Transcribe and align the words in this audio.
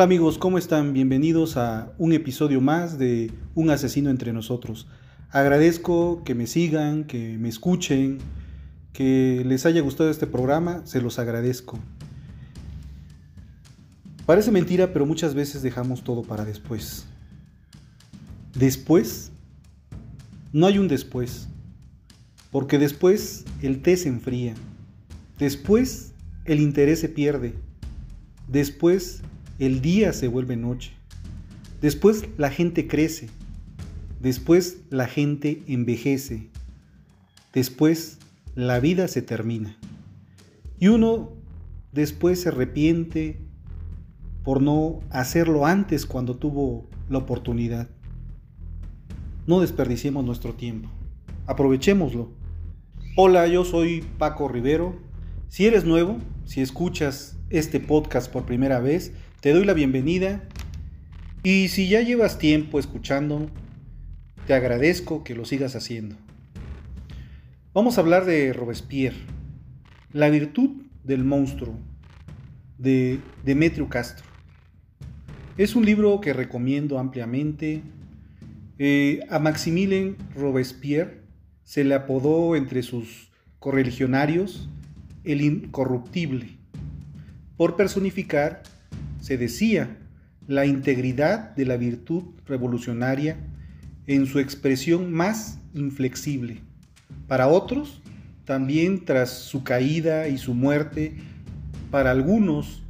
Hola 0.00 0.06
amigos, 0.06 0.38
¿cómo 0.38 0.56
están? 0.56 0.94
Bienvenidos 0.94 1.58
a 1.58 1.92
un 1.98 2.14
episodio 2.14 2.62
más 2.62 2.98
de 2.98 3.30
Un 3.54 3.68
asesino 3.68 4.08
entre 4.08 4.32
nosotros. 4.32 4.86
Agradezco 5.28 6.24
que 6.24 6.34
me 6.34 6.46
sigan, 6.46 7.04
que 7.04 7.36
me 7.36 7.50
escuchen, 7.50 8.16
que 8.94 9.42
les 9.44 9.66
haya 9.66 9.82
gustado 9.82 10.08
este 10.08 10.26
programa, 10.26 10.80
se 10.86 11.02
los 11.02 11.18
agradezco. 11.18 11.78
Parece 14.24 14.50
mentira, 14.50 14.94
pero 14.94 15.04
muchas 15.04 15.34
veces 15.34 15.60
dejamos 15.60 16.02
todo 16.02 16.22
para 16.22 16.46
después. 16.46 17.04
Después, 18.54 19.32
no 20.50 20.66
hay 20.66 20.78
un 20.78 20.88
después, 20.88 21.46
porque 22.50 22.78
después 22.78 23.44
el 23.60 23.82
té 23.82 23.98
se 23.98 24.08
enfría, 24.08 24.54
después 25.38 26.14
el 26.46 26.60
interés 26.60 27.00
se 27.00 27.10
pierde, 27.10 27.54
después 28.48 29.20
el 29.60 29.82
día 29.82 30.14
se 30.14 30.26
vuelve 30.26 30.56
noche. 30.56 30.92
Después 31.82 32.24
la 32.38 32.50
gente 32.50 32.88
crece. 32.88 33.28
Después 34.18 34.78
la 34.88 35.06
gente 35.06 35.62
envejece. 35.66 36.48
Después 37.52 38.18
la 38.54 38.80
vida 38.80 39.06
se 39.06 39.20
termina. 39.20 39.76
Y 40.78 40.88
uno 40.88 41.32
después 41.92 42.40
se 42.40 42.48
arrepiente 42.48 43.38
por 44.44 44.62
no 44.62 45.00
hacerlo 45.10 45.66
antes 45.66 46.06
cuando 46.06 46.36
tuvo 46.36 46.88
la 47.10 47.18
oportunidad. 47.18 47.88
No 49.46 49.60
desperdiciemos 49.60 50.24
nuestro 50.24 50.54
tiempo. 50.54 50.88
Aprovechémoslo. 51.46 52.30
Hola, 53.14 53.46
yo 53.46 53.66
soy 53.66 54.06
Paco 54.16 54.48
Rivero. 54.48 54.96
Si 55.48 55.66
eres 55.66 55.84
nuevo, 55.84 56.16
si 56.46 56.62
escuchas 56.62 57.36
este 57.50 57.78
podcast 57.78 58.32
por 58.32 58.46
primera 58.46 58.80
vez, 58.80 59.12
te 59.40 59.54
doy 59.54 59.64
la 59.64 59.72
bienvenida 59.72 60.42
y 61.42 61.68
si 61.68 61.88
ya 61.88 62.02
llevas 62.02 62.38
tiempo 62.38 62.78
escuchando, 62.78 63.48
te 64.46 64.52
agradezco 64.52 65.24
que 65.24 65.34
lo 65.34 65.46
sigas 65.46 65.74
haciendo. 65.76 66.16
Vamos 67.72 67.96
a 67.96 68.02
hablar 68.02 68.26
de 68.26 68.52
Robespierre, 68.52 69.16
La 70.12 70.28
virtud 70.28 70.82
del 71.04 71.24
monstruo, 71.24 71.74
de 72.76 73.18
Demetrio 73.42 73.88
Castro. 73.88 74.26
Es 75.56 75.74
un 75.74 75.86
libro 75.86 76.20
que 76.20 76.34
recomiendo 76.34 76.98
ampliamente. 76.98 77.82
Eh, 78.78 79.20
a 79.30 79.38
Maximilien 79.38 80.16
Robespierre 80.34 81.22
se 81.64 81.84
le 81.84 81.94
apodó 81.94 82.56
entre 82.56 82.82
sus 82.82 83.30
correligionarios 83.58 84.68
el 85.24 85.40
incorruptible, 85.40 86.58
por 87.56 87.76
personificar 87.76 88.62
se 89.20 89.36
decía 89.36 89.98
la 90.46 90.66
integridad 90.66 91.54
de 91.54 91.64
la 91.66 91.76
virtud 91.76 92.24
revolucionaria 92.46 93.36
en 94.06 94.26
su 94.26 94.38
expresión 94.38 95.12
más 95.12 95.60
inflexible. 95.74 96.60
Para 97.28 97.48
otros, 97.48 98.02
también 98.44 99.04
tras 99.04 99.30
su 99.30 99.62
caída 99.62 100.26
y 100.26 100.38
su 100.38 100.54
muerte, 100.54 101.14
para 101.90 102.10
algunos 102.10 102.82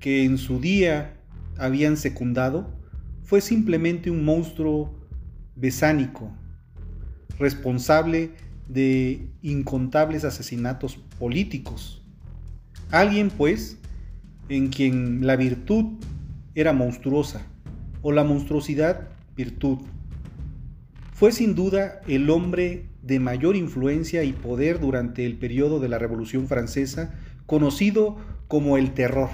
que 0.00 0.24
en 0.24 0.38
su 0.38 0.60
día 0.60 1.14
habían 1.58 1.96
secundado, 1.96 2.74
fue 3.22 3.40
simplemente 3.40 4.10
un 4.10 4.24
monstruo 4.24 4.92
besánico, 5.54 6.30
responsable 7.38 8.32
de 8.68 9.28
incontables 9.42 10.24
asesinatos 10.24 10.96
políticos. 11.18 12.02
Alguien, 12.90 13.30
pues, 13.30 13.78
en 14.48 14.68
quien 14.68 15.26
la 15.26 15.36
virtud 15.36 15.84
era 16.54 16.72
monstruosa 16.72 17.46
o 18.02 18.12
la 18.12 18.24
monstruosidad 18.24 19.08
virtud. 19.36 19.78
Fue 21.12 21.32
sin 21.32 21.54
duda 21.54 22.00
el 22.06 22.30
hombre 22.30 22.86
de 23.02 23.20
mayor 23.20 23.56
influencia 23.56 24.24
y 24.24 24.32
poder 24.32 24.80
durante 24.80 25.24
el 25.26 25.36
periodo 25.36 25.80
de 25.80 25.88
la 25.88 25.98
Revolución 25.98 26.48
Francesa, 26.48 27.14
conocido 27.46 28.16
como 28.48 28.76
el 28.76 28.92
terror, 28.92 29.30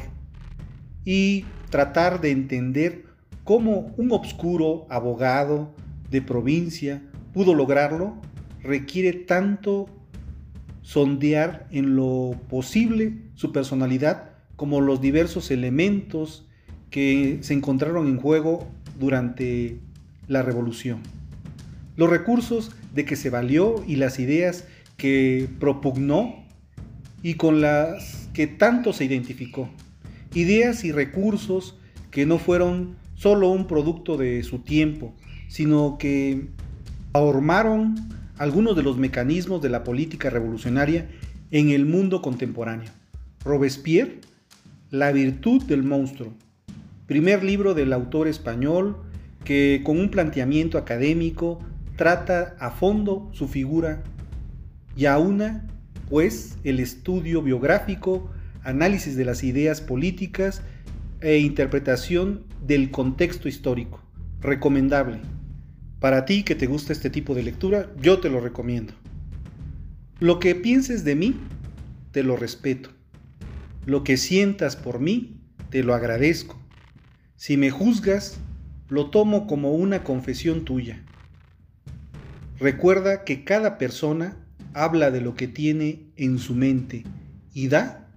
y 1.04 1.44
tratar 1.70 2.20
de 2.20 2.30
entender 2.30 3.04
cómo 3.44 3.92
un 3.96 4.12
obscuro 4.12 4.86
abogado 4.90 5.74
de 6.10 6.22
provincia 6.22 7.02
pudo 7.32 7.54
lograrlo 7.54 8.14
requiere 8.62 9.12
tanto 9.12 9.86
sondear 10.82 11.66
en 11.70 11.96
lo 11.96 12.36
posible 12.48 13.18
su 13.34 13.52
personalidad 13.52 14.31
como 14.62 14.80
los 14.80 15.00
diversos 15.00 15.50
elementos 15.50 16.44
que 16.88 17.38
se 17.40 17.52
encontraron 17.52 18.06
en 18.06 18.16
juego 18.16 18.68
durante 18.96 19.80
la 20.28 20.42
revolución. 20.42 21.00
Los 21.96 22.08
recursos 22.08 22.70
de 22.94 23.04
que 23.04 23.16
se 23.16 23.28
valió 23.28 23.82
y 23.88 23.96
las 23.96 24.20
ideas 24.20 24.68
que 24.96 25.48
propugnó 25.58 26.44
y 27.24 27.34
con 27.34 27.60
las 27.60 28.28
que 28.34 28.46
tanto 28.46 28.92
se 28.92 29.04
identificó. 29.04 29.68
Ideas 30.32 30.84
y 30.84 30.92
recursos 30.92 31.76
que 32.12 32.24
no 32.24 32.38
fueron 32.38 32.94
solo 33.16 33.48
un 33.48 33.66
producto 33.66 34.16
de 34.16 34.44
su 34.44 34.60
tiempo, 34.60 35.12
sino 35.48 35.98
que 35.98 36.46
formaron 37.12 37.96
algunos 38.38 38.76
de 38.76 38.84
los 38.84 38.96
mecanismos 38.96 39.60
de 39.60 39.70
la 39.70 39.82
política 39.82 40.30
revolucionaria 40.30 41.08
en 41.50 41.70
el 41.70 41.84
mundo 41.84 42.22
contemporáneo. 42.22 42.92
Robespierre 43.44 44.20
la 44.92 45.10
virtud 45.10 45.62
del 45.62 45.82
monstruo, 45.82 46.34
primer 47.06 47.42
libro 47.42 47.72
del 47.72 47.94
autor 47.94 48.28
español 48.28 48.98
que 49.42 49.80
con 49.82 49.98
un 49.98 50.10
planteamiento 50.10 50.76
académico 50.76 51.60
trata 51.96 52.54
a 52.60 52.70
fondo 52.70 53.30
su 53.32 53.48
figura 53.48 54.02
y 54.94 55.06
aúna 55.06 55.66
pues 56.10 56.58
el 56.62 56.78
estudio 56.78 57.40
biográfico, 57.40 58.30
análisis 58.64 59.16
de 59.16 59.24
las 59.24 59.42
ideas 59.44 59.80
políticas 59.80 60.60
e 61.22 61.38
interpretación 61.38 62.44
del 62.62 62.90
contexto 62.90 63.48
histórico. 63.48 64.02
Recomendable. 64.42 65.20
Para 66.00 66.26
ti 66.26 66.42
que 66.42 66.54
te 66.54 66.66
gusta 66.66 66.92
este 66.92 67.08
tipo 67.08 67.34
de 67.34 67.44
lectura, 67.44 67.90
yo 67.98 68.20
te 68.20 68.28
lo 68.28 68.40
recomiendo. 68.40 68.92
Lo 70.20 70.38
que 70.38 70.54
pienses 70.54 71.02
de 71.02 71.14
mí, 71.14 71.34
te 72.10 72.22
lo 72.22 72.36
respeto. 72.36 72.90
Lo 73.84 74.04
que 74.04 74.16
sientas 74.16 74.76
por 74.76 75.00
mí, 75.00 75.40
te 75.70 75.82
lo 75.82 75.94
agradezco. 75.94 76.56
Si 77.34 77.56
me 77.56 77.70
juzgas, 77.70 78.38
lo 78.88 79.10
tomo 79.10 79.48
como 79.48 79.72
una 79.72 80.04
confesión 80.04 80.64
tuya. 80.64 81.02
Recuerda 82.60 83.24
que 83.24 83.42
cada 83.42 83.78
persona 83.78 84.36
habla 84.72 85.10
de 85.10 85.20
lo 85.20 85.34
que 85.34 85.48
tiene 85.48 86.12
en 86.14 86.38
su 86.38 86.54
mente 86.54 87.02
y 87.52 87.66
da 87.66 88.08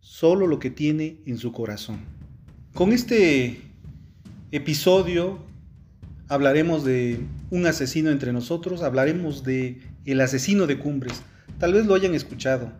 solo 0.00 0.46
lo 0.46 0.58
que 0.58 0.70
tiene 0.70 1.22
en 1.24 1.38
su 1.38 1.50
corazón. 1.52 2.00
Con 2.74 2.92
este 2.92 3.62
episodio 4.50 5.38
hablaremos 6.28 6.84
de 6.84 7.20
un 7.48 7.64
asesino 7.64 8.10
entre 8.10 8.34
nosotros, 8.34 8.82
hablaremos 8.82 9.44
de 9.44 9.80
el 10.04 10.20
asesino 10.20 10.66
de 10.66 10.78
Cumbres. 10.78 11.22
Tal 11.58 11.72
vez 11.72 11.86
lo 11.86 11.94
hayan 11.94 12.14
escuchado, 12.14 12.70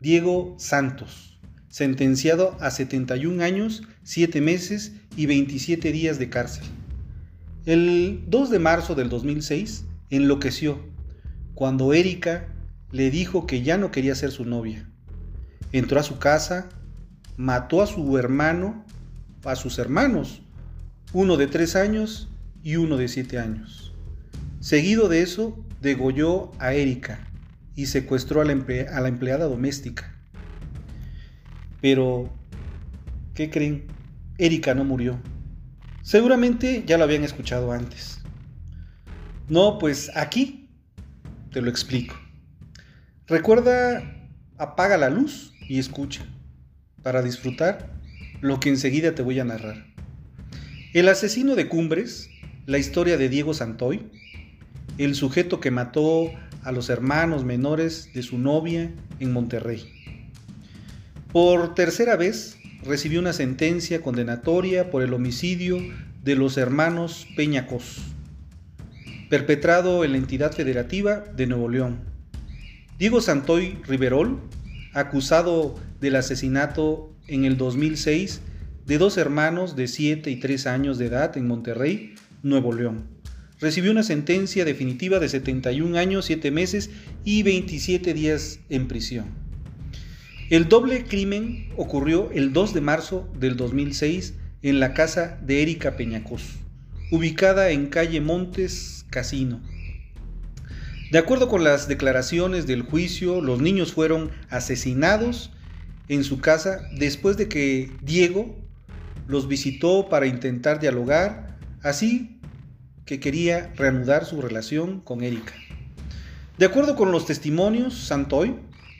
Diego 0.00 0.54
Santos 0.58 1.33
sentenciado 1.74 2.56
a 2.60 2.70
71 2.70 3.42
años, 3.42 3.82
7 4.04 4.40
meses 4.40 4.92
y 5.16 5.26
27 5.26 5.90
días 5.90 6.20
de 6.20 6.30
cárcel. 6.30 6.62
El 7.66 8.22
2 8.28 8.50
de 8.50 8.60
marzo 8.60 8.94
del 8.94 9.08
2006 9.08 9.84
enloqueció 10.08 10.78
cuando 11.56 11.92
Erika 11.92 12.46
le 12.92 13.10
dijo 13.10 13.48
que 13.48 13.62
ya 13.62 13.76
no 13.76 13.90
quería 13.90 14.14
ser 14.14 14.30
su 14.30 14.44
novia. 14.44 14.88
Entró 15.72 15.98
a 15.98 16.04
su 16.04 16.20
casa, 16.20 16.68
mató 17.36 17.82
a 17.82 17.88
su 17.88 18.16
hermano, 18.18 18.84
a 19.42 19.56
sus 19.56 19.80
hermanos, 19.80 20.42
uno 21.12 21.36
de 21.36 21.48
3 21.48 21.74
años 21.74 22.28
y 22.62 22.76
uno 22.76 22.96
de 22.96 23.08
7 23.08 23.40
años. 23.40 23.92
Seguido 24.60 25.08
de 25.08 25.22
eso, 25.22 25.58
degolló 25.82 26.52
a 26.60 26.72
Erika 26.72 27.18
y 27.74 27.86
secuestró 27.86 28.42
a 28.42 28.44
la, 28.44 28.52
a 28.52 29.00
la 29.00 29.08
empleada 29.08 29.46
doméstica. 29.46 30.13
Pero, 31.84 32.30
¿qué 33.34 33.50
creen? 33.50 33.88
Erika 34.38 34.74
no 34.74 34.84
murió. 34.84 35.20
Seguramente 36.00 36.82
ya 36.86 36.96
lo 36.96 37.04
habían 37.04 37.24
escuchado 37.24 37.72
antes. 37.72 38.22
No, 39.50 39.76
pues 39.76 40.10
aquí 40.16 40.70
te 41.52 41.60
lo 41.60 41.68
explico. 41.68 42.14
Recuerda, 43.26 44.02
apaga 44.56 44.96
la 44.96 45.10
luz 45.10 45.52
y 45.68 45.78
escucha 45.78 46.24
para 47.02 47.20
disfrutar 47.20 47.92
lo 48.40 48.60
que 48.60 48.70
enseguida 48.70 49.14
te 49.14 49.20
voy 49.20 49.38
a 49.40 49.44
narrar. 49.44 49.84
El 50.94 51.06
asesino 51.10 51.54
de 51.54 51.68
Cumbres, 51.68 52.30
la 52.64 52.78
historia 52.78 53.18
de 53.18 53.28
Diego 53.28 53.52
Santoy, 53.52 54.10
el 54.96 55.14
sujeto 55.14 55.60
que 55.60 55.70
mató 55.70 56.30
a 56.62 56.72
los 56.72 56.88
hermanos 56.88 57.44
menores 57.44 58.08
de 58.14 58.22
su 58.22 58.38
novia 58.38 58.90
en 59.20 59.32
Monterrey. 59.34 59.93
Por 61.34 61.74
tercera 61.74 62.14
vez 62.14 62.58
recibió 62.84 63.18
una 63.18 63.32
sentencia 63.32 64.00
condenatoria 64.02 64.92
por 64.92 65.02
el 65.02 65.12
homicidio 65.12 65.80
de 66.22 66.36
los 66.36 66.56
hermanos 66.56 67.26
Peñacos, 67.34 68.02
perpetrado 69.30 70.04
en 70.04 70.12
la 70.12 70.18
entidad 70.18 70.52
federativa 70.52 71.24
de 71.34 71.48
Nuevo 71.48 71.68
León. 71.68 71.98
Diego 73.00 73.20
Santoy 73.20 73.80
Riverol, 73.88 74.42
acusado 74.92 75.74
del 76.00 76.14
asesinato 76.14 77.12
en 77.26 77.44
el 77.44 77.56
2006 77.56 78.40
de 78.86 78.98
dos 78.98 79.16
hermanos 79.16 79.74
de 79.74 79.88
7 79.88 80.30
y 80.30 80.36
3 80.36 80.68
años 80.68 80.98
de 80.98 81.06
edad 81.06 81.36
en 81.36 81.48
Monterrey, 81.48 82.14
Nuevo 82.44 82.72
León. 82.72 83.08
Recibió 83.58 83.90
una 83.90 84.04
sentencia 84.04 84.64
definitiva 84.64 85.18
de 85.18 85.28
71 85.28 85.98
años, 85.98 86.26
7 86.26 86.52
meses 86.52 86.90
y 87.24 87.42
27 87.42 88.14
días 88.14 88.60
en 88.68 88.86
prisión. 88.86 89.43
El 90.50 90.68
doble 90.68 91.04
crimen 91.04 91.70
ocurrió 91.74 92.30
el 92.32 92.52
2 92.52 92.74
de 92.74 92.82
marzo 92.82 93.26
del 93.34 93.56
2006 93.56 94.34
en 94.60 94.78
la 94.78 94.92
casa 94.92 95.38
de 95.40 95.62
Erika 95.62 95.96
Peñacos, 95.96 96.42
ubicada 97.10 97.70
en 97.70 97.86
calle 97.86 98.20
Montes 98.20 99.06
Casino. 99.08 99.62
De 101.10 101.16
acuerdo 101.16 101.48
con 101.48 101.64
las 101.64 101.88
declaraciones 101.88 102.66
del 102.66 102.82
juicio, 102.82 103.40
los 103.40 103.62
niños 103.62 103.94
fueron 103.94 104.32
asesinados 104.50 105.50
en 106.08 106.24
su 106.24 106.40
casa 106.40 106.82
después 106.98 107.38
de 107.38 107.48
que 107.48 107.90
Diego 108.02 108.54
los 109.26 109.48
visitó 109.48 110.10
para 110.10 110.26
intentar 110.26 110.78
dialogar, 110.78 111.56
así 111.82 112.38
que 113.06 113.18
quería 113.18 113.72
reanudar 113.76 114.26
su 114.26 114.42
relación 114.42 115.00
con 115.00 115.22
Erika. 115.22 115.54
De 116.58 116.66
acuerdo 116.66 116.96
con 116.96 117.12
los 117.12 117.24
testimonios, 117.24 117.94
Santoy 117.94 118.56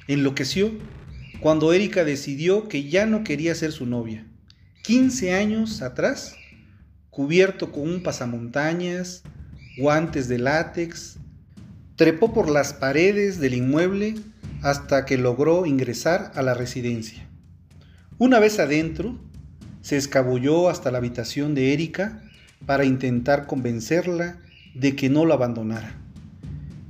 enloqueció 0.08 0.73
cuando 1.44 1.75
Erika 1.75 2.06
decidió 2.06 2.69
que 2.69 2.88
ya 2.88 3.05
no 3.05 3.23
quería 3.23 3.55
ser 3.55 3.70
su 3.70 3.85
novia. 3.85 4.26
15 4.85 5.35
años 5.35 5.82
atrás, 5.82 6.37
cubierto 7.11 7.70
con 7.70 7.82
un 7.82 8.02
pasamontañas, 8.02 9.23
guantes 9.76 10.26
de 10.29 10.38
látex, 10.38 11.19
trepó 11.96 12.32
por 12.32 12.49
las 12.49 12.73
paredes 12.73 13.41
del 13.41 13.52
inmueble 13.52 14.14
hasta 14.62 15.05
que 15.05 15.19
logró 15.19 15.67
ingresar 15.67 16.32
a 16.35 16.41
la 16.41 16.55
residencia. 16.55 17.29
Una 18.17 18.38
vez 18.38 18.58
adentro, 18.58 19.20
se 19.82 19.99
escabulló 19.99 20.70
hasta 20.70 20.90
la 20.90 20.97
habitación 20.97 21.55
de 21.55 21.75
Erika 21.75 22.23
para 22.64 22.87
intentar 22.87 23.47
convencerla 23.47 24.40
de 24.75 24.97
que 24.97 25.11
no 25.11 25.26
lo 25.26 25.35
abandonara. 25.35 26.00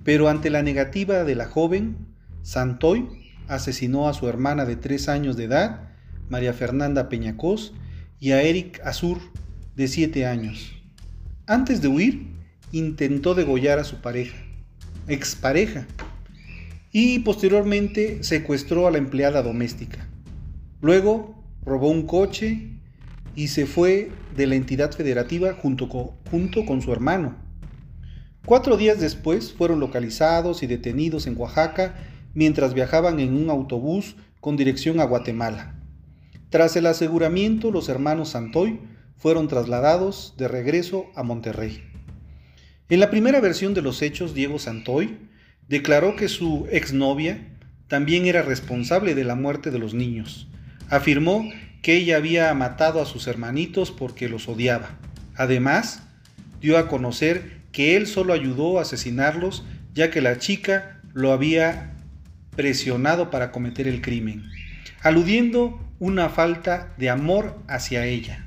Pero 0.04 0.28
ante 0.28 0.48
la 0.48 0.62
negativa 0.62 1.24
de 1.24 1.34
la 1.34 1.46
joven, 1.46 1.96
Santoy 2.44 3.23
asesinó 3.48 4.08
a 4.08 4.14
su 4.14 4.28
hermana 4.28 4.64
de 4.64 4.76
tres 4.76 5.08
años 5.08 5.36
de 5.36 5.44
edad, 5.44 5.88
María 6.28 6.52
Fernanda 6.52 7.08
Peñacos, 7.08 7.74
y 8.20 8.32
a 8.32 8.42
Eric 8.42 8.80
Azur, 8.84 9.18
de 9.76 9.88
siete 9.88 10.26
años. 10.26 10.72
Antes 11.46 11.82
de 11.82 11.88
huir, 11.88 12.28
intentó 12.72 13.34
degollar 13.34 13.78
a 13.78 13.84
su 13.84 14.00
pareja, 14.00 14.36
expareja, 15.08 15.86
y 16.92 17.18
posteriormente 17.20 18.22
secuestró 18.22 18.86
a 18.86 18.90
la 18.90 18.98
empleada 18.98 19.42
doméstica. 19.42 20.08
Luego 20.80 21.42
robó 21.64 21.90
un 21.90 22.06
coche 22.06 22.70
y 23.34 23.48
se 23.48 23.66
fue 23.66 24.12
de 24.36 24.46
la 24.46 24.54
entidad 24.54 24.92
federativa 24.92 25.54
junto 25.54 25.88
con 25.88 26.82
su 26.82 26.92
hermano. 26.92 27.36
Cuatro 28.46 28.76
días 28.76 29.00
después 29.00 29.52
fueron 29.52 29.80
localizados 29.80 30.62
y 30.62 30.66
detenidos 30.66 31.26
en 31.26 31.36
Oaxaca 31.36 31.94
mientras 32.34 32.74
viajaban 32.74 33.20
en 33.20 33.34
un 33.34 33.50
autobús 33.50 34.16
con 34.40 34.56
dirección 34.56 35.00
a 35.00 35.04
Guatemala. 35.04 35.74
Tras 36.50 36.76
el 36.76 36.86
aseguramiento, 36.86 37.70
los 37.70 37.88
hermanos 37.88 38.30
Santoy 38.30 38.80
fueron 39.16 39.48
trasladados 39.48 40.34
de 40.36 40.48
regreso 40.48 41.06
a 41.14 41.22
Monterrey. 41.22 41.82
En 42.88 43.00
la 43.00 43.10
primera 43.10 43.40
versión 43.40 43.72
de 43.74 43.82
los 43.82 44.02
hechos, 44.02 44.34
Diego 44.34 44.58
Santoy 44.58 45.18
declaró 45.68 46.14
que 46.16 46.28
su 46.28 46.66
exnovia 46.70 47.56
también 47.88 48.26
era 48.26 48.42
responsable 48.42 49.14
de 49.14 49.24
la 49.24 49.34
muerte 49.34 49.70
de 49.70 49.78
los 49.78 49.94
niños. 49.94 50.48
Afirmó 50.90 51.48
que 51.82 51.96
ella 51.96 52.16
había 52.16 52.52
matado 52.54 53.00
a 53.00 53.06
sus 53.06 53.26
hermanitos 53.26 53.90
porque 53.90 54.28
los 54.28 54.48
odiaba. 54.48 54.98
Además, 55.36 56.02
dio 56.60 56.78
a 56.78 56.88
conocer 56.88 57.62
que 57.72 57.96
él 57.96 58.06
solo 58.06 58.32
ayudó 58.32 58.78
a 58.78 58.82
asesinarlos 58.82 59.64
ya 59.92 60.10
que 60.10 60.20
la 60.20 60.38
chica 60.38 61.00
lo 61.12 61.32
había 61.32 61.93
presionado 62.56 63.30
para 63.30 63.50
cometer 63.50 63.88
el 63.88 64.00
crimen, 64.00 64.44
aludiendo 65.02 65.80
una 65.98 66.28
falta 66.28 66.94
de 66.98 67.10
amor 67.10 67.58
hacia 67.68 68.06
ella. 68.06 68.46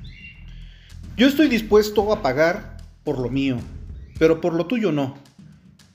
Yo 1.16 1.26
estoy 1.26 1.48
dispuesto 1.48 2.12
a 2.12 2.22
pagar 2.22 2.76
por 3.04 3.18
lo 3.18 3.30
mío, 3.30 3.58
pero 4.18 4.40
por 4.40 4.54
lo 4.54 4.66
tuyo 4.66 4.92
no. 4.92 5.18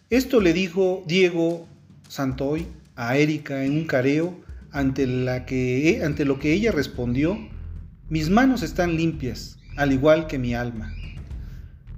Esto 0.10 0.42
le 0.42 0.54
dijo 0.54 1.04
Diego 1.08 1.68
Santoy 2.08 2.68
a 2.96 3.18
Erika 3.18 3.64
en 3.64 3.78
un 3.78 3.86
careo 3.86 4.38
ante, 4.72 5.08
la 5.08 5.46
que, 5.46 6.02
ante 6.04 6.26
lo 6.26 6.40
que 6.40 6.54
ella 6.54 6.72
respondió, 6.72 7.38
mis 8.10 8.30
manos 8.30 8.64
están 8.64 8.98
limpias, 8.98 9.58
al 9.78 9.92
igual 9.92 10.28
que 10.28 10.40
mi 10.40 10.54
alma. 10.54 10.94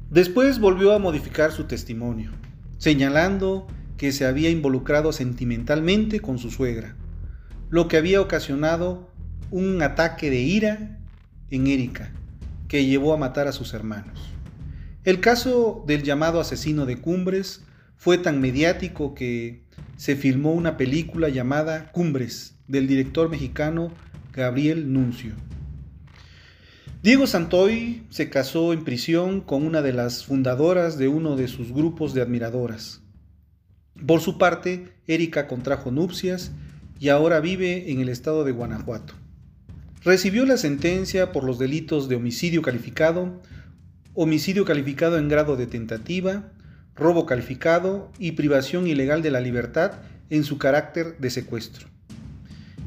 Después 0.10 0.60
volvió 0.60 0.94
a 0.94 1.00
modificar 1.00 1.52
su 1.52 1.64
testimonio, 1.64 2.32
señalando 2.78 3.68
que 3.98 4.12
se 4.12 4.26
había 4.26 4.50
involucrado 4.50 5.12
sentimentalmente 5.14 6.20
con 6.20 6.38
su 6.38 6.52
suegra, 6.52 6.96
lo 7.70 7.88
que 7.88 7.98
había 7.98 8.22
ocasionado 8.22 9.10
un 9.52 9.82
ataque 9.82 10.30
de 10.30 10.40
ira 10.40 11.00
en 11.50 11.68
Erika, 11.68 12.12
que 12.68 12.86
llevó 12.86 13.14
a 13.14 13.18
matar 13.18 13.48
a 13.48 13.52
sus 13.52 13.74
hermanos. 13.74 14.20
El 15.04 15.20
caso 15.20 15.84
del 15.88 16.04
llamado 16.04 16.40
asesino 16.40 16.86
de 16.86 16.98
Cumbres 16.98 17.64
fue 17.96 18.18
tan 18.18 18.42
mediático 18.42 19.14
que 19.14 19.64
se 19.98 20.16
filmó 20.16 20.54
una 20.54 20.78
película 20.78 21.30
llamada 21.30 21.92
Cumbres 21.92 22.56
del 22.68 22.88
director 22.88 23.30
mexicano 23.30 23.92
Gabriel 24.34 24.92
Nuncio. 24.92 25.34
Diego 27.04 27.28
Santoy 27.28 28.04
se 28.10 28.32
casó 28.32 28.74
en 28.74 28.84
prisión 28.84 29.42
con 29.42 29.64
una 29.64 29.84
de 29.84 29.94
las 29.94 30.26
fundadoras 30.26 30.98
de 30.98 31.08
uno 31.08 31.36
de 31.36 31.48
sus 31.48 31.72
grupos 31.72 32.16
de 32.16 32.24
admiradoras, 32.24 33.02
por 34.06 34.22
su 34.22 34.38
parte, 34.38 34.94
Erika 35.08 35.48
contrajo 35.48 35.92
nupcias 35.92 36.52
y 37.00 37.10
ahora 37.10 37.40
vive 37.40 37.92
en 37.92 38.02
el 38.02 38.10
estado 38.10 38.44
de 38.44 38.52
Guanajuato. 38.52 39.14
Recibió 40.04 40.46
la 40.46 40.58
sentencia 40.58 41.32
por 41.32 41.44
los 41.44 41.58
delitos 41.58 42.10
de 42.10 42.16
homicidio 42.16 42.62
calificado, 42.62 43.42
homicidio 44.14 44.66
calificado 44.66 45.18
en 45.18 45.30
grado 45.30 45.56
de 45.56 45.66
tentativa, 45.66 46.52
robo 46.96 47.26
calificado 47.26 48.12
y 48.20 48.34
privación 48.34 48.88
ilegal 48.88 49.22
de 49.22 49.32
la 49.32 49.42
libertad 49.42 49.94
en 50.30 50.44
su 50.44 50.58
carácter 50.58 51.18
de 51.18 51.30
secuestro. 51.30 51.88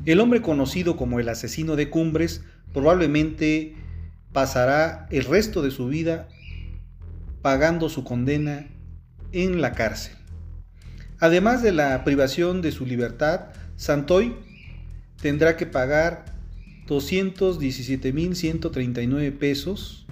El 0.04 0.20
hombre 0.20 0.42
conocido 0.42 0.96
como 0.96 1.20
el 1.20 1.28
asesino 1.28 1.76
de 1.76 1.90
Cumbres 1.90 2.42
probablemente 2.72 3.74
pasará 4.32 5.06
el 5.10 5.24
resto 5.24 5.62
de 5.62 5.70
su 5.70 5.88
vida 5.88 6.28
pagando 7.42 7.88
su 7.88 8.04
condena 8.04 8.68
en 9.32 9.60
la 9.60 9.72
cárcel. 9.72 10.17
Además 11.20 11.62
de 11.62 11.72
la 11.72 12.04
privación 12.04 12.62
de 12.62 12.70
su 12.70 12.86
libertad, 12.86 13.46
Santoy 13.76 14.36
tendrá 15.20 15.56
que 15.56 15.66
pagar 15.66 16.26
217.139 16.86 19.36
pesos 19.36 20.06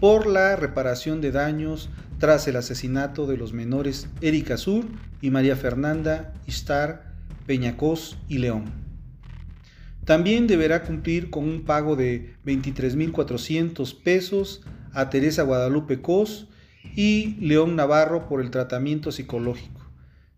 por 0.00 0.26
la 0.26 0.56
reparación 0.56 1.20
de 1.20 1.32
daños 1.32 1.90
tras 2.18 2.48
el 2.48 2.56
asesinato 2.56 3.26
de 3.26 3.36
los 3.36 3.52
menores 3.52 4.08
Erika 4.22 4.56
Sur 4.56 4.86
y 5.20 5.28
María 5.30 5.54
Fernanda 5.54 6.32
Istar 6.46 7.12
Peñacos 7.46 8.16
y 8.28 8.38
León. 8.38 8.72
También 10.04 10.46
deberá 10.46 10.84
cumplir 10.84 11.28
con 11.28 11.44
un 11.44 11.64
pago 11.64 11.94
de 11.94 12.34
23.400 12.46 14.02
pesos 14.02 14.62
a 14.94 15.10
Teresa 15.10 15.42
Guadalupe 15.42 16.00
Cos 16.00 16.48
y 16.96 17.36
León 17.40 17.76
Navarro 17.76 18.26
por 18.26 18.40
el 18.40 18.50
tratamiento 18.50 19.12
psicológico. 19.12 19.77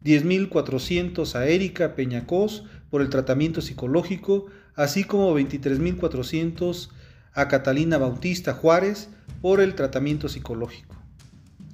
10.400 0.04 1.34
a 1.34 1.46
Erika 1.46 1.94
Peñacos 1.94 2.64
por 2.90 3.02
el 3.02 3.10
tratamiento 3.10 3.60
psicológico, 3.60 4.46
así 4.74 5.04
como 5.04 5.38
23.400 5.38 6.88
a 7.34 7.48
Catalina 7.48 7.98
Bautista 7.98 8.54
Juárez 8.54 9.08
por 9.40 9.60
el 9.60 9.74
tratamiento 9.74 10.28
psicológico. 10.28 10.96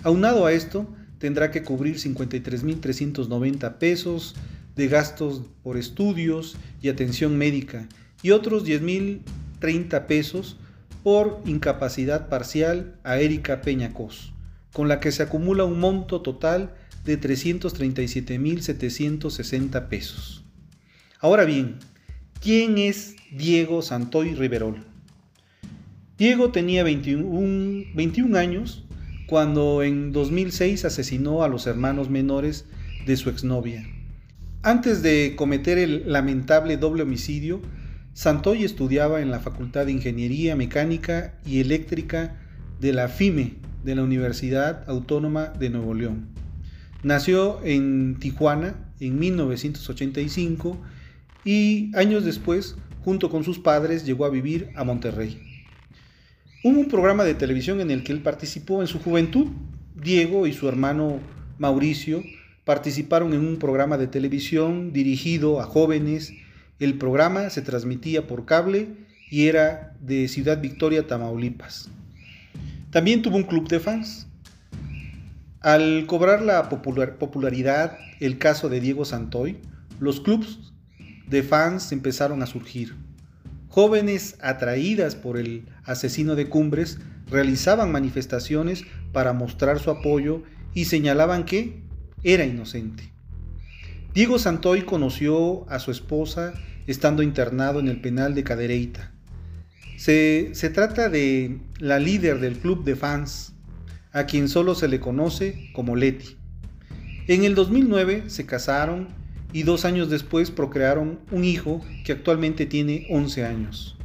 Aunado 0.02 0.46
a 0.46 0.52
esto, 0.52 0.86
tendrá 1.18 1.50
que 1.50 1.62
cubrir 1.62 1.96
53.390 1.96 3.78
pesos 3.78 4.34
de 4.74 4.88
gastos 4.88 5.42
por 5.62 5.76
estudios 5.76 6.56
y 6.82 6.88
atención 6.88 7.38
médica 7.38 7.88
y 8.22 8.30
otros 8.32 8.64
10.030 8.66 10.06
pesos 10.06 10.56
por 11.02 11.40
incapacidad 11.46 12.28
parcial 12.28 12.96
a 13.04 13.18
Erika 13.18 13.62
Peñacos, 13.62 14.32
con 14.72 14.88
la 14.88 15.00
que 15.00 15.12
se 15.12 15.22
acumula 15.22 15.64
un 15.64 15.80
monto 15.80 16.20
total 16.20 16.74
de 17.06 17.18
337.760 17.20 19.88
pesos. 19.88 20.44
Ahora 21.20 21.44
bien, 21.44 21.76
¿quién 22.42 22.76
es 22.76 23.16
Diego 23.30 23.80
Santoy 23.80 24.34
Riverol? 24.34 24.84
Diego 26.18 26.50
tenía 26.50 26.84
21, 26.84 27.94
21 27.94 28.36
años 28.36 28.84
cuando 29.26 29.82
en 29.82 30.12
2006 30.12 30.84
asesinó 30.84 31.42
a 31.42 31.48
los 31.48 31.66
hermanos 31.66 32.10
menores 32.10 32.66
de 33.06 33.16
su 33.16 33.30
exnovia. 33.30 33.88
Antes 34.62 35.02
de 35.02 35.34
cometer 35.36 35.78
el 35.78 36.10
lamentable 36.10 36.76
doble 36.76 37.04
homicidio, 37.04 37.62
Santoy 38.14 38.64
estudiaba 38.64 39.20
en 39.20 39.30
la 39.30 39.38
Facultad 39.40 39.86
de 39.86 39.92
Ingeniería 39.92 40.56
Mecánica 40.56 41.34
y 41.44 41.60
Eléctrica 41.60 42.40
de 42.80 42.92
la 42.92 43.08
FIME 43.08 43.54
de 43.84 43.94
la 43.94 44.02
Universidad 44.02 44.82
Autónoma 44.88 45.48
de 45.48 45.70
Nuevo 45.70 45.94
León. 45.94 46.35
Nació 47.06 47.60
en 47.62 48.16
Tijuana 48.18 48.74
en 48.98 49.16
1985 49.20 50.76
y 51.44 51.96
años 51.96 52.24
después, 52.24 52.74
junto 53.04 53.30
con 53.30 53.44
sus 53.44 53.60
padres, 53.60 54.04
llegó 54.04 54.24
a 54.24 54.28
vivir 54.28 54.70
a 54.74 54.82
Monterrey. 54.82 55.40
Hubo 56.64 56.80
un 56.80 56.88
programa 56.88 57.22
de 57.22 57.34
televisión 57.34 57.80
en 57.80 57.92
el 57.92 58.02
que 58.02 58.10
él 58.10 58.22
participó 58.22 58.80
en 58.80 58.88
su 58.88 58.98
juventud. 58.98 59.46
Diego 59.94 60.48
y 60.48 60.52
su 60.52 60.66
hermano 60.66 61.20
Mauricio 61.58 62.24
participaron 62.64 63.34
en 63.34 63.46
un 63.46 63.58
programa 63.58 63.98
de 63.98 64.08
televisión 64.08 64.92
dirigido 64.92 65.60
a 65.60 65.64
jóvenes. 65.64 66.32
El 66.80 66.98
programa 66.98 67.50
se 67.50 67.62
transmitía 67.62 68.26
por 68.26 68.46
cable 68.46 68.88
y 69.30 69.46
era 69.46 69.94
de 70.00 70.26
Ciudad 70.26 70.60
Victoria, 70.60 71.06
Tamaulipas. 71.06 71.88
También 72.90 73.22
tuvo 73.22 73.36
un 73.36 73.44
club 73.44 73.68
de 73.68 73.78
fans. 73.78 74.26
Al 75.60 76.06
cobrar 76.06 76.42
la 76.42 76.68
popularidad 76.68 77.98
el 78.20 78.38
caso 78.38 78.68
de 78.68 78.80
Diego 78.80 79.04
Santoy, 79.04 79.58
los 79.98 80.20
clubs 80.20 80.72
de 81.28 81.42
fans 81.42 81.92
empezaron 81.92 82.42
a 82.42 82.46
surgir. 82.46 82.94
Jóvenes 83.68 84.36
atraídas 84.40 85.16
por 85.16 85.38
el 85.38 85.66
asesino 85.84 86.34
de 86.34 86.48
Cumbres 86.48 86.98
realizaban 87.30 87.90
manifestaciones 87.92 88.84
para 89.12 89.32
mostrar 89.32 89.80
su 89.80 89.90
apoyo 89.90 90.42
y 90.72 90.84
señalaban 90.84 91.44
que 91.44 91.82
era 92.22 92.44
inocente. 92.44 93.12
Diego 94.14 94.38
Santoy 94.38 94.82
conoció 94.82 95.68
a 95.68 95.78
su 95.78 95.90
esposa 95.90 96.54
estando 96.86 97.22
internado 97.22 97.80
en 97.80 97.88
el 97.88 98.00
penal 98.00 98.34
de 98.34 98.44
Cadereyta. 98.44 99.12
Se, 99.98 100.50
se 100.54 100.70
trata 100.70 101.08
de 101.08 101.58
la 101.78 101.98
líder 101.98 102.40
del 102.40 102.58
club 102.58 102.84
de 102.84 102.96
fans, 102.96 103.52
a 104.16 104.24
quien 104.24 104.48
solo 104.48 104.74
se 104.74 104.88
le 104.88 104.98
conoce 104.98 105.68
como 105.74 105.94
Leti. 105.94 106.38
En 107.26 107.44
el 107.44 107.54
2009 107.54 108.30
se 108.30 108.46
casaron 108.46 109.08
y 109.52 109.62
dos 109.62 109.84
años 109.84 110.08
después 110.08 110.50
procrearon 110.50 111.20
un 111.30 111.44
hijo 111.44 111.84
que 112.02 112.12
actualmente 112.12 112.64
tiene 112.64 113.06
11 113.10 113.44
años. 113.44 113.98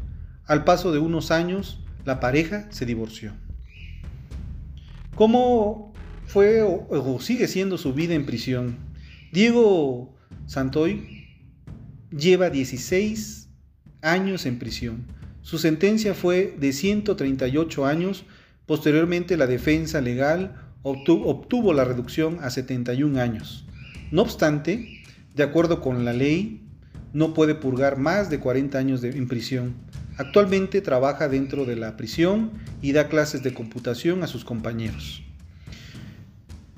Al 0.46 0.66
paso 0.66 0.92
de 0.92 1.00
unos 1.00 1.32
años, 1.32 1.80
la 2.04 2.20
pareja 2.20 2.68
se 2.72 2.86
divorció. 2.86 3.32
¿Cómo 5.16 5.94
fue 6.26 6.62
o, 6.62 7.22
sigue 7.22 7.48
siendo 7.48 7.78
su 7.78 7.94
vida 7.94 8.14
en 8.14 8.26
prisión? 8.26 8.80
Diego 9.32 10.14
Santoy 10.46 11.30
lleva 12.10 12.50
16 12.50 13.48
años 14.02 14.46
en 14.46 14.60
prisión. 14.60 15.06
Su 15.42 15.58
sentencia 15.58 16.14
fue 16.14 16.54
de 16.60 16.74
138 16.74 17.86
años 17.86 18.26
Posteriormente 18.72 19.36
la 19.36 19.48
defensa 19.48 20.00
legal 20.00 20.56
obtuvo, 20.84 21.74
la 21.74 21.84
reducción 21.84 22.38
a 22.42 22.50
71 22.50 23.20
años. 23.20 23.66
No 24.12 24.22
obstante, 24.22 25.04
de 25.36 25.44
acuerdo 25.44 25.82
con 25.82 26.06
la 26.06 26.14
ley, 26.14 26.62
no 27.12 27.34
puede 27.34 27.54
purgar 27.54 27.98
más 27.98 28.30
de 28.30 28.40
40 28.40 28.78
años 28.78 29.02
de, 29.02 29.10
en 29.10 29.28
prisión. 29.28 29.74
Actualmente 30.16 30.80
trabaja 30.80 31.28
dentro 31.28 31.66
de 31.66 31.76
la 31.76 31.98
prisión 31.98 32.52
y 32.82 32.94
da 32.94 33.10
clases 33.10 33.44
de 33.44 33.54
computación 33.54 34.24
a 34.24 34.28
sus 34.28 34.46
compañeros. 34.46 35.22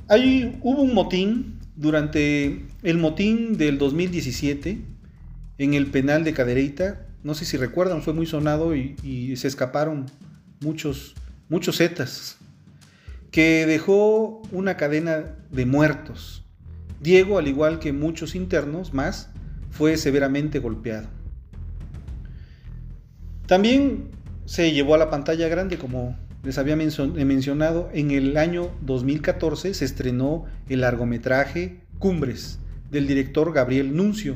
Ahí 0.08 0.58
hubo 0.64 0.82
un 0.82 0.96
motín 0.96 1.60
durante 1.76 2.66
el 2.82 2.98
motín 2.98 3.56
del 3.56 3.78
2017 3.78 4.82
en 5.60 5.74
el 5.76 5.92
penal 5.92 6.24
de 6.24 6.34
Cadereyta. 6.34 7.06
No 7.24 7.36
sé 7.36 7.46
si 7.46 7.56
recuerdan, 7.56 8.02
fue 8.02 8.14
muy 8.14 8.26
sonado 8.26 8.76
y, 8.76 8.96
y 9.04 9.36
se 9.36 9.48
escaparon 9.48 10.08
muchos 10.60 11.14
muchos 11.54 11.78
zetas, 11.78 12.40
que 13.30 13.68
dejó 13.68 14.42
una 14.52 14.76
cadena 14.76 15.36
de 15.52 15.68
muertos. 15.68 16.44
Diego, 17.00 17.38
al 17.38 17.48
igual 17.48 17.78
que 17.78 17.94
muchos 17.94 18.34
internos 18.34 18.92
más, 18.92 19.30
fue 19.70 19.98
severamente 19.98 20.58
golpeado. 20.58 21.10
También 23.46 24.10
se 24.46 24.72
llevó 24.72 24.96
a 24.96 24.98
la 24.98 25.12
pantalla 25.12 25.48
grande, 25.48 25.78
como 25.78 26.18
les 26.42 26.58
había 26.58 26.76
mencionado, 26.76 27.88
en 27.94 28.10
el 28.10 28.36
año 28.38 28.72
2014 28.82 29.76
se 29.76 29.86
estrenó 29.86 30.46
el 30.70 30.82
largometraje 30.82 31.82
Cumbres 32.00 32.58
del 32.90 33.06
director 33.06 33.54
Gabriel 33.54 33.96
Nuncio. 33.96 34.34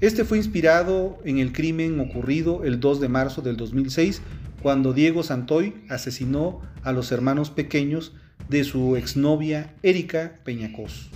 Este 0.00 0.24
fue 0.24 0.38
inspirado 0.38 1.18
en 1.24 1.38
el 1.38 1.52
crimen 1.52 1.98
ocurrido 1.98 2.62
el 2.62 2.78
2 2.78 3.00
de 3.00 3.08
marzo 3.08 3.42
del 3.42 3.56
2006 3.56 4.22
cuando 4.62 4.92
Diego 4.92 5.24
Santoy 5.24 5.74
asesinó 5.88 6.60
a 6.84 6.92
los 6.92 7.10
hermanos 7.10 7.50
pequeños 7.50 8.12
de 8.48 8.62
su 8.62 8.94
exnovia 8.94 9.74
Erika 9.82 10.36
Peñacos. 10.44 11.10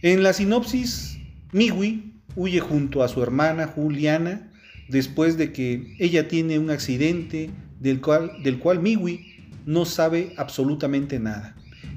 En 0.00 0.22
la 0.22 0.32
sinopsis, 0.32 1.18
Miwi 1.52 2.14
huye 2.34 2.60
junto 2.60 3.02
a 3.02 3.08
su 3.08 3.22
hermana 3.22 3.66
Juliana 3.66 4.50
después 4.88 5.36
de 5.36 5.52
que 5.52 5.94
ella 5.98 6.28
tiene 6.28 6.58
un 6.58 6.70
accidente 6.70 7.50
del 7.78 8.00
cual, 8.00 8.42
del 8.42 8.58
cual 8.58 8.80
Miwi 8.80 9.26
no 9.66 9.84
sabe 9.84 10.32
absolutamente 10.38 11.20
nada. 11.20 11.54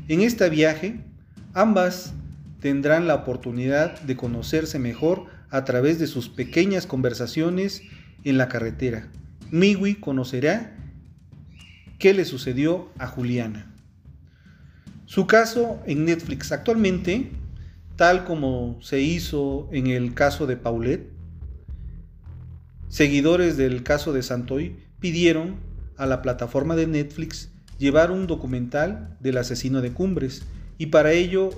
En 0.09 0.19
este 0.19 0.49
viaje, 0.49 0.99
ambas 1.53 2.13
tendrán 2.59 3.07
la 3.07 3.15
oportunidad 3.15 4.01
de 4.01 4.17
conocerse 4.17 4.77
mejor 4.77 5.27
a 5.53 5.65
través 5.65 5.99
de 5.99 6.07
sus 6.07 6.29
pequeñas 6.29 6.87
conversaciones 6.87 7.83
en 8.23 8.39
la 8.39 8.49
carretera, 8.49 9.07
Miwi 9.51 9.95
conocerá 9.95 10.75
qué 11.99 12.15
le 12.15 12.25
sucedió 12.25 12.89
a 12.97 13.05
Juliana. 13.05 13.71
Su 15.05 15.27
caso 15.27 15.79
en 15.85 16.05
Netflix 16.05 16.51
actualmente, 16.51 17.29
tal 17.97 18.25
como 18.25 18.79
se 18.81 19.01
hizo 19.01 19.69
en 19.71 19.85
el 19.85 20.15
caso 20.15 20.47
de 20.47 20.57
Paulette, 20.57 21.11
seguidores 22.87 23.55
del 23.55 23.83
caso 23.83 24.11
de 24.11 24.23
Santoy 24.23 24.75
pidieron 24.99 25.57
a 25.97 26.07
la 26.07 26.23
plataforma 26.23 26.75
de 26.75 26.87
Netflix 26.87 27.51
llevar 27.77 28.09
un 28.09 28.25
documental 28.25 29.17
del 29.19 29.37
asesino 29.37 29.81
de 29.81 29.91
Cumbres 29.91 30.47
y 30.79 30.87
para 30.87 31.11
ello 31.11 31.51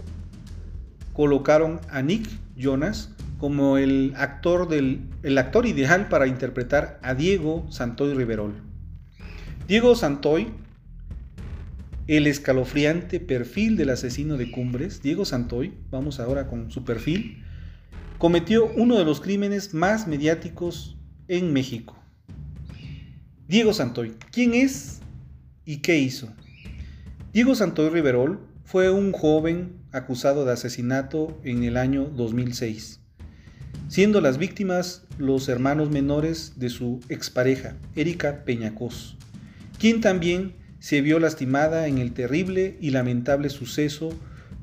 colocaron 1.13 1.79
a 1.89 2.01
Nick 2.01 2.27
Jonas 2.57 3.14
como 3.45 3.77
el 3.77 4.13
actor, 4.17 4.67
del, 4.67 5.01
el 5.21 5.37
actor 5.37 5.67
ideal 5.67 6.09
para 6.09 6.25
interpretar 6.25 6.99
a 7.03 7.13
Diego 7.13 7.67
Santoy 7.69 8.15
Riverol. 8.15 8.55
Diego 9.67 9.93
Santoy, 9.93 10.47
el 12.07 12.25
escalofriante 12.25 13.19
perfil 13.19 13.77
del 13.77 13.91
asesino 13.91 14.37
de 14.37 14.49
Cumbres, 14.49 15.03
Diego 15.03 15.25
Santoy, 15.25 15.75
vamos 15.91 16.19
ahora 16.19 16.47
con 16.47 16.71
su 16.71 16.83
perfil, 16.83 17.43
cometió 18.17 18.65
uno 18.77 18.97
de 18.97 19.05
los 19.05 19.21
crímenes 19.21 19.75
más 19.75 20.07
mediáticos 20.07 20.97
en 21.27 21.53
México. 21.53 21.95
Diego 23.47 23.73
Santoy, 23.73 24.15
¿quién 24.31 24.55
es 24.55 25.01
y 25.65 25.83
qué 25.83 25.99
hizo? 25.99 26.33
Diego 27.31 27.53
Santoy 27.53 27.89
Riverol 27.89 28.39
fue 28.63 28.89
un 28.89 29.11
joven 29.11 29.83
acusado 29.91 30.45
de 30.45 30.53
asesinato 30.53 31.39
en 31.43 31.63
el 31.63 31.77
año 31.77 32.05
2006, 32.05 33.04
siendo 33.87 34.21
las 34.21 34.37
víctimas 34.37 35.03
los 35.17 35.47
hermanos 35.47 35.89
menores 35.89 36.53
de 36.57 36.69
su 36.69 36.99
expareja, 37.09 37.75
Erika 37.95 38.43
Peñacos, 38.43 39.17
quien 39.79 40.01
también 40.01 40.53
se 40.79 41.01
vio 41.01 41.19
lastimada 41.19 41.87
en 41.87 41.97
el 41.97 42.13
terrible 42.13 42.77
y 42.81 42.91
lamentable 42.91 43.49
suceso, 43.49 44.09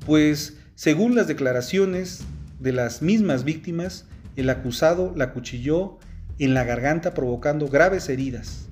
pues 0.07 0.59
según 0.75 1.15
las 1.15 1.29
declaraciones 1.29 2.25
de 2.61 2.73
las 2.73 3.03
mismas 3.03 3.45
víctimas, 3.45 4.07
el 4.37 4.51
acusado 4.51 5.13
la 5.17 5.33
cuchilló 5.33 5.99
en 6.39 6.55
la 6.55 6.65
garganta 6.65 7.15
provocando 7.15 7.69
graves 7.69 8.09
heridas. 8.09 8.69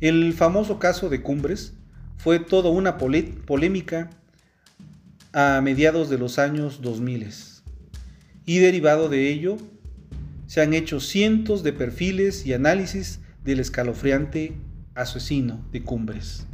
El 0.00 0.32
famoso 0.32 0.78
caso 0.78 1.08
de 1.08 1.22
Cumbres 1.22 1.74
fue 2.16 2.38
toda 2.38 2.70
una 2.70 2.96
polémica 2.98 4.10
a 5.32 5.60
mediados 5.62 6.08
de 6.08 6.18
los 6.18 6.38
años 6.38 6.80
2000 6.82 7.57
y 8.48 8.60
derivado 8.60 9.10
de 9.10 9.28
ello 9.28 9.58
se 10.46 10.62
han 10.62 10.72
hecho 10.72 11.00
cientos 11.00 11.62
de 11.62 11.74
perfiles 11.74 12.46
y 12.46 12.54
análisis 12.54 13.20
del 13.44 13.60
escalofriante 13.60 14.54
asesino 14.94 15.62
de 15.70 15.82
Cumbres. 15.82 16.46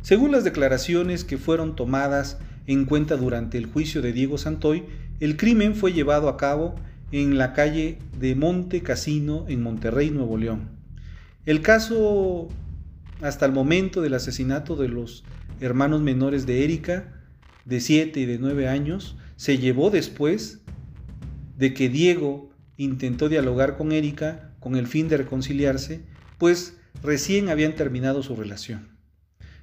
Según 0.00 0.32
las 0.32 0.42
declaraciones 0.42 1.22
que 1.22 1.38
fueron 1.38 1.76
tomadas 1.76 2.38
en 2.66 2.86
cuenta 2.86 3.16
durante 3.16 3.56
el 3.56 3.66
juicio 3.66 4.02
de 4.02 4.12
Diego 4.12 4.36
Santoy, 4.36 4.82
el 5.20 5.36
crimen 5.36 5.76
fue 5.76 5.92
llevado 5.92 6.28
a 6.28 6.36
cabo 6.36 6.74
en 7.12 7.38
la 7.38 7.52
calle 7.52 7.98
de 8.18 8.34
Monte 8.34 8.82
Casino 8.82 9.44
en 9.46 9.62
Monterrey, 9.62 10.10
Nuevo 10.10 10.36
León. 10.36 10.70
El 11.46 11.62
caso, 11.62 12.48
hasta 13.20 13.46
el 13.46 13.52
momento 13.52 14.02
del 14.02 14.14
asesinato 14.14 14.74
de 14.74 14.88
los 14.88 15.22
hermanos 15.60 16.02
menores 16.02 16.46
de 16.46 16.64
Erika, 16.64 17.12
de 17.64 17.78
7 17.78 18.18
y 18.18 18.26
de 18.26 18.38
9 18.38 18.66
años, 18.66 19.16
se 19.36 19.58
llevó 19.58 19.90
después 19.90 20.61
de 21.56 21.74
que 21.74 21.88
Diego 21.88 22.50
intentó 22.76 23.28
dialogar 23.28 23.76
con 23.76 23.92
Erika 23.92 24.54
con 24.60 24.76
el 24.76 24.86
fin 24.86 25.08
de 25.08 25.16
reconciliarse, 25.16 26.04
pues 26.38 26.76
recién 27.02 27.48
habían 27.48 27.74
terminado 27.74 28.22
su 28.22 28.36
relación. 28.36 28.96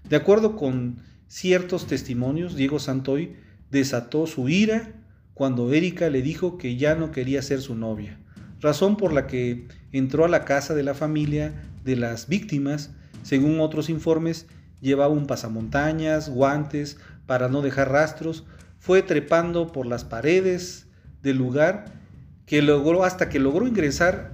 De 0.08 0.16
acuerdo 0.16 0.56
con 0.56 0.98
ciertos 1.28 1.88
testimonios, 1.88 2.56
Diego 2.56 2.80
Santoy 2.80 3.36
desató 3.72 4.28
su 4.28 4.50
ira 4.50 4.94
cuando 5.34 5.72
Erika 5.74 6.10
le 6.10 6.22
dijo 6.22 6.58
que 6.58 6.76
ya 6.76 6.96
no 6.96 7.12
quería 7.12 7.42
ser 7.42 7.62
su 7.62 7.76
novia, 7.76 8.20
razón 8.60 8.98
por 8.98 9.14
la 9.14 9.26
que 9.28 9.68
entró 9.92 10.26
a 10.26 10.30
la 10.30 10.44
casa 10.44 10.76
de 10.76 10.84
la 10.84 10.94
familia 10.94 11.64
de 11.86 11.96
las 11.96 12.28
víctimas, 12.28 12.92
según 13.24 13.60
otros 13.62 13.90
informes, 13.90 14.48
llevaba 14.82 15.14
un 15.14 15.28
pasamontañas, 15.28 16.30
guantes 16.30 16.98
para 17.26 17.48
no 17.48 17.62
dejar 17.62 17.90
rastros, 17.90 18.46
fue 18.80 19.02
trepando 19.02 19.72
por 19.72 19.86
las 19.86 20.04
paredes 20.04 20.89
del 21.22 21.38
lugar 21.38 21.86
que 22.46 22.62
logró 22.62 23.04
hasta 23.04 23.30
que 23.30 23.40
logró 23.40 23.68
ingresar 23.68 24.32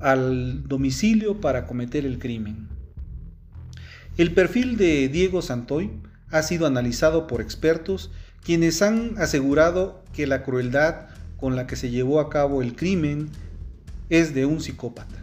al 0.00 0.66
domicilio 0.68 1.40
para 1.40 1.66
cometer 1.66 2.06
el 2.06 2.18
crimen. 2.18 2.68
El 4.16 4.32
perfil 4.32 4.76
de 4.76 5.08
Diego 5.08 5.42
Santoy 5.42 5.90
ha 6.30 6.42
sido 6.42 6.66
analizado 6.66 7.26
por 7.26 7.40
expertos 7.40 8.10
quienes 8.42 8.82
han 8.82 9.14
asegurado 9.18 10.04
que 10.12 10.26
la 10.26 10.42
crueldad 10.42 11.06
con 11.36 11.56
la 11.56 11.66
que 11.66 11.76
se 11.76 11.90
llevó 11.90 12.20
a 12.20 12.30
cabo 12.30 12.62
el 12.62 12.74
crimen 12.74 13.28
es 14.08 14.34
de 14.34 14.46
un 14.46 14.60
psicópata, 14.60 15.16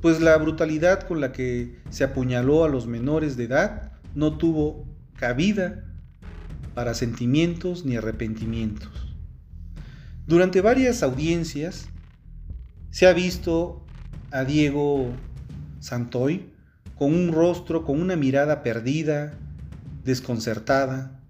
pues 0.00 0.20
la 0.20 0.36
brutalidad 0.36 1.06
con 1.06 1.20
la 1.20 1.32
que 1.32 1.76
se 1.90 2.04
apuñaló 2.04 2.64
a 2.64 2.68
los 2.68 2.86
menores 2.86 3.36
de 3.36 3.44
edad 3.44 3.92
no 4.14 4.36
tuvo 4.36 4.84
cabida 5.16 5.84
para 6.74 6.94
sentimientos 6.94 7.84
ni 7.84 7.96
arrepentimientos. 7.96 9.03
Durante 10.26 10.62
varias 10.62 11.02
audiencias 11.02 11.88
se 12.90 13.06
ha 13.06 13.12
visto 13.12 13.84
a 14.30 14.44
Diego 14.44 15.12
Santoy 15.80 16.50
con 16.96 17.12
un 17.12 17.32
rostro, 17.32 17.84
con 17.84 18.00
una 18.00 18.16
mirada 18.16 18.62
perdida, 18.62 19.34
desconcertada. 20.02 21.20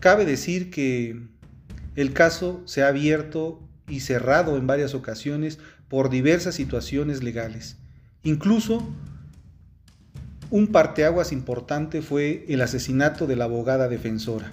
Cabe 0.00 0.24
decir 0.24 0.70
que 0.70 1.22
el 1.94 2.12
caso 2.12 2.62
se 2.64 2.82
ha 2.82 2.88
abierto 2.88 3.62
y 3.88 4.00
cerrado 4.00 4.56
en 4.56 4.66
varias 4.66 4.94
ocasiones 4.94 5.60
por 5.88 6.10
diversas 6.10 6.56
situaciones 6.56 7.22
legales. 7.22 7.76
Incluso 8.24 8.92
un 10.50 10.68
parteaguas 10.68 11.30
importante 11.30 12.02
fue 12.02 12.44
el 12.48 12.60
asesinato 12.60 13.28
de 13.28 13.36
la 13.36 13.44
abogada 13.44 13.88
defensora. 13.88 14.52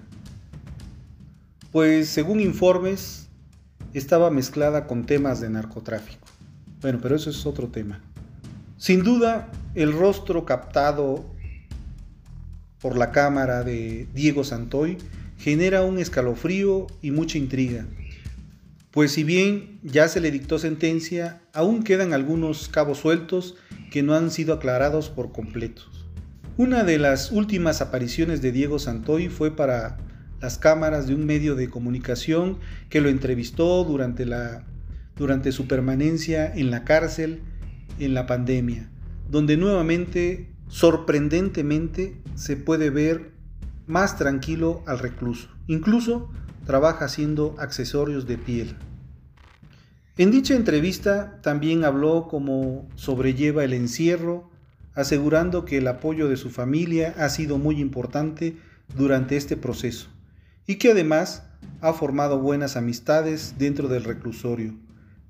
Pues 1.72 2.08
según 2.10 2.40
informes 2.40 3.23
estaba 3.94 4.30
mezclada 4.32 4.88
con 4.88 5.06
temas 5.06 5.42
de 5.42 5.50
narcotráfico. 5.50 6.28
Bueno, 6.82 7.00
pero 7.02 7.16
eso 7.16 7.30
es 7.30 7.46
otro 7.46 7.68
tema. 7.68 8.02
Sin 8.78 9.04
duda, 9.04 9.52
el 9.76 9.94
rostro 9.94 10.46
captado 10.46 11.26
por 12.82 12.98
la 12.98 13.12
cámara 13.12 13.64
de 13.64 14.08
Diego 14.14 14.44
Santoy 14.44 14.98
genera 15.38 15.84
un 15.84 16.00
escalofrío 16.00 16.88
y 17.02 17.12
mucha 17.12 17.38
intriga, 17.38 17.86
pues 18.92 19.14
si 19.14 19.24
bien 19.24 19.80
ya 19.82 20.08
se 20.08 20.20
le 20.20 20.30
dictó 20.30 20.60
sentencia, 20.60 21.42
aún 21.52 21.84
quedan 21.84 22.14
algunos 22.14 22.70
cabos 22.70 23.00
sueltos 23.00 23.56
que 23.90 24.04
no 24.04 24.14
han 24.14 24.30
sido 24.30 24.54
aclarados 24.54 25.10
por 25.10 25.32
completo. 25.32 25.82
Una 26.58 26.84
de 26.84 27.00
las 27.00 27.32
últimas 27.32 27.82
apariciones 27.82 28.44
de 28.44 28.52
Diego 28.52 28.78
Santoy 28.78 29.30
fue 29.30 29.56
para 29.56 29.98
las 30.44 30.58
cámaras 30.58 31.08
de 31.08 31.16
un 31.16 31.26
medio 31.26 31.56
de 31.56 31.70
comunicación 31.70 32.58
que 32.90 33.00
lo 33.00 33.08
entrevistó 33.08 33.86
durante, 33.86 34.26
la, 34.26 34.66
durante 35.16 35.54
su 35.54 35.70
permanencia 35.70 36.54
en 36.54 36.70
la 36.70 36.84
cárcel 36.84 37.44
en 37.98 38.14
la 38.14 38.26
pandemia, 38.26 38.90
donde 39.30 39.56
nuevamente, 39.56 40.52
sorprendentemente, 40.68 42.22
se 42.36 42.58
puede 42.58 42.90
ver 42.90 43.32
más 43.88 44.18
tranquilo 44.18 44.84
al 44.86 45.00
recluso. 45.00 45.48
Incluso 45.68 46.30
trabaja 46.66 47.06
haciendo 47.06 47.56
accesorios 47.58 48.28
de 48.28 48.38
piel. 48.38 48.76
En 50.18 50.30
dicha 50.30 50.56
entrevista 50.56 51.40
también 51.42 51.86
habló 51.86 52.28
cómo 52.30 52.90
sobrelleva 52.96 53.64
el 53.64 53.72
encierro, 53.72 54.52
asegurando 54.94 55.64
que 55.64 55.78
el 55.78 55.88
apoyo 55.88 56.28
de 56.28 56.36
su 56.36 56.50
familia 56.50 57.16
ha 57.18 57.30
sido 57.30 57.58
muy 57.58 57.80
importante 57.80 58.58
durante 58.94 59.38
este 59.38 59.56
proceso 59.56 60.13
y 60.68 60.76
que 60.76 60.92
además 60.92 61.44
ha 61.82 61.94
formado 61.94 62.40
buenas 62.40 62.78
amistades 62.78 63.56
dentro 63.58 63.88
del 63.88 64.04
reclusorio, 64.04 64.76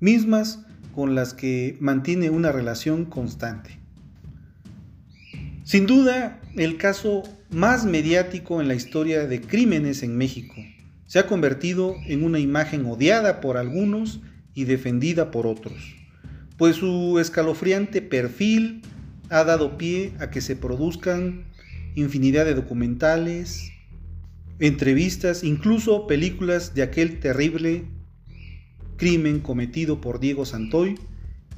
mismas 0.00 0.60
con 0.94 1.14
las 1.14 1.34
que 1.34 1.76
mantiene 1.80 2.30
una 2.30 2.52
relación 2.52 3.04
constante. 3.04 3.78
Sin 5.64 5.86
duda, 5.86 6.40
el 6.56 6.76
caso 6.76 7.22
más 7.50 7.84
mediático 7.84 8.60
en 8.60 8.68
la 8.68 8.74
historia 8.74 9.26
de 9.26 9.40
crímenes 9.40 10.02
en 10.02 10.16
México 10.16 10.54
se 11.06 11.18
ha 11.18 11.26
convertido 11.26 11.96
en 12.06 12.24
una 12.24 12.38
imagen 12.38 12.86
odiada 12.86 13.40
por 13.40 13.56
algunos 13.56 14.20
y 14.54 14.64
defendida 14.64 15.30
por 15.30 15.46
otros, 15.46 15.96
pues 16.56 16.76
su 16.76 17.18
escalofriante 17.18 18.02
perfil 18.02 18.82
ha 19.30 19.44
dado 19.44 19.76
pie 19.76 20.12
a 20.20 20.30
que 20.30 20.40
se 20.40 20.54
produzcan 20.54 21.44
infinidad 21.94 22.44
de 22.44 22.54
documentales, 22.54 23.72
entrevistas, 24.58 25.44
incluso 25.44 26.06
películas 26.06 26.74
de 26.74 26.82
aquel 26.82 27.20
terrible 27.20 27.84
crimen 28.96 29.40
cometido 29.40 30.00
por 30.00 30.20
Diego 30.20 30.46
Santoy, 30.46 30.98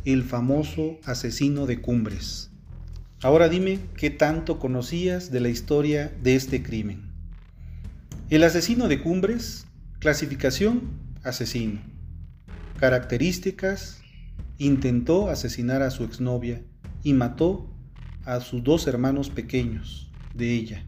el 0.04 0.22
famoso 0.22 0.98
asesino 1.04 1.66
de 1.66 1.80
Cumbres. 1.80 2.50
Ahora 3.22 3.48
dime 3.48 3.80
qué 3.96 4.10
tanto 4.10 4.58
conocías 4.58 5.30
de 5.30 5.40
la 5.40 5.48
historia 5.48 6.12
de 6.22 6.36
este 6.36 6.62
crimen. 6.62 7.12
El 8.30 8.44
asesino 8.44 8.88
de 8.88 9.00
Cumbres, 9.00 9.66
clasificación, 9.98 10.82
asesino. 11.22 11.80
Características, 12.78 14.00
intentó 14.58 15.28
asesinar 15.28 15.82
a 15.82 15.90
su 15.90 16.04
exnovia 16.04 16.62
y 17.02 17.12
mató 17.12 17.70
a 18.24 18.40
sus 18.40 18.62
dos 18.64 18.86
hermanos 18.86 19.30
pequeños 19.30 20.10
de 20.34 20.52
ella. 20.52 20.86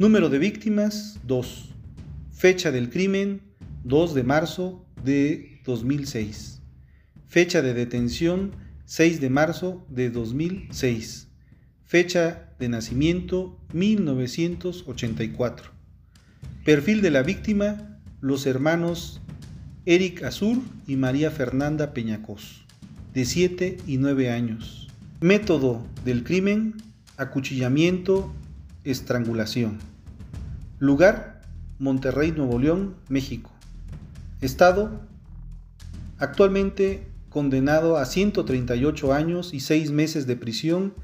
Número 0.00 0.28
de 0.30 0.38
víctimas, 0.38 1.20
2. 1.24 1.74
Fecha 2.32 2.72
del 2.72 2.88
crimen, 2.88 3.42
2 3.84 4.14
de 4.14 4.22
marzo 4.22 4.86
de 5.04 5.60
2006. 5.66 6.62
Fecha 7.26 7.60
de 7.60 7.74
detención 7.74 8.52
6 8.86 9.20
de 9.20 9.28
marzo 9.28 9.84
de 9.90 10.08
2006. 10.08 11.28
Fecha 11.84 12.48
de 12.58 12.70
nacimiento 12.70 13.60
1984. 13.74 15.70
Perfil 16.64 17.02
de 17.02 17.10
la 17.10 17.22
víctima 17.22 18.00
los 18.22 18.46
hermanos 18.46 19.20
Eric 19.84 20.22
Azur 20.22 20.62
y 20.86 20.96
María 20.96 21.30
Fernanda 21.30 21.92
Peñacos, 21.92 22.64
de 23.12 23.26
7 23.26 23.76
y 23.86 23.98
9 23.98 24.30
años. 24.30 24.88
Método 25.20 25.86
del 26.06 26.24
crimen, 26.24 26.76
acuchillamiento, 27.18 28.32
estrangulación. 28.84 29.78
Lugar, 30.78 31.42
Monterrey, 31.78 32.32
Nuevo 32.32 32.58
León, 32.58 32.94
México. 33.08 33.50
Estado, 34.40 35.00
actualmente 36.18 37.06
condenado 37.28 37.96
a 37.96 38.04
138 38.04 39.12
años 39.12 39.54
y 39.54 39.60
6 39.60 39.90
meses 39.92 40.26
de 40.26 40.36
prisión 40.36 40.94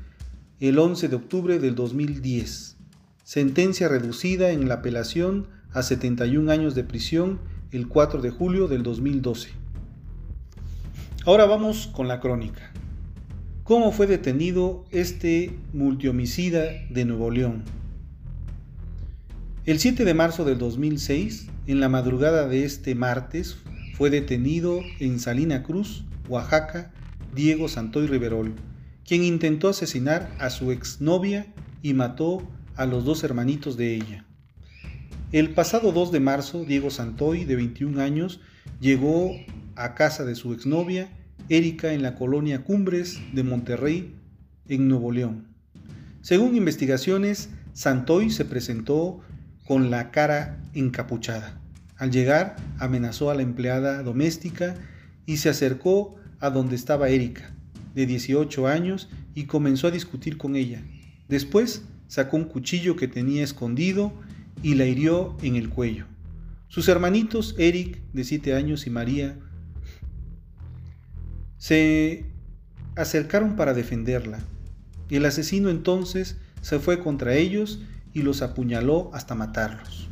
el 0.61 0.79
11 0.79 1.09
de 1.09 1.17
octubre 1.17 1.59
del 1.59 1.75
2010. 1.75 2.77
Sentencia 3.23 3.89
reducida 3.89 4.51
en 4.51 4.69
la 4.69 4.75
apelación 4.75 5.49
a 5.73 5.83
71 5.83 6.51
años 6.51 6.75
de 6.75 6.85
prisión 6.85 7.41
el 7.71 7.89
4 7.89 8.23
de 8.23 8.31
julio 8.31 8.69
del 8.69 8.83
2012. 8.83 9.51
Ahora 11.27 11.45
vamos 11.45 11.89
con 11.89 12.09
la 12.09 12.21
crónica. 12.21 12.73
¿Cómo 13.67 13.91
fue 13.91 14.07
detenido 14.07 14.85
este 14.93 15.59
multihomicida 15.73 16.67
de 16.89 17.05
Nuevo 17.05 17.33
León? 17.33 17.65
El 19.65 19.81
7 19.81 20.05
de 20.05 20.15
marzo 20.15 20.45
del 20.45 20.57
2006, 20.57 21.49
en 21.67 21.81
la 21.81 21.89
madrugada 21.89 22.47
de 22.47 22.65
este 22.65 22.95
martes, 22.95 23.57
fue 23.95 24.09
detenido 24.09 24.83
en 25.01 25.19
Salina 25.19 25.65
Cruz, 25.65 26.05
Oaxaca, 26.29 26.93
Diego 27.35 27.67
Santoy 27.67 28.07
Riverol, 28.07 28.55
quien 29.05 29.25
intentó 29.25 29.69
asesinar 29.69 30.31
a 30.39 30.51
su 30.51 30.71
exnovia 30.71 31.53
y 31.83 31.93
mató 31.93 32.49
a 32.77 32.87
los 32.87 33.05
dos 33.05 33.25
hermanitos 33.25 33.77
de 33.77 33.97
ella. 33.97 34.25
El 35.33 35.55
pasado 35.55 35.91
2 35.91 36.13
de 36.13 36.21
marzo, 36.21 36.65
Diego 36.65 36.91
Santoy, 36.91 37.45
de 37.45 37.57
21 37.57 38.01
años, 38.01 38.39
llegó 38.81 39.33
a 39.75 39.97
casa 39.97 40.25
de 40.25 40.37
su 40.37 40.53
exnovia, 40.53 41.11
Erika, 41.49 41.93
en 41.93 42.03
la 42.03 42.15
colonia 42.15 42.65
Cumbres 42.65 43.21
de 43.33 43.43
Monterrey, 43.43 44.15
en 44.69 44.89
Nuevo 44.89 45.13
León. 45.13 45.49
Según 46.23 46.57
investigaciones, 46.57 47.51
Santoy 47.73 48.31
se 48.31 48.45
presentó 48.45 49.21
con 49.65 49.91
la 49.91 50.11
cara 50.11 50.59
encapuchada. 50.75 51.61
Al 51.97 52.11
llegar, 52.11 52.57
amenazó 52.79 53.31
a 53.31 53.35
la 53.35 53.43
empleada 53.43 54.03
doméstica 54.03 54.75
y 55.25 55.39
se 55.39 55.49
acercó 55.49 56.17
a 56.41 56.51
donde 56.51 56.77
estaba 56.77 57.09
Erika, 57.09 57.55
de 57.95 58.07
18 58.07 58.67
años, 58.67 59.09
y 59.35 59.45
comenzó 59.45 59.87
a 59.87 59.91
discutir 59.91 60.37
con 60.37 60.57
ella. 60.57 60.83
Después 61.29 61.83
sacó 62.07 62.37
un 62.37 62.45
cuchillo 62.45 62.97
que 62.97 63.09
tenía 63.09 63.45
escondido 63.45 64.13
y 64.63 64.75
la 64.75 64.87
hirió 64.87 65.37
en 65.43 65.57
el 65.57 65.69
cuello. 65.69 66.07
Sus 66.69 66.89
hermanitos, 66.89 67.55
Eric, 67.59 68.01
de 68.13 68.25
7 68.25 68.55
años, 68.55 68.87
y 68.87 68.91
María, 68.91 69.39
se 71.67 72.25
acercaron 72.95 73.57
para 73.57 73.75
defenderla. 73.75 74.39
El 75.11 75.25
asesino 75.25 75.69
entonces 75.69 76.37
se 76.61 76.79
fue 76.79 77.01
contra 77.01 77.35
ellos 77.35 77.81
y 78.13 78.23
los 78.23 78.41
apuñaló 78.41 79.11
hasta 79.13 79.35
matarlos. 79.35 80.07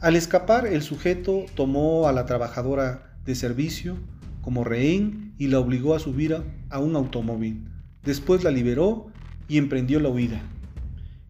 Al 0.00 0.16
escapar, 0.16 0.66
el 0.66 0.82
sujeto 0.82 1.44
tomó 1.54 2.08
a 2.08 2.12
la 2.12 2.26
trabajadora 2.26 3.16
de 3.24 3.36
servicio 3.36 3.98
como 4.42 4.64
rehén 4.64 5.32
y 5.38 5.46
la 5.46 5.60
obligó 5.60 5.94
a 5.94 6.00
subir 6.00 6.36
a 6.70 6.78
un 6.80 6.96
automóvil. 6.96 7.68
Después 8.02 8.42
la 8.42 8.50
liberó 8.50 9.12
y 9.46 9.58
emprendió 9.58 10.00
la 10.00 10.08
huida. 10.08 10.40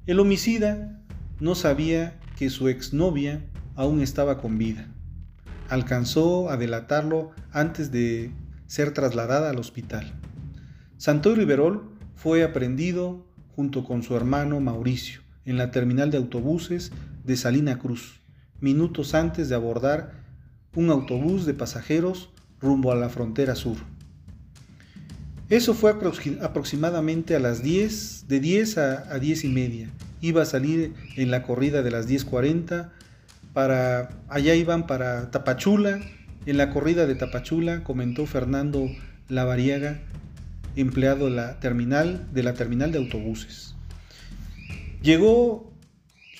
El 0.06 0.20
homicida 0.20 1.02
no 1.38 1.54
sabía 1.54 2.18
que 2.38 2.48
su 2.48 2.68
exnovia 2.68 3.44
aún 3.76 4.00
estaba 4.00 4.40
con 4.40 4.56
vida. 4.56 4.88
Alcanzó 5.68 6.48
a 6.48 6.56
delatarlo 6.56 7.32
antes 7.52 7.92
de 7.92 8.32
ser 8.68 8.94
trasladada 8.94 9.50
al 9.50 9.58
hospital. 9.58 10.12
Santoy 10.96 11.34
Riverol 11.34 11.90
fue 12.14 12.44
aprendido 12.44 13.26
junto 13.56 13.82
con 13.82 14.04
su 14.04 14.14
hermano 14.14 14.60
Mauricio 14.60 15.22
en 15.44 15.56
la 15.56 15.72
terminal 15.72 16.12
de 16.12 16.18
autobuses 16.18 16.92
de 17.24 17.36
Salina 17.36 17.80
Cruz, 17.80 18.20
minutos 18.60 19.14
antes 19.14 19.48
de 19.48 19.56
abordar 19.56 20.12
un 20.76 20.90
autobús 20.90 21.44
de 21.44 21.54
pasajeros 21.54 22.30
rumbo 22.60 22.92
a 22.92 22.94
la 22.94 23.08
frontera 23.08 23.56
sur. 23.56 23.78
Eso 25.48 25.72
fue 25.72 25.90
aproximadamente 26.42 27.34
a 27.34 27.40
las 27.40 27.62
10, 27.62 28.28
de 28.28 28.38
10 28.38 28.78
a, 28.78 29.18
10 29.18 29.44
y 29.44 29.48
media. 29.48 29.90
Iba 30.20 30.42
a 30.42 30.46
salir 30.46 30.92
en 31.16 31.30
la 31.30 31.42
corrida 31.42 31.82
de 31.82 31.90
las 31.90 32.06
10.40 32.06 32.90
para, 33.54 34.10
allá 34.28 34.54
iban 34.54 34.86
para 34.86 35.30
Tapachula. 35.30 36.00
En 36.48 36.56
la 36.56 36.70
corrida 36.70 37.06
de 37.06 37.14
Tapachula, 37.14 37.84
comentó 37.84 38.24
Fernando 38.24 38.88
Lavariaga, 39.28 40.00
empleado 40.76 41.26
de 41.26 41.32
la 41.32 41.60
terminal, 41.60 42.26
de 42.32 42.42
la 42.42 42.54
terminal 42.54 42.90
de 42.90 42.96
autobuses. 42.96 43.74
Llegó 45.02 45.70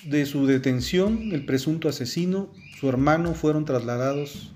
de 0.05 0.25
su 0.25 0.47
detención 0.47 1.29
el 1.31 1.45
presunto 1.45 1.87
asesino, 1.87 2.51
su 2.79 2.89
hermano 2.89 3.35
fueron 3.35 3.65
trasladados 3.65 4.51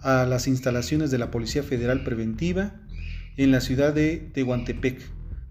a 0.00 0.24
las 0.24 0.48
instalaciones 0.48 1.10
de 1.10 1.18
la 1.18 1.30
Policía 1.30 1.62
Federal 1.62 2.02
Preventiva 2.02 2.80
en 3.36 3.50
la 3.50 3.60
ciudad 3.60 3.92
de 3.92 4.30
Tehuantepec, 4.32 5.02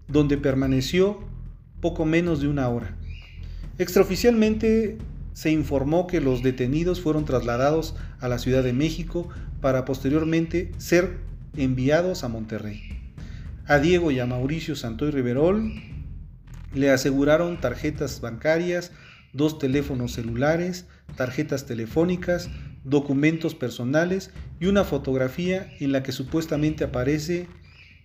donde 0.08 0.36
permaneció 0.36 1.20
poco 1.80 2.06
menos 2.06 2.40
de 2.40 2.48
una 2.48 2.68
hora. 2.68 2.96
Extraoficialmente 3.78 4.98
se 5.34 5.50
informó 5.50 6.06
que 6.06 6.20
los 6.20 6.42
detenidos 6.42 7.00
fueron 7.00 7.26
trasladados 7.26 7.94
a 8.20 8.28
la 8.28 8.38
Ciudad 8.38 8.62
de 8.62 8.72
México 8.72 9.28
para 9.60 9.84
posteriormente 9.84 10.72
ser 10.78 11.18
enviados 11.56 12.24
a 12.24 12.28
Monterrey. 12.28 13.12
A 13.66 13.78
Diego 13.78 14.10
y 14.10 14.20
a 14.20 14.26
Mauricio 14.26 14.76
Santoy 14.76 15.10
Riverol 15.10 15.72
le 16.72 16.90
aseguraron 16.90 17.60
tarjetas 17.60 18.20
bancarias, 18.20 18.92
dos 19.32 19.58
teléfonos 19.58 20.12
celulares, 20.12 20.86
tarjetas 21.16 21.66
telefónicas, 21.66 22.48
documentos 22.84 23.54
personales 23.54 24.30
y 24.60 24.66
una 24.66 24.84
fotografía 24.84 25.68
en 25.80 25.92
la 25.92 26.02
que 26.02 26.12
supuestamente 26.12 26.84
aparece 26.84 27.48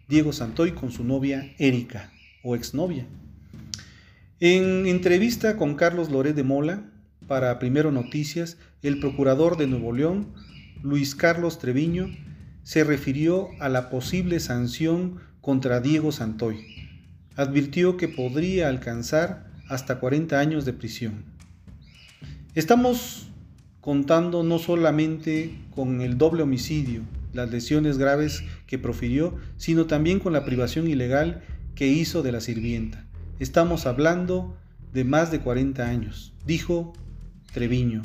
Diego 0.07 0.33
Santoy 0.33 0.71
con 0.71 0.91
su 0.91 1.03
novia 1.03 1.53
Erika 1.59 2.11
o 2.43 2.55
exnovia. 2.55 3.05
En 4.39 4.87
entrevista 4.87 5.57
con 5.57 5.75
Carlos 5.75 6.09
Loret 6.09 6.35
de 6.35 6.43
Mola 6.43 6.83
para 7.29 7.59
Primero 7.59 7.91
Noticias, 7.91 8.57
el 8.81 8.99
procurador 8.99 9.55
de 9.55 9.67
Nuevo 9.67 9.93
León, 9.93 10.33
Luis 10.81 11.13
Carlos 11.13 11.59
Treviño, 11.59 12.09
se 12.63 12.83
refirió 12.83 13.49
a 13.59 13.69
la 13.69 13.91
posible 13.91 14.39
sanción 14.39 15.19
contra 15.39 15.79
Diego 15.79 16.11
Santoy. 16.11 16.65
Advirtió 17.35 17.97
que 17.97 18.07
podría 18.07 18.67
alcanzar 18.67 19.51
hasta 19.69 19.99
40 19.99 20.39
años 20.39 20.65
de 20.65 20.73
prisión. 20.73 21.23
Estamos 22.55 23.29
contando 23.79 24.41
no 24.41 24.57
solamente 24.57 25.55
con 25.69 26.01
el 26.01 26.17
doble 26.17 26.41
homicidio, 26.41 27.03
las 27.31 27.51
lesiones 27.51 27.99
graves 27.99 28.43
que 28.65 28.79
profirió, 28.79 29.37
sino 29.55 29.85
también 29.85 30.19
con 30.19 30.33
la 30.33 30.45
privación 30.45 30.87
ilegal 30.87 31.43
que 31.75 31.87
hizo 31.87 32.23
de 32.23 32.31
la 32.31 32.41
sirvienta. 32.41 33.05
Estamos 33.37 33.85
hablando 33.85 34.57
de 34.93 35.03
más 35.03 35.31
de 35.31 35.41
40 35.41 35.87
años, 35.87 36.33
dijo 36.47 36.93
Treviño, 37.51 38.03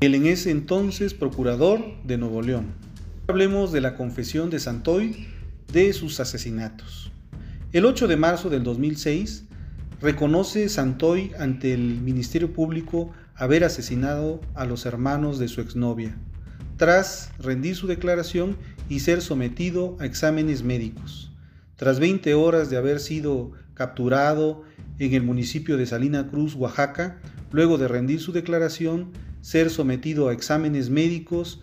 el 0.00 0.14
en 0.14 0.26
ese 0.26 0.50
entonces 0.50 1.14
procurador 1.14 1.82
de 2.04 2.18
Nuevo 2.18 2.42
León. 2.42 2.66
Hablemos 3.26 3.72
de 3.72 3.80
la 3.80 3.94
confesión 3.94 4.50
de 4.50 4.60
Santoy 4.60 5.28
de 5.72 5.92
sus 5.94 6.20
asesinatos. 6.20 7.10
El 7.72 7.86
8 7.86 8.06
de 8.06 8.16
marzo 8.16 8.50
del 8.50 8.62
2006, 8.62 9.44
reconoce 10.02 10.68
Santoy 10.68 11.32
ante 11.38 11.72
el 11.72 12.00
Ministerio 12.00 12.52
Público 12.52 13.12
haber 13.34 13.64
asesinado 13.64 14.42
a 14.54 14.66
los 14.66 14.84
hermanos 14.84 15.38
de 15.38 15.48
su 15.48 15.62
exnovia, 15.62 16.16
tras 16.76 17.30
rendir 17.38 17.76
su 17.76 17.86
declaración 17.86 18.58
y 18.90 19.00
ser 19.00 19.22
sometido 19.22 19.96
a 20.00 20.04
exámenes 20.04 20.62
médicos. 20.62 21.32
Tras 21.76 21.98
20 21.98 22.34
horas 22.34 22.68
de 22.68 22.76
haber 22.76 23.00
sido 23.00 23.52
capturado 23.72 24.64
en 24.98 25.14
el 25.14 25.22
municipio 25.22 25.78
de 25.78 25.86
Salina 25.86 26.28
Cruz, 26.28 26.54
Oaxaca, 26.54 27.18
luego 27.52 27.78
de 27.78 27.88
rendir 27.88 28.20
su 28.20 28.32
declaración, 28.32 29.12
ser 29.40 29.70
sometido 29.70 30.28
a 30.28 30.32
exámenes 30.32 30.90
médicos 30.90 31.62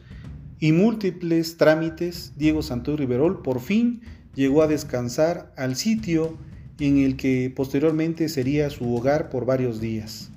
y 0.59 0.71
múltiples 0.71 1.57
trámites, 1.57 2.33
Diego 2.35 2.61
Santoy 2.61 2.95
Riverol 2.95 3.41
por 3.41 3.59
fin 3.59 4.01
llegó 4.33 4.61
a 4.61 4.67
descansar 4.67 5.53
al 5.57 5.75
sitio 5.75 6.37
en 6.79 6.97
el 6.97 7.15
que 7.15 7.51
posteriormente 7.55 8.29
sería 8.29 8.69
su 8.69 8.93
hogar 8.95 9.29
por 9.29 9.45
varios 9.45 9.81
días. 9.81 10.29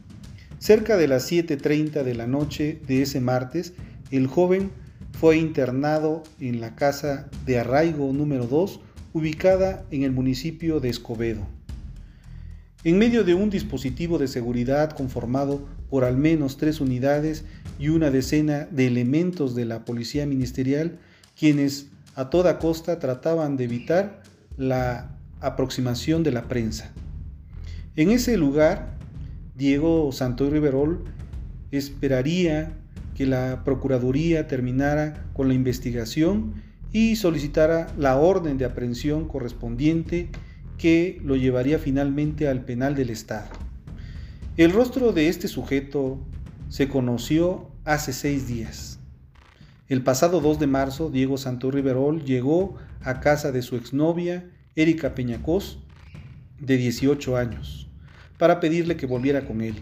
Cerca 0.59 0.97
de 0.97 1.09
las 1.09 1.31
7.30 1.31 2.03
de 2.03 2.15
la 2.15 2.27
noche 2.27 2.81
de 2.87 3.03
ese 3.03 3.21
martes, 3.21 3.73
el 4.11 4.27
joven 4.27 4.71
fue 5.19 5.37
internado 5.37 6.23
en 6.39 6.61
la 6.61 6.77
casa 6.77 7.29
de 7.47 7.59
arraigo 7.59 8.13
número 8.13 8.47
2, 8.47 8.81
ubicada 9.13 9.85
en 9.91 10.03
el 10.03 10.13
municipio 10.13 10.81
de 10.81 10.89
Escobedo. 10.89 11.47
En 12.83 12.97
medio 12.97 13.25
de 13.25 13.35
un 13.35 13.51
dispositivo 13.51 14.17
de 14.17 14.27
seguridad 14.27 14.93
conformado 14.93 15.69
por 15.91 16.03
al 16.05 16.17
menos 16.17 16.57
tres 16.57 16.81
unidades 16.81 17.45
y 17.79 17.89
una 17.89 18.11
decena 18.11 18.67
de 18.71 18.87
elementos 18.87 19.55
de 19.55 19.67
la 19.67 19.85
policía 19.85 20.25
ministerial, 20.25 20.99
quienes 21.39 21.89
a 22.15 22.31
toda 22.31 22.59
costa 22.59 22.99
trataban 22.99 23.59
de 23.59 23.65
evitar 23.65 24.23
la 24.57 25.15
aproximación 25.41 26.23
de 26.23 26.33
la 26.33 26.49
prensa. 26.49 26.91
En 27.97 28.11
ese 28.11 28.39
lugar, 28.39 28.97
Diego 29.57 30.11
Santoy 30.11 30.49
Riverol 30.49 31.05
esperaría 31.73 32.79
que 33.15 33.27
la 33.27 33.63
Procuraduría 33.63 34.49
terminara 34.49 35.27
con 35.35 35.49
la 35.49 35.55
investigación 35.55 36.55
y 36.93 37.17
solicitara 37.17 37.93
la 37.99 38.17
orden 38.17 38.57
de 38.57 38.65
aprehensión 38.65 39.29
correspondiente 39.29 40.31
que 40.81 41.21
lo 41.23 41.37
llevaría 41.37 41.79
finalmente 41.79 42.49
al 42.49 42.65
penal 42.65 42.95
del 42.95 43.11
Estado. 43.11 43.51
El 44.57 44.73
rostro 44.73 45.13
de 45.13 45.29
este 45.29 45.47
sujeto 45.47 46.19
se 46.71 46.89
conoció 46.89 47.71
hace 47.85 48.15
seis 48.15 48.49
días. 48.49 48.99
El 49.89 50.03
pasado 50.03 50.41
2 50.41 50.59
de 50.59 50.67
marzo, 50.67 51.11
Diego 51.11 51.37
Santo 51.37 51.71
Riverol 51.71 52.25
llegó 52.25 52.77
a 53.03 53.21
casa 53.21 53.53
de 53.53 53.61
su 53.61 53.77
exnovia, 53.77 54.49
Erika 54.75 55.15
Peñacos, 55.15 55.81
de 56.59 56.79
18 56.79 57.37
años, 57.37 57.91
para 58.39 58.59
pedirle 58.59 58.97
que 58.97 59.07
volviera 59.07 59.47
con 59.47 59.61
él. 59.61 59.75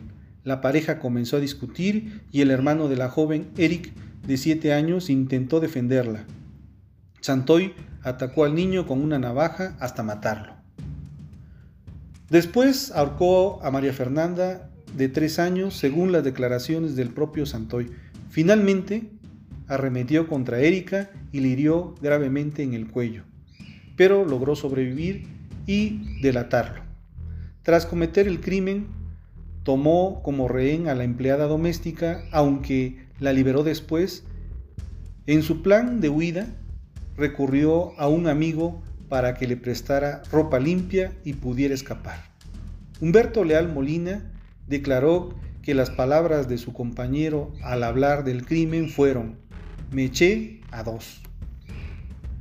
La 0.43 0.61
pareja 0.61 0.99
comenzó 0.99 1.37
a 1.37 1.41
discutir 1.41 2.23
y 2.33 2.41
el 2.41 2.51
hermano 2.51 2.89
de 2.89 2.97
la 2.97 3.09
joven, 3.09 3.51
Eric, 3.57 3.93
de 4.27 4.37
7 4.37 4.73
años, 4.73 5.11
intentó 5.11 5.61
defenderla. 5.61 6.25
Santoy 7.21 7.75
atacó 8.03 8.45
al 8.45 8.57
niño 8.57 8.85
con 8.85 9.01
una 9.01 9.21
navaja 9.21 9.77
hasta 9.79 10.03
matarlo. 10.03 10.58
Después 12.31 12.93
ahorcó 12.93 13.59
a 13.63 13.71
María 13.71 13.93
Fernanda 13.93 14.71
de 14.97 15.09
3 15.09 15.39
años, 15.39 15.75
según 15.75 16.13
las 16.13 16.25
declaraciones 16.25 16.95
del 16.95 17.09
propio 17.09 17.47
Santoy. 17.47 17.91
Finalmente, 18.29 19.11
arremetió 19.67 20.29
contra 20.29 20.61
Erika 20.61 21.11
y 21.33 21.41
le 21.41 21.49
hirió 21.49 21.95
gravemente 22.03 22.63
en 22.63 22.75
el 22.75 22.89
cuello, 22.89 23.23
pero 23.97 24.25
logró 24.25 24.57
sobrevivir 24.57 25.27
y 25.67 26.21
delatarlo. 26.21 26.83
Tras 27.63 27.87
cometer 27.87 28.27
el 28.29 28.41
crimen, 28.41 28.87
tomó 29.63 30.23
como 30.23 30.49
rehén 30.49 30.89
a 30.89 30.95
la 30.95 31.05
empleada 31.05 31.47
doméstica, 31.47 32.25
aunque 32.33 33.07
la 33.21 33.33
liberó 33.33 33.63
después. 33.63 34.25
En 35.27 35.43
su 35.43 35.63
plan 35.63 36.01
de 36.01 36.09
huida, 36.09 36.47
recurrió 37.17 37.99
a 37.99 38.09
un 38.09 38.29
amigo 38.29 38.83
para 39.09 39.35
que 39.35 39.47
le 39.47 39.57
prestara 39.57 40.23
ropa 40.31 40.59
limpia 40.59 41.13
y 41.25 41.35
pudiera 41.35 41.75
escapar. 41.75 42.23
Humberto 43.01 43.45
Leal 43.45 43.73
Molina 43.73 44.33
declaró 44.67 45.35
que 45.63 45.75
las 45.75 45.91
palabras 45.91 46.49
de 46.49 46.59
su 46.59 46.73
compañero 46.73 47.53
al 47.63 47.85
hablar 47.85 48.25
del 48.25 48.45
crimen 48.45 48.89
fueron, 48.89 49.37
me 49.93 50.05
eché 50.05 50.61
a 50.71 50.83
dos. 50.83 51.23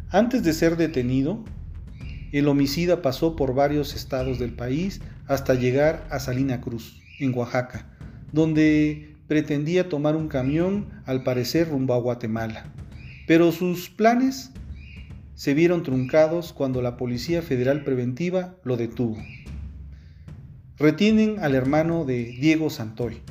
Antes 0.10 0.44
de 0.44 0.54
ser 0.54 0.78
detenido, 0.78 1.44
el 2.32 2.48
homicida 2.48 3.02
pasó 3.02 3.36
por 3.36 3.54
varios 3.54 3.96
estados 3.96 4.40
del 4.40 4.54
país 4.54 5.02
hasta 5.28 5.54
llegar 5.54 6.08
a 6.10 6.20
Salina 6.20 6.62
Cruz, 6.62 7.02
en 7.20 7.34
Oaxaca, 7.38 7.86
donde 8.32 9.16
pretendía 9.28 9.90
tomar 9.90 10.16
un 10.16 10.28
camión, 10.28 10.88
al 11.06 11.24
parecer 11.24 11.70
rumbo 11.70 11.94
a 11.94 12.00
Guatemala. 12.00 12.66
Pero 13.28 13.52
sus 13.52 13.90
planes 13.90 14.52
se 15.38 15.54
vieron 15.54 15.84
truncados 15.84 16.52
cuando 16.52 16.82
la 16.82 16.98
Policía 16.98 17.44
Federal 17.44 17.84
Preventiva 17.84 18.56
lo 18.64 18.76
detuvo. 18.76 19.18
Retienen 20.80 21.38
al 21.44 21.54
hermano 21.54 22.06
de 22.06 22.24
Diego 22.24 22.72
Santoy. 22.72 23.22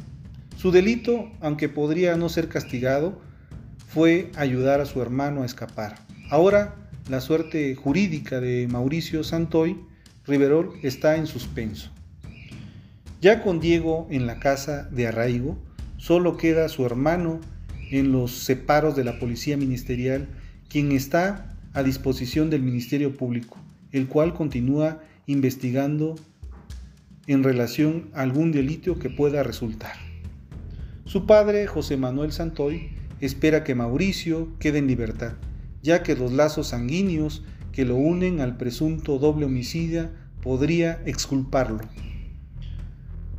Su 0.57 0.71
delito, 0.71 1.29
aunque 1.41 1.69
podría 1.69 2.17
no 2.17 2.29
ser 2.29 2.49
castigado, 2.49 3.21
fue 3.89 4.31
ayudar 4.37 4.81
a 4.81 4.87
su 4.87 5.03
hermano 5.03 5.43
a 5.43 5.47
escapar. 5.47 5.97
Ahora, 6.31 6.77
la 7.09 7.21
suerte 7.21 7.75
jurídica 7.75 8.41
de 8.41 8.69
Mauricio 8.71 9.25
Santoy 9.25 9.77
Riverol 10.29 10.75
está 10.85 11.17
en 11.17 11.27
suspenso. 11.27 11.91
Ya 13.21 13.43
con 13.43 13.59
Diego 13.59 14.07
en 14.11 14.27
la 14.27 14.39
casa 14.39 14.85
de 14.93 15.09
arraigo, 15.09 15.59
solo 15.97 16.37
queda 16.37 16.69
su 16.69 16.87
hermano 16.87 17.41
en 17.91 18.13
los 18.13 18.31
separos 18.31 18.95
de 18.95 19.03
la 19.03 19.19
policía 19.19 19.57
ministerial, 19.57 20.29
quien 20.69 20.93
está 20.93 21.56
a 21.77 21.83
disposición 21.83 22.49
del 22.49 22.63
Ministerio 22.63 23.15
Público, 23.15 23.59
el 23.93 24.09
cual 24.09 24.33
continúa 24.33 25.03
investigando 25.27 26.15
en 27.27 27.45
relación 27.45 28.09
a 28.15 28.23
algún 28.23 28.51
delito 28.51 28.99
que 28.99 29.11
pueda 29.11 29.43
resultar. 29.43 29.93
Su 31.05 31.27
padre, 31.27 31.67
José 31.67 31.99
Manuel 31.99 32.33
Santoy, 32.33 32.93
espera 33.21 33.63
que 33.63 33.75
Mauricio 33.75 34.49
quede 34.59 34.79
en 34.79 34.87
libertad, 34.87 35.35
ya 35.83 36.03
que 36.03 36.17
los 36.17 36.33
lazos 36.33 36.69
sanguíneos 36.69 37.45
que 37.73 37.85
lo 37.85 37.97
unen 37.97 38.41
al 38.41 38.57
presunto 38.57 39.19
doble 39.19 39.45
homicida 39.45 40.11
podría 40.43 41.03
exculparlo. 41.05 41.81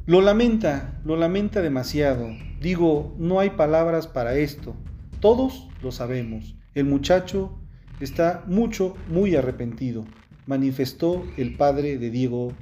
Lo 0.05 0.21
lamenta, 0.21 1.01
lo 1.03 1.15
lamenta 1.17 1.63
demasiado. 1.63 2.29
Digo, 2.61 3.15
no 3.17 3.39
hay 3.39 3.49
palabras 3.49 4.05
para 4.05 4.35
esto. 4.35 4.75
Todos 5.21 5.69
lo 5.81 5.91
sabemos. 5.91 6.55
El 6.75 6.85
muchacho 6.85 7.57
está 7.99 8.43
mucho, 8.47 8.95
muy 9.09 9.35
arrepentido, 9.35 10.05
manifestó 10.45 11.25
el 11.37 11.55
padre 11.55 11.97
de 11.97 12.09
Diego 12.09 12.53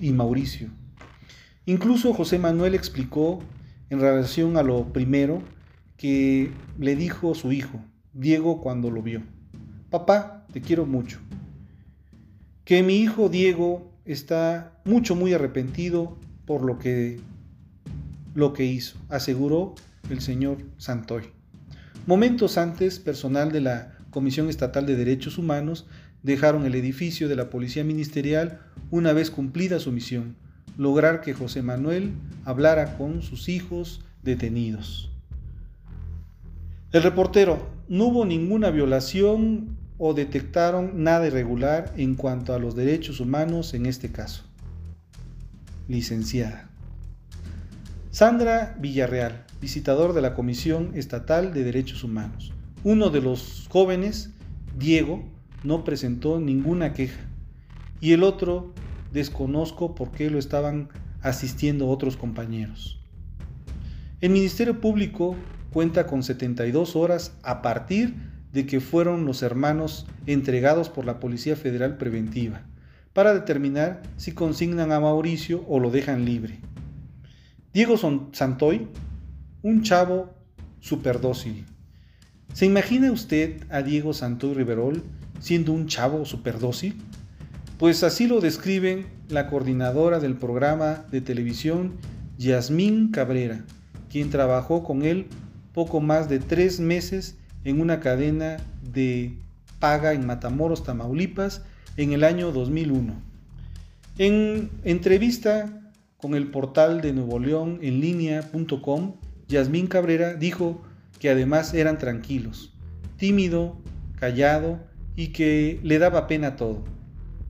y 0.00 0.12
Mauricio. 0.12 0.68
Incluso 1.66 2.12
José 2.14 2.38
Manuel 2.38 2.74
explicó 2.74 3.40
en 3.90 4.00
relación 4.00 4.56
a 4.56 4.62
lo 4.62 4.92
primero 4.92 5.42
que 5.96 6.50
le 6.78 6.96
dijo 6.96 7.34
su 7.34 7.52
hijo, 7.52 7.80
Diego, 8.12 8.60
cuando 8.60 8.90
lo 8.90 9.02
vio. 9.02 9.22
Papá, 9.90 10.46
te 10.52 10.60
quiero 10.60 10.86
mucho. 10.86 11.18
Que 12.64 12.82
mi 12.82 12.96
hijo 12.96 13.28
Diego 13.28 13.92
está 14.04 14.80
mucho, 14.84 15.14
muy 15.14 15.32
arrepentido 15.32 16.18
por 16.46 16.62
lo 16.62 16.78
que, 16.78 17.20
lo 18.34 18.52
que 18.52 18.64
hizo, 18.64 18.98
aseguró 19.08 19.74
el 20.10 20.20
señor 20.20 20.58
Santoy. 20.78 21.24
Momentos 22.06 22.58
antes, 22.58 22.98
personal 22.98 23.52
de 23.52 23.60
la 23.60 23.96
Comisión 24.12 24.50
Estatal 24.50 24.86
de 24.86 24.94
Derechos 24.94 25.38
Humanos 25.38 25.86
dejaron 26.22 26.66
el 26.66 26.74
edificio 26.74 27.28
de 27.28 27.34
la 27.34 27.50
Policía 27.50 27.82
Ministerial 27.82 28.60
una 28.90 29.14
vez 29.14 29.30
cumplida 29.30 29.80
su 29.80 29.90
misión, 29.90 30.36
lograr 30.76 31.22
que 31.22 31.32
José 31.32 31.62
Manuel 31.62 32.12
hablara 32.44 32.98
con 32.98 33.22
sus 33.22 33.48
hijos 33.48 34.04
detenidos. 34.22 35.10
El 36.92 37.02
reportero, 37.02 37.70
no 37.88 38.04
hubo 38.04 38.26
ninguna 38.26 38.70
violación 38.70 39.78
o 39.96 40.12
detectaron 40.12 41.02
nada 41.02 41.26
irregular 41.26 41.92
en 41.96 42.14
cuanto 42.14 42.52
a 42.52 42.58
los 42.58 42.76
derechos 42.76 43.18
humanos 43.18 43.72
en 43.72 43.86
este 43.86 44.12
caso. 44.12 44.44
Licenciada. 45.88 46.68
Sandra 48.10 48.76
Villarreal, 48.78 49.46
visitador 49.58 50.12
de 50.12 50.20
la 50.20 50.34
Comisión 50.34 50.90
Estatal 50.94 51.54
de 51.54 51.64
Derechos 51.64 52.04
Humanos. 52.04 52.52
Uno 52.84 53.10
de 53.10 53.20
los 53.20 53.68
jóvenes, 53.70 54.30
Diego, 54.76 55.22
no 55.62 55.84
presentó 55.84 56.40
ninguna 56.40 56.92
queja 56.92 57.20
y 58.00 58.12
el 58.12 58.24
otro 58.24 58.74
desconozco 59.12 59.94
por 59.94 60.10
qué 60.10 60.30
lo 60.30 60.38
estaban 60.40 60.88
asistiendo 61.20 61.88
otros 61.88 62.16
compañeros. 62.16 63.00
El 64.20 64.30
Ministerio 64.30 64.80
Público 64.80 65.36
cuenta 65.70 66.08
con 66.08 66.24
72 66.24 66.96
horas 66.96 67.38
a 67.44 67.62
partir 67.62 68.16
de 68.52 68.66
que 68.66 68.80
fueron 68.80 69.26
los 69.26 69.42
hermanos 69.42 70.08
entregados 70.26 70.88
por 70.88 71.04
la 71.04 71.20
Policía 71.20 71.54
Federal 71.54 71.98
Preventiva 71.98 72.62
para 73.12 73.32
determinar 73.32 74.02
si 74.16 74.32
consignan 74.32 74.90
a 74.90 74.98
Mauricio 74.98 75.64
o 75.68 75.78
lo 75.78 75.92
dejan 75.92 76.24
libre. 76.24 76.58
Diego 77.72 77.96
Santoy, 77.96 78.88
un 79.62 79.82
chavo 79.82 80.34
superdócil, 80.80 81.64
¿Se 82.52 82.66
imagina 82.66 83.10
usted 83.10 83.62
a 83.70 83.80
Diego 83.82 84.12
Santoy 84.12 84.52
Riverol 84.52 85.02
siendo 85.40 85.72
un 85.72 85.86
chavo 85.86 86.26
superdócil? 86.26 86.96
Pues 87.78 88.02
así 88.02 88.26
lo 88.26 88.40
describen 88.40 89.06
la 89.28 89.48
coordinadora 89.48 90.20
del 90.20 90.36
programa 90.36 91.06
de 91.10 91.22
televisión, 91.22 91.94
Yasmín 92.36 93.10
Cabrera, 93.10 93.64
quien 94.10 94.28
trabajó 94.28 94.84
con 94.84 95.02
él 95.02 95.28
poco 95.72 96.00
más 96.00 96.28
de 96.28 96.40
tres 96.40 96.78
meses 96.78 97.38
en 97.64 97.80
una 97.80 98.00
cadena 98.00 98.58
de 98.82 99.34
paga 99.78 100.12
en 100.12 100.26
Matamoros, 100.26 100.84
Tamaulipas, 100.84 101.62
en 101.96 102.12
el 102.12 102.22
año 102.22 102.52
2001. 102.52 103.14
En 104.18 104.70
entrevista 104.84 105.80
con 106.18 106.34
el 106.34 106.48
portal 106.50 107.00
de 107.00 107.14
Nuevo 107.14 107.38
León 107.38 107.78
en 107.80 108.00
línea.com, 108.00 109.14
Yasmín 109.48 109.86
Cabrera 109.86 110.34
dijo 110.34 110.82
que 111.22 111.30
además 111.30 111.72
eran 111.72 111.98
tranquilos, 111.98 112.74
tímido, 113.16 113.80
callado 114.18 114.80
y 115.14 115.28
que 115.28 115.78
le 115.84 116.00
daba 116.00 116.26
pena 116.26 116.56
todo. 116.56 116.82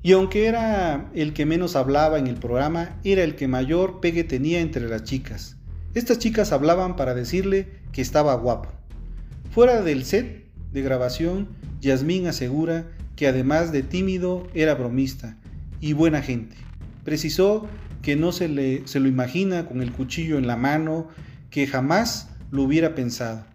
Y 0.03 0.13
aunque 0.13 0.45
era 0.45 1.11
el 1.15 1.33
que 1.33 1.47
menos 1.47 1.75
hablaba 1.75 2.19
en 2.19 2.27
el 2.27 2.35
programa, 2.35 3.01
era 3.03 3.25
el 3.25 3.35
que 3.35 3.49
mayor 3.49 4.01
pegue 4.01 4.25
tenía 4.25 4.61
entre 4.61 4.87
las 4.91 5.05
chicas. 5.05 5.57
Estas 5.95 6.19
chicas 6.19 6.53
hablaban 6.53 6.97
para 6.97 7.15
decirle 7.15 7.67
que 7.93 8.03
estaba 8.03 8.35
guapo. 8.35 8.69
Fuera 9.53 9.81
del 9.81 10.05
set 10.05 10.51
de 10.71 10.83
grabación, 10.83 11.49
Yasmín 11.81 12.27
asegura 12.27 12.91
que 13.17 13.27
además 13.27 13.73
de 13.73 13.83
tímido 13.83 14.49
era 14.53 14.75
bromista 14.75 15.39
y 15.81 15.95
buena 15.95 16.21
gente. 16.21 16.57
Precisó 17.05 17.67
que 18.03 18.17
no 18.17 18.33
se, 18.33 18.49
le, 18.49 18.87
se 18.87 19.01
lo 19.01 19.09
imagina 19.09 19.65
con 19.65 19.81
el 19.81 19.93
cuchillo 19.93 20.37
en 20.37 20.47
la 20.47 20.57
mano, 20.57 21.09
que 21.49 21.67
jamás 21.67 22.29
lo 22.51 22.65
hubiera 22.65 22.95
pensado, 22.95 23.47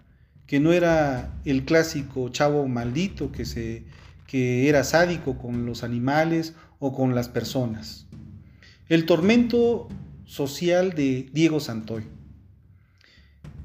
que 0.48 0.60
no 0.60 0.72
era 0.72 1.34
el 1.46 1.66
clásico 1.66 2.30
chavo 2.30 2.68
maldito 2.68 3.32
que, 3.32 3.46
se, 3.46 3.84
que 4.26 4.70
era 4.70 4.84
sádico 4.84 5.38
con 5.38 5.66
los 5.66 5.84
animales 5.84 6.56
o 6.80 6.96
con 6.96 7.14
las 7.14 7.28
personas. 7.30 8.08
El 8.88 9.06
tormento 9.06 9.90
social 10.26 10.94
de 10.94 11.30
Diego 11.34 11.60
Santoy. 11.60 12.04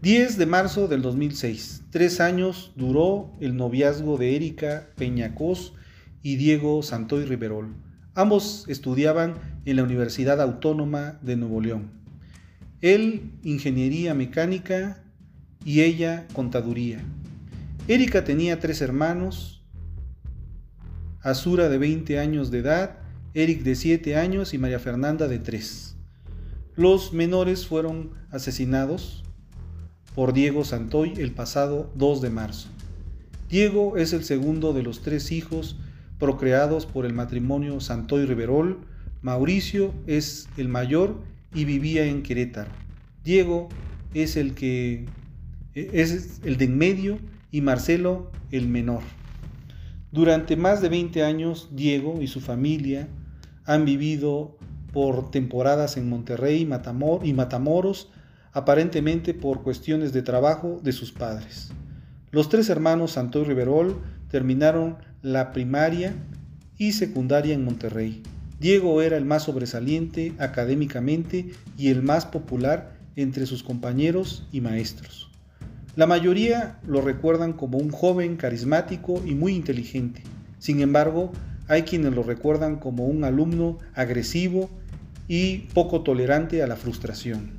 10 0.03 0.37
de 0.37 0.47
marzo 0.47 0.89
del 0.89 1.01
2006. 1.01 1.85
Tres 1.91 2.21
años 2.21 2.73
duró 2.75 3.31
el 3.41 3.57
noviazgo 3.57 4.19
de 4.19 4.35
Erika 4.35 4.89
Peñacos 4.97 5.75
y 6.25 6.35
Diego 6.35 6.83
Santoy 6.83 7.25
Riverol. 7.25 7.73
Ambos 8.15 8.65
estudiaban 8.67 9.35
en 9.65 9.77
la 9.77 9.85
Universidad 9.85 10.41
Autónoma 10.41 11.21
de 11.23 11.37
Nuevo 11.37 11.61
León. 11.61 11.91
Él 12.81 13.31
ingeniería 13.45 14.13
mecánica 14.13 15.02
y 15.65 15.83
ella 15.83 16.27
contaduría. 16.33 17.01
Erika 17.89 18.25
tenía 18.25 18.61
tres 18.61 18.81
hermanos, 18.81 19.63
Azura 21.21 21.69
de 21.69 21.79
20 21.79 22.19
años 22.19 22.51
de 22.51 22.59
edad, 22.59 22.99
Eric 23.35 23.63
de 23.63 23.77
7 23.77 24.17
años 24.17 24.55
y 24.55 24.59
María 24.59 24.79
Fernanda 24.79 25.29
de 25.29 25.39
3. 25.39 25.97
Los 26.75 27.13
menores 27.13 27.67
fueron 27.67 28.11
asesinados 28.31 29.23
por 30.15 30.33
Diego 30.33 30.65
Santoy 30.65 31.15
el 31.17 31.33
pasado 31.33 31.91
2 31.95 32.23
de 32.23 32.31
marzo. 32.31 32.69
Diego 33.49 33.97
es 33.97 34.13
el 34.13 34.25
segundo 34.25 34.73
de 34.73 34.83
los 34.83 35.03
tres 35.03 35.31
hijos 35.31 35.77
procreados 36.19 36.87
por 36.87 37.07
el 37.07 37.13
matrimonio 37.13 37.81
Santoy 37.81 38.27
Riverol. 38.27 38.81
Mauricio 39.21 39.93
es 40.07 40.49
el 40.57 40.69
mayor 40.69 41.21
y 41.55 41.65
vivía 41.65 42.07
en 42.07 42.23
Querétaro. 42.23 42.71
Diego 43.25 43.69
es 44.15 44.37
el 44.37 44.55
que 44.55 45.07
es 45.75 46.41
el 46.45 46.57
de 46.57 46.65
en 46.67 46.79
medio 46.79 47.19
y 47.51 47.61
Marcelo 47.61 48.31
el 48.51 48.69
menor. 48.69 49.03
Durante 50.11 50.57
más 50.57 50.83
de 50.83 50.89
20 50.91 51.23
años, 51.23 51.71
Diego 51.73 52.21
y 52.21 52.27
su 52.27 52.41
familia 52.41 53.09
han 53.65 53.85
vivido 53.85 54.59
por 54.93 55.31
temporadas 55.31 55.97
en 55.97 56.09
Monterrey 56.09 56.69
y 57.23 57.33
Matamoros, 57.33 58.11
aparentemente 58.53 59.33
por 59.33 59.63
cuestiones 59.63 60.13
de 60.13 60.23
trabajo 60.23 60.81
de 60.83 60.93
sus 60.93 61.13
padres. 61.13 61.71
Los 62.31 62.51
tres 62.51 62.69
hermanos 62.69 63.13
Santoy 63.13 63.45
Riverol 63.45 64.03
terminaron 64.31 64.99
la 65.23 65.53
primaria 65.53 66.15
y 66.77 66.93
secundaria 66.93 67.55
en 67.55 67.65
Monterrey. 67.65 68.23
Diego 68.61 69.01
era 69.03 69.17
el 69.17 69.25
más 69.25 69.45
sobresaliente 69.45 70.35
académicamente 70.39 71.51
y 71.79 71.89
el 71.89 72.03
más 72.03 72.27
popular 72.27 72.97
entre 73.17 73.47
sus 73.47 73.63
compañeros 73.63 74.47
y 74.53 74.61
maestros. 74.61 75.32
La 75.95 76.07
mayoría 76.07 76.79
lo 76.87 77.03
recuerdan 77.03 77.53
como 77.53 77.77
un 77.77 77.91
joven 77.91 78.37
carismático 78.37 79.23
y 79.27 79.35
muy 79.35 79.55
inteligente. 79.55 80.23
Sin 80.59 80.81
embargo, 80.81 81.33
hay 81.69 81.83
quienes 81.83 82.15
lo 82.15 82.23
recuerdan 82.23 82.77
como 82.77 83.07
un 83.07 83.25
alumno 83.25 83.79
agresivo 83.95 84.71
y 85.29 85.69
poco 85.75 86.03
tolerante 86.03 86.63
a 86.63 86.67
la 86.67 86.77
frustración. 86.77 87.51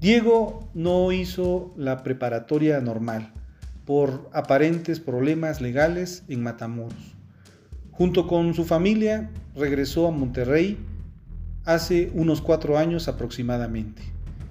Diego 0.00 0.68
no 0.74 1.12
hizo 1.12 1.72
la 1.76 2.02
preparatoria 2.02 2.80
normal, 2.80 3.32
por 3.84 4.28
aparentes 4.32 4.98
problemas 4.98 5.60
legales 5.60 6.24
en 6.28 6.42
Matamoros. 6.42 7.14
Junto 7.92 8.26
con 8.26 8.54
su 8.54 8.64
familia 8.64 9.30
regresó 9.54 10.08
a 10.08 10.10
Monterrey 10.10 10.78
hace 11.64 12.10
unos 12.14 12.40
cuatro 12.40 12.78
años 12.78 13.08
aproximadamente. 13.08 14.02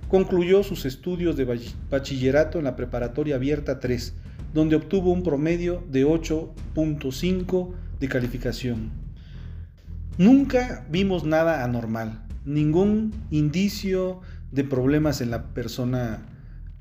Concluyó 0.09 0.63
sus 0.63 0.85
estudios 0.85 1.37
de 1.37 1.45
bachillerato 1.89 2.57
en 2.57 2.65
la 2.65 2.75
preparatoria 2.75 3.35
abierta 3.35 3.79
3, 3.79 4.15
donde 4.53 4.75
obtuvo 4.75 5.13
un 5.13 5.23
promedio 5.23 5.83
de 5.89 6.05
8.5 6.05 7.73
de 7.99 8.07
calificación. 8.09 8.89
Nunca 10.17 10.85
vimos 10.89 11.23
nada 11.23 11.63
anormal, 11.63 12.25
ningún 12.43 13.13
indicio 13.29 14.19
de 14.51 14.63
problemas 14.65 15.21
en 15.21 15.31
la 15.31 15.53
persona 15.53 16.25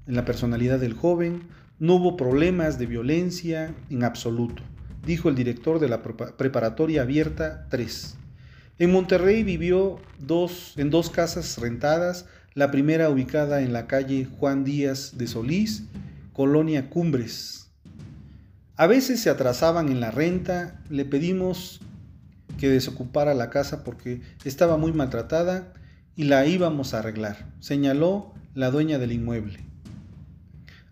en 0.09 0.17
la 0.17 0.25
personalidad 0.25 0.81
del 0.81 0.95
joven, 0.95 1.43
no 1.79 1.97
hubo 1.97 2.17
problemas 2.17 2.79
de 2.79 2.87
violencia 2.87 3.75
en 3.91 4.03
absoluto, 4.03 4.63
dijo 5.05 5.29
el 5.29 5.35
director 5.35 5.79
de 5.79 5.89
la 5.89 6.03
preparatoria 6.03 7.03
abierta 7.03 7.67
3. 7.69 8.17
En 8.79 8.91
Monterrey 8.91 9.43
vivió 9.43 9.99
en 10.77 10.91
dos 10.91 11.11
casas 11.11 11.59
rentadas, 11.59 12.27
la 12.59 12.73
primera 12.73 13.09
ubicada 13.09 13.61
en 13.61 13.73
la 13.73 13.87
calle 13.87 14.25
Juan 14.25 14.65
Díaz 14.65 15.17
de 15.17 15.29
Solís, 15.29 15.85
Colonia 16.33 16.91
Cumbres. 16.91 17.71
A 18.75 18.89
veces 18.89 19.21
se 19.21 19.31
atrasaban 19.31 19.91
en 19.91 20.01
la 20.01 20.11
renta, 20.11 20.83
le 20.91 21.05
pedimos 21.05 21.81
que 22.59 22.69
desocupara 22.69 23.33
la 23.35 23.49
casa 23.49 23.85
porque 23.85 24.23
estaba 24.45 24.77
muy 24.77 24.93
maltratada 24.93 25.73
y 26.17 26.25
la 26.25 26.47
íbamos 26.47 26.95
a 26.95 26.99
arreglar, 26.99 27.47
señaló 27.61 28.35
la 28.57 28.73
dueña 28.73 28.99
del 28.99 29.13
inmueble. 29.13 29.61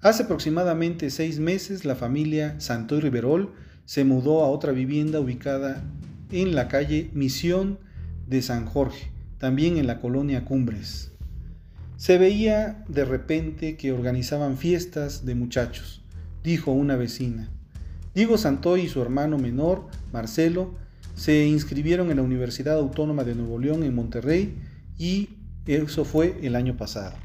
Hace 0.02 0.22
aproximadamente 0.22 1.10
seis 1.10 1.40
meses 1.40 1.84
la 1.84 1.96
familia 1.96 2.60
Santoy 2.60 3.00
Riverol 3.00 3.54
se 3.86 4.04
mudó 4.04 4.44
a 4.44 4.50
otra 4.50 4.70
vivienda 4.70 5.18
ubicada 5.18 5.82
en 6.30 6.54
la 6.54 6.68
calle 6.68 7.10
Misión 7.12 7.80
de 8.28 8.40
San 8.42 8.66
Jorge, 8.66 9.10
también 9.38 9.78
en 9.78 9.88
la 9.88 10.00
colonia 10.00 10.44
Cumbres. 10.44 11.10
Se 11.96 12.18
veía 12.18 12.84
de 12.88 13.06
repente 13.06 13.76
que 13.76 13.92
organizaban 13.92 14.58
fiestas 14.58 15.24
de 15.24 15.34
muchachos, 15.34 16.02
dijo 16.44 16.72
una 16.72 16.96
vecina. 16.96 17.48
Diego 18.14 18.36
Santoy 18.36 18.82
y 18.82 18.88
su 18.88 19.00
hermano 19.00 19.38
menor, 19.38 19.88
Marcelo, 20.12 20.74
se 21.14 21.46
inscribieron 21.46 22.10
en 22.10 22.18
la 22.18 22.22
Universidad 22.22 22.76
Autónoma 22.76 23.24
de 23.24 23.34
Nuevo 23.34 23.58
León 23.58 23.82
en 23.82 23.94
Monterrey 23.94 24.56
y 24.98 25.30
eso 25.66 26.04
fue 26.04 26.38
el 26.42 26.54
año 26.54 26.76
pasado. 26.76 27.16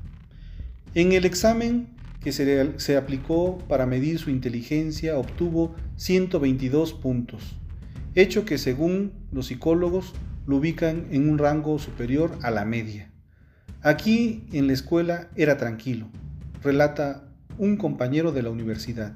En 0.96 1.12
el 1.12 1.26
examen 1.26 1.90
que 2.22 2.32
se, 2.32 2.98
aplicó 2.98 3.58
para 3.68 3.86
medir 3.86 4.20
su 4.20 4.30
inteligencia 4.30 5.18
obtuvo 5.18 5.76
122 5.98 6.94
puntos, 6.94 7.58
hecho 8.16 8.46
que 8.46 8.58
según 8.58 9.12
los 9.34 9.48
psicólogos 9.48 10.14
lo 10.46 10.58
ubican 10.58 11.08
en 11.12 11.30
un 11.30 11.38
rango 11.38 11.78
superior 11.78 12.38
a 12.42 12.52
la 12.52 12.64
media. 12.64 13.11
Aquí 13.84 14.44
en 14.52 14.68
la 14.68 14.74
escuela 14.74 15.30
era 15.36 15.58
tranquilo, 15.58 16.08
relata 16.62 17.24
un 17.58 17.78
compañero 17.78 18.32
de 18.32 18.44
la 18.44 18.52
universidad. 18.52 19.14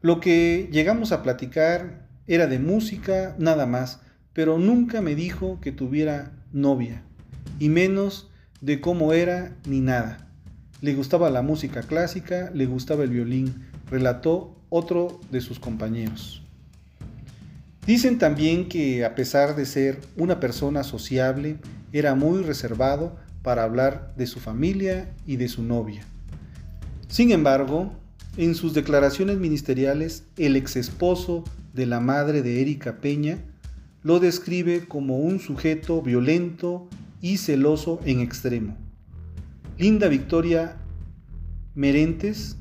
Lo 0.00 0.20
que 0.20 0.70
llegamos 0.72 1.12
a 1.12 1.22
platicar 1.22 2.08
era 2.26 2.46
de 2.46 2.58
música 2.58 3.36
nada 3.38 3.66
más, 3.66 4.00
pero 4.32 4.56
nunca 4.56 5.02
me 5.02 5.14
dijo 5.14 5.60
que 5.60 5.70
tuviera 5.70 6.32
novia, 6.50 7.02
y 7.58 7.68
menos 7.68 8.30
de 8.62 8.80
cómo 8.80 9.12
era 9.12 9.54
ni 9.66 9.80
nada. 9.80 10.30
Le 10.80 10.94
gustaba 10.94 11.28
la 11.28 11.42
música 11.42 11.82
clásica, 11.82 12.50
le 12.54 12.64
gustaba 12.64 13.04
el 13.04 13.10
violín, 13.10 13.66
relató 13.90 14.56
otro 14.70 15.20
de 15.30 15.42
sus 15.42 15.60
compañeros. 15.60 16.42
Dicen 17.86 18.16
también 18.16 18.70
que 18.70 19.04
a 19.04 19.14
pesar 19.14 19.56
de 19.56 19.66
ser 19.66 20.00
una 20.16 20.40
persona 20.40 20.84
sociable, 20.84 21.58
era 21.92 22.14
muy 22.14 22.42
reservado 22.42 23.16
para 23.42 23.62
hablar 23.62 24.14
de 24.16 24.26
su 24.26 24.40
familia 24.40 25.14
y 25.26 25.36
de 25.36 25.48
su 25.48 25.62
novia. 25.62 26.02
Sin 27.08 27.30
embargo, 27.30 27.92
en 28.36 28.54
sus 28.54 28.74
declaraciones 28.74 29.38
ministeriales, 29.38 30.24
el 30.36 30.56
ex 30.56 30.76
esposo 30.76 31.44
de 31.72 31.86
la 31.86 32.00
madre 32.00 32.42
de 32.42 32.60
Erika 32.60 33.00
Peña 33.00 33.38
lo 34.02 34.20
describe 34.20 34.86
como 34.86 35.18
un 35.18 35.40
sujeto 35.40 36.02
violento 36.02 36.88
y 37.20 37.38
celoso 37.38 38.00
en 38.04 38.20
extremo 38.20 38.76
Linda 39.78 40.08
Victoria 40.08 40.76
Merentes, 41.76 42.56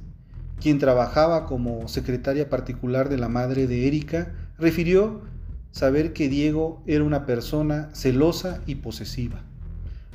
quien 0.62 0.78
trabajaba 0.78 1.48
como 1.48 1.88
secretaria 1.88 2.48
particular 2.48 3.10
de 3.10 3.18
la 3.18 3.28
madre 3.28 3.66
de 3.66 3.88
Erika, 3.88 4.36
refirió 4.60 5.22
saber 5.72 6.14
que 6.14 6.30
Diego 6.30 6.84
era 6.86 7.04
una 7.04 7.26
persona 7.26 7.90
celosa 7.94 8.62
y 8.68 8.76
posesiva. 8.76 9.42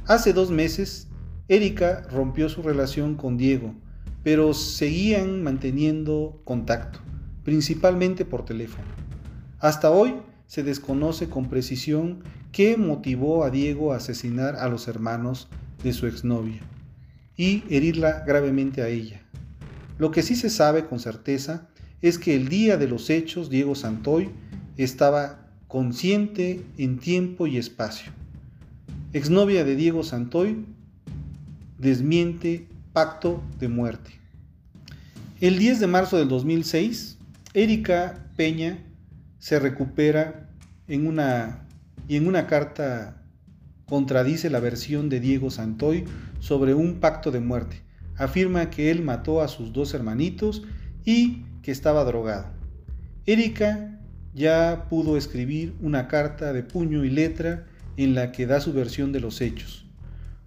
Hace 0.06 0.32
dos 0.32 0.50
meses, 0.50 1.06
Erika 1.46 2.02
rompió 2.10 2.48
su 2.48 2.60
relación 2.60 3.14
con 3.14 3.36
Diego, 3.36 3.72
pero 4.24 4.52
seguían 4.52 5.44
manteniendo 5.44 6.40
contacto, 6.44 6.98
principalmente 7.44 8.24
por 8.24 8.44
teléfono. 8.44 8.88
Hasta 9.60 9.92
hoy 9.92 10.14
se 10.48 10.64
desconoce 10.64 11.28
con 11.28 11.48
precisión 11.48 12.24
qué 12.50 12.76
motivó 12.76 13.44
a 13.44 13.50
Diego 13.50 13.92
a 13.92 13.98
asesinar 13.98 14.56
a 14.56 14.68
los 14.68 14.88
hermanos 14.88 15.48
de 15.84 15.92
su 15.92 16.08
exnovia 16.08 16.62
y 17.36 17.62
herirla 17.70 18.24
gravemente 18.26 18.82
a 18.82 18.88
ella. 18.88 19.22
Lo 19.98 20.10
que 20.10 20.22
sí 20.22 20.34
se 20.34 20.50
sabe 20.50 20.84
con 20.86 20.98
certeza 20.98 21.68
es 22.00 22.18
que 22.18 22.34
el 22.34 22.48
día 22.48 22.76
de 22.76 22.88
los 22.88 23.08
hechos 23.08 23.50
Diego 23.50 23.76
Santoy 23.76 24.30
estaba 24.76 25.46
consciente 25.68 26.66
en 26.76 26.98
tiempo 26.98 27.46
y 27.46 27.56
espacio. 27.56 28.12
Exnovia 29.14 29.62
de 29.62 29.76
Diego 29.76 30.04
Santoy 30.04 30.64
desmiente 31.76 32.66
pacto 32.94 33.42
de 33.60 33.68
muerte. 33.68 34.10
El 35.38 35.58
10 35.58 35.80
de 35.80 35.86
marzo 35.86 36.16
del 36.16 36.28
2006, 36.28 37.18
Erika 37.52 38.30
Peña 38.36 38.78
se 39.38 39.58
recupera 39.58 40.48
en 40.88 41.06
una, 41.06 41.66
y 42.08 42.16
en 42.16 42.26
una 42.26 42.46
carta 42.46 43.22
contradice 43.84 44.48
la 44.48 44.60
versión 44.60 45.10
de 45.10 45.20
Diego 45.20 45.50
Santoy 45.50 46.06
sobre 46.40 46.72
un 46.72 46.94
pacto 46.94 47.30
de 47.30 47.40
muerte. 47.40 47.82
Afirma 48.16 48.70
que 48.70 48.90
él 48.90 49.02
mató 49.02 49.42
a 49.42 49.48
sus 49.48 49.74
dos 49.74 49.92
hermanitos 49.92 50.62
y 51.04 51.44
que 51.60 51.70
estaba 51.70 52.04
drogado. 52.04 52.46
Erika 53.26 54.00
ya 54.32 54.86
pudo 54.88 55.18
escribir 55.18 55.74
una 55.82 56.08
carta 56.08 56.54
de 56.54 56.62
puño 56.62 57.04
y 57.04 57.10
letra 57.10 57.66
en 57.96 58.14
la 58.14 58.32
que 58.32 58.46
da 58.46 58.60
su 58.60 58.72
versión 58.72 59.12
de 59.12 59.20
los 59.20 59.40
hechos. 59.40 59.86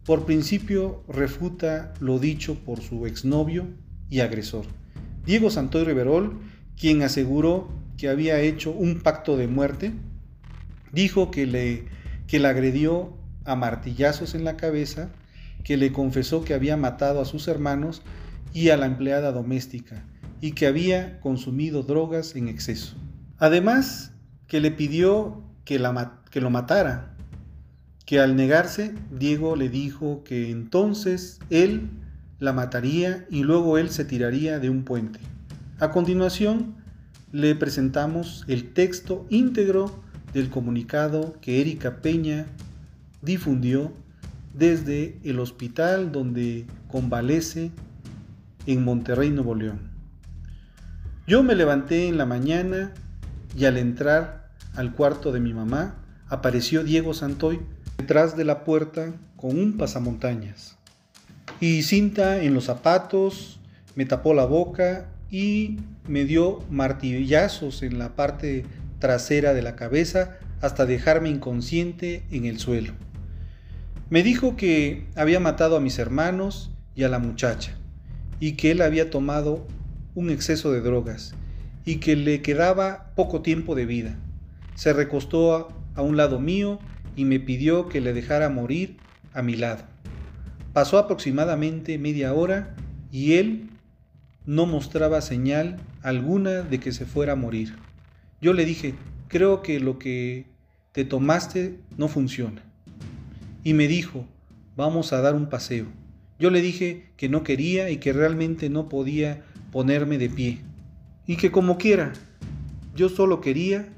Por 0.06 0.26
principio 0.26 1.04
refuta 1.08 1.94
lo 2.00 2.20
dicho 2.20 2.56
por 2.64 2.82
su 2.82 3.08
exnovio 3.08 3.68
y 4.10 4.20
agresor. 4.20 4.66
Diego 5.26 5.50
Santoy 5.50 5.84
Riverol, 5.84 6.40
quien 6.78 7.02
aseguró 7.02 7.70
que 7.98 8.10
había 8.10 8.40
hecho 8.40 8.72
un 8.72 9.02
pacto 9.02 9.38
de 9.38 9.48
muerte, 9.48 9.94
dijo 10.92 11.32
que 11.32 11.48
le, 11.48 11.86
que 12.28 12.40
le 12.40 12.48
agredió 12.48 13.18
a 13.46 13.56
martillazos 13.56 14.36
en 14.36 14.44
la 14.44 14.58
cabeza, 14.58 15.10
que 15.64 15.78
le 15.78 15.92
confesó 15.92 16.44
que 16.44 16.54
había 16.54 16.78
matado 16.78 17.20
a 17.20 17.26
sus 17.26 17.48
hermanos 17.48 18.04
y 18.54 18.70
a 18.70 18.78
la 18.78 18.86
empleada 18.86 19.32
doméstica, 19.32 20.04
y 20.42 20.52
que 20.52 20.68
había 20.68 21.20
consumido 21.20 21.82
drogas 21.82 22.36
en 22.36 22.48
exceso. 22.48 22.96
Además, 23.38 24.14
que 24.48 24.60
le 24.60 24.72
pidió 24.72 25.44
que, 25.64 25.80
la, 25.80 26.22
que 26.30 26.42
lo 26.42 26.50
matara, 26.50 27.15
que 28.06 28.20
al 28.20 28.36
negarse, 28.36 28.94
Diego 29.12 29.56
le 29.56 29.70
dijo 29.70 30.24
que 30.24 30.52
entonces 30.52 31.40
él 31.50 31.90
la 32.40 32.54
mataría 32.54 33.26
y 33.30 33.44
luego 33.44 33.78
él 33.78 33.90
se 33.90 34.06
tiraría 34.06 34.60
de 34.60 34.70
un 34.70 34.84
puente. 34.84 35.20
A 35.80 35.92
continuación, 35.92 36.76
le 37.32 37.56
presentamos 37.56 38.46
el 38.48 38.74
texto 38.74 39.26
íntegro 39.30 40.04
del 40.34 40.50
comunicado 40.50 41.36
que 41.42 41.62
Erika 41.62 42.02
Peña 42.02 42.46
difundió 43.22 43.92
desde 44.54 45.18
el 45.24 45.40
hospital 45.40 46.12
donde 46.12 46.66
convalece 46.88 47.72
en 48.68 48.84
Monterrey, 48.84 49.32
Nuevo 49.32 49.56
León. 49.56 49.80
Yo 51.28 51.42
me 51.42 51.56
levanté 51.56 52.08
en 52.08 52.18
la 52.18 52.26
mañana 52.26 52.94
y 53.58 53.66
al 53.66 53.78
entrar 53.78 54.50
al 54.76 54.94
cuarto 54.94 55.32
de 55.32 55.40
mi 55.40 55.54
mamá 55.54 55.96
apareció 56.30 56.84
Diego 56.84 57.14
Santoy 57.14 57.60
detrás 57.98 58.36
de 58.38 58.46
la 58.46 58.64
puerta 58.64 59.14
con 59.36 59.58
un 59.58 59.78
pasamontañas 59.78 60.78
y 61.60 61.84
cinta 61.84 62.44
en 62.44 62.54
los 62.54 62.66
zapatos, 62.66 63.60
me 63.96 64.06
tapó 64.06 64.34
la 64.34 64.46
boca 64.46 65.08
y 65.32 65.80
me 66.08 66.26
dio 66.26 66.64
martillazos 66.70 67.82
en 67.84 67.98
la 67.98 68.16
parte 68.16 68.66
trasera 69.00 69.54
de 69.54 69.62
la 69.62 69.76
cabeza 69.76 70.38
hasta 70.62 70.86
dejarme 70.86 71.30
inconsciente 71.30 72.24
en 72.32 72.46
el 72.46 72.60
suelo. 72.60 72.94
Me 74.10 74.22
dijo 74.22 74.56
que 74.56 75.08
había 75.16 75.40
matado 75.40 75.78
a 75.78 75.80
mis 75.80 75.98
hermanos 75.98 76.72
y 76.94 77.04
a 77.04 77.10
la 77.10 77.20
muchacha, 77.20 77.76
y 78.40 78.54
que 78.54 78.72
él 78.72 78.82
había 78.82 79.10
tomado 79.10 79.66
un 80.14 80.30
exceso 80.30 80.72
de 80.72 80.82
drogas, 80.82 81.34
y 81.86 81.98
que 81.98 82.16
le 82.16 82.42
quedaba 82.42 83.12
poco 83.16 83.42
tiempo 83.42 83.76
de 83.76 83.86
vida. 83.86 84.16
Se 84.76 84.94
recostó 84.94 85.74
a, 85.96 86.02
un 86.02 86.18
lado 86.18 86.40
mío 86.40 86.80
y 87.16 87.26
me 87.26 87.40
pidió 87.40 87.88
que 87.90 88.02
le 88.02 88.14
dejara 88.14 88.50
morir 88.50 88.98
a 89.34 89.42
mi 89.42 89.56
lado. 89.56 89.84
Pasó 90.74 90.98
aproximadamente 90.98 91.98
media 91.98 92.34
hora 92.34 92.76
y 93.12 93.34
él 93.34 93.70
no 94.46 94.66
mostraba 94.66 95.22
señal 95.22 95.78
alguna 96.02 96.62
de 96.62 96.80
que 96.80 96.92
se 96.92 97.06
fuera 97.06 97.34
a 97.34 97.38
morir. 97.38 97.76
Yo 98.42 98.54
le 98.54 98.66
dije, 98.66 98.94
creo 99.28 99.62
que 99.62 99.80
lo 99.80 99.98
que 99.98 100.46
te 100.92 101.06
tomaste 101.06 101.80
no 101.98 102.08
funciona 102.08 102.62
y 103.64 103.74
me 103.74 103.88
dijo, 103.88 104.28
vamos 104.76 105.12
a 105.12 105.22
dar 105.22 105.34
un 105.36 105.50
paseo. 105.50 105.88
Yo 106.38 106.52
le 106.52 106.62
dije 106.62 107.10
que 107.18 107.30
no 107.30 107.44
quería 107.44 107.90
y 107.90 107.98
que 107.98 108.14
realmente 108.14 108.70
no 108.70 108.90
podía 108.90 109.44
ponerme 109.72 110.18
de 110.18 110.30
pie. 110.30 110.60
Y 111.26 111.38
que 111.38 111.52
como 111.52 111.78
quiera, 111.78 112.14
yo 112.96 113.10
solo 113.10 113.42
quería 113.42 113.90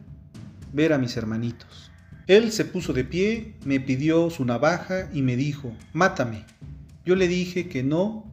ver 0.71 0.93
a 0.93 0.97
mis 0.97 1.17
hermanitos. 1.17 1.86
Él 2.27 2.51
se 2.51 2.65
puso 2.65 2.93
de 2.93 3.03
pie, 3.03 3.55
me 3.65 3.79
pidió 3.79 4.29
su 4.29 4.43
navaja 4.45 5.09
y 5.13 5.21
me 5.21 5.35
dijo, 5.35 5.73
mátame. 5.93 6.45
Yo 7.05 7.15
le 7.15 7.27
dije 7.27 7.69
que 7.69 7.83
no 7.83 8.25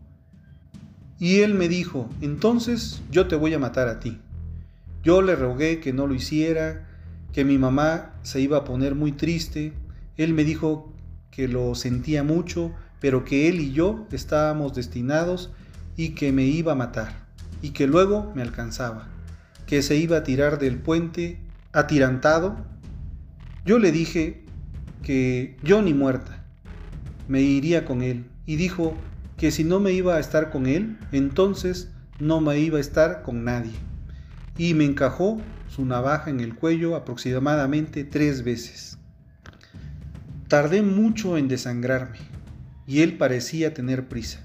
y 1.19 1.41
él 1.41 1.55
me 1.55 1.69
dijo, 1.69 2.11
entonces 2.21 3.01
yo 3.11 3.29
te 3.29 3.37
voy 3.37 3.55
a 3.55 3.59
matar 3.59 3.89
a 3.89 4.01
ti. 4.01 4.19
Yo 5.03 5.23
le 5.23 5.37
rogué 5.37 5.81
que 5.81 5.93
no 5.93 6.07
lo 6.07 6.15
hiciera, 6.15 6.89
que 7.33 7.45
mi 7.45 7.57
mamá 7.57 8.13
se 8.23 8.41
iba 8.41 8.59
a 8.59 8.65
poner 8.65 8.95
muy 8.95 9.13
triste. 9.13 9.73
Él 10.17 10.35
me 10.35 10.45
dijo 10.45 10.93
que 11.31 11.47
lo 11.47 11.75
sentía 11.75 12.23
mucho, 12.23 12.73
pero 13.01 13.25
que 13.25 13.49
él 13.49 13.61
y 13.61 13.73
yo 13.73 14.07
estábamos 14.11 14.75
destinados 14.75 15.51
y 15.97 16.11
que 16.11 16.33
me 16.33 16.45
iba 16.45 16.73
a 16.73 16.77
matar, 16.77 17.27
y 17.63 17.71
que 17.71 17.87
luego 17.87 18.33
me 18.35 18.43
alcanzaba, 18.43 19.09
que 19.67 19.83
se 19.83 19.97
iba 19.97 20.19
a 20.19 20.25
tirar 20.25 20.59
del 20.59 20.79
puente 20.79 21.39
atirantado. 21.73 22.57
Yo 23.67 23.79
le 23.79 23.93
dije 23.93 24.43
que 25.03 25.57
yo 25.63 25.81
ni 25.81 25.95
muerta, 25.95 26.45
me 27.29 27.41
iría 27.41 27.87
con 27.87 28.03
él, 28.03 28.27
y 28.45 28.57
dijo 28.57 28.95
que 29.39 29.51
si 29.51 29.65
no 29.65 29.81
me 29.81 29.93
iba 29.93 30.17
a 30.17 30.21
estar 30.21 30.51
con 30.51 30.67
él, 30.67 30.99
entonces 31.13 31.91
no 32.19 32.43
me 32.43 32.59
iba 32.59 32.77
a 32.77 32.83
estar 32.83 33.23
con 33.23 33.43
nadie. 33.43 33.73
Y 34.59 34.75
me 34.75 34.85
encajó 34.85 35.41
su 35.69 35.87
navaja 35.87 36.29
en 36.29 36.41
el 36.41 36.55
cuello 36.55 36.95
aproximadamente 36.95 38.05
tres 38.05 38.45
veces. 38.45 38.99
Tardé 40.49 40.83
mucho 40.83 41.39
en 41.39 41.49
desangrarme, 41.49 42.19
y 42.87 43.01
él 43.01 43.17
parecía 43.17 43.73
tener 43.73 44.09
prisa. 44.09 44.41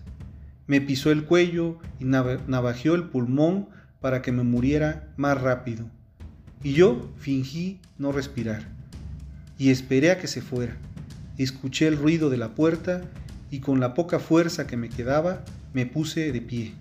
Me 0.66 0.80
pisó 0.80 1.12
el 1.12 1.26
cuello 1.26 1.80
y 2.00 2.06
navajeó 2.06 2.96
el 2.96 3.10
pulmón 3.10 3.68
para 4.00 4.22
que 4.22 4.32
me 4.32 4.44
muriera 4.44 5.12
más 5.18 5.42
rápido. 5.42 5.90
Y 6.64 6.72
yo 6.72 7.12
fingí 7.18 7.82
no 7.98 8.14
respirar. 8.14 8.79
Y 9.60 9.70
esperé 9.70 10.10
a 10.10 10.18
que 10.18 10.28
se 10.28 10.42
fuera. 10.42 10.76
Escuché 11.38 11.88
el 11.88 11.98
ruido 11.98 12.32
de 12.32 12.38
la 12.38 12.56
puerta 12.56 13.02
y 13.52 13.60
con 13.60 13.80
la 13.80 13.94
poca 13.94 14.18
fuerza 14.20 14.66
que 14.66 14.78
me 14.78 14.90
quedaba 14.90 15.44
me 15.74 15.86
puse 15.86 16.32
de 16.32 16.42
pie. 16.42 16.74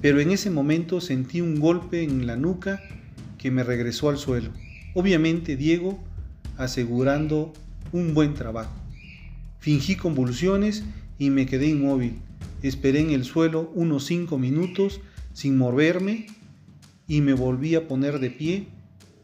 Pero 0.00 0.18
en 0.18 0.30
ese 0.30 0.50
momento 0.50 1.00
sentí 1.00 1.40
un 1.40 1.60
golpe 1.60 2.02
en 2.02 2.26
la 2.26 2.36
nuca 2.36 2.80
que 3.38 3.50
me 3.50 3.62
regresó 3.62 4.08
al 4.08 4.18
suelo. 4.18 4.50
Obviamente 4.94 5.56
Diego 5.56 6.02
asegurando 6.56 7.52
un 7.92 8.14
buen 8.14 8.34
trabajo. 8.34 8.74
Fingí 9.58 9.96
convulsiones 9.96 10.84
y 11.18 11.30
me 11.30 11.46
quedé 11.46 11.68
inmóvil. 11.68 12.14
Esperé 12.62 13.00
en 13.00 13.10
el 13.10 13.24
suelo 13.24 13.70
unos 13.74 14.06
cinco 14.06 14.38
minutos 14.38 15.00
sin 15.34 15.58
moverme 15.58 16.26
y 17.06 17.20
me 17.20 17.34
volví 17.34 17.74
a 17.74 17.86
poner 17.86 18.20
de 18.20 18.30
pie. 18.30 18.68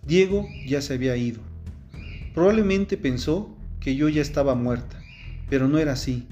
Diego 0.06 0.46
ya 0.66 0.82
se 0.82 0.94
había 0.94 1.16
ido. 1.16 1.49
Probablemente 2.34 2.96
pensó 2.96 3.56
que 3.80 3.96
yo 3.96 4.08
ya 4.08 4.22
estaba 4.22 4.54
muerta, 4.54 5.00
pero 5.48 5.68
no 5.68 5.78
era 5.78 5.92
así. 5.92 6.26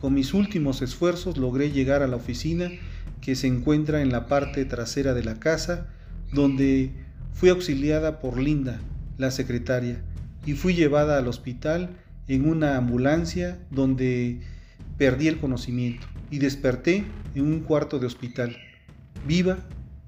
Con 0.00 0.14
mis 0.14 0.34
últimos 0.34 0.82
esfuerzos 0.82 1.36
logré 1.36 1.70
llegar 1.70 2.02
a 2.02 2.08
la 2.08 2.16
oficina 2.16 2.70
que 3.20 3.34
se 3.36 3.46
encuentra 3.46 4.02
en 4.02 4.10
la 4.10 4.26
parte 4.26 4.64
trasera 4.64 5.14
de 5.14 5.24
la 5.24 5.38
casa, 5.38 5.88
donde 6.32 6.90
fui 7.32 7.50
auxiliada 7.50 8.20
por 8.20 8.40
Linda, 8.40 8.80
la 9.18 9.30
secretaria, 9.30 10.02
y 10.44 10.54
fui 10.54 10.74
llevada 10.74 11.18
al 11.18 11.28
hospital 11.28 11.90
en 12.28 12.48
una 12.48 12.76
ambulancia 12.76 13.58
donde 13.70 14.40
perdí 14.96 15.28
el 15.28 15.38
conocimiento 15.38 16.06
y 16.30 16.38
desperté 16.38 17.04
en 17.34 17.44
un 17.44 17.60
cuarto 17.60 17.98
de 17.98 18.06
hospital, 18.06 18.56
viva 19.26 19.58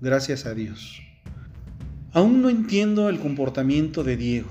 gracias 0.00 0.46
a 0.46 0.54
Dios. 0.54 1.02
Aún 2.12 2.42
no 2.42 2.48
entiendo 2.48 3.08
el 3.08 3.18
comportamiento 3.18 4.04
de 4.04 4.16
Diego. 4.16 4.48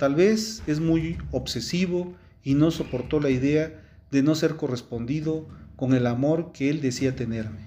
Tal 0.00 0.14
vez 0.14 0.62
es 0.66 0.80
muy 0.80 1.18
obsesivo 1.30 2.14
y 2.42 2.54
no 2.54 2.70
soportó 2.70 3.20
la 3.20 3.28
idea 3.28 3.82
de 4.10 4.22
no 4.22 4.34
ser 4.34 4.56
correspondido 4.56 5.46
con 5.76 5.92
el 5.92 6.06
amor 6.06 6.52
que 6.54 6.70
él 6.70 6.80
decía 6.80 7.14
tenerme. 7.14 7.60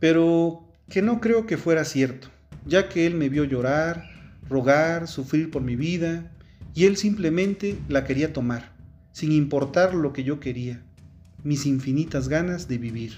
Pero 0.00 0.64
que 0.88 1.02
no 1.02 1.20
creo 1.20 1.46
que 1.46 1.56
fuera 1.56 1.84
cierto, 1.84 2.26
ya 2.66 2.88
que 2.88 3.06
él 3.06 3.14
me 3.14 3.28
vio 3.28 3.44
llorar, 3.44 4.10
rogar, 4.48 5.06
sufrir 5.06 5.52
por 5.52 5.62
mi 5.62 5.76
vida, 5.76 6.32
y 6.74 6.86
él 6.86 6.96
simplemente 6.96 7.78
la 7.88 8.02
quería 8.02 8.32
tomar, 8.32 8.72
sin 9.12 9.30
importar 9.30 9.94
lo 9.94 10.12
que 10.12 10.24
yo 10.24 10.40
quería, 10.40 10.82
mis 11.44 11.64
infinitas 11.64 12.28
ganas 12.28 12.66
de 12.66 12.78
vivir. 12.78 13.12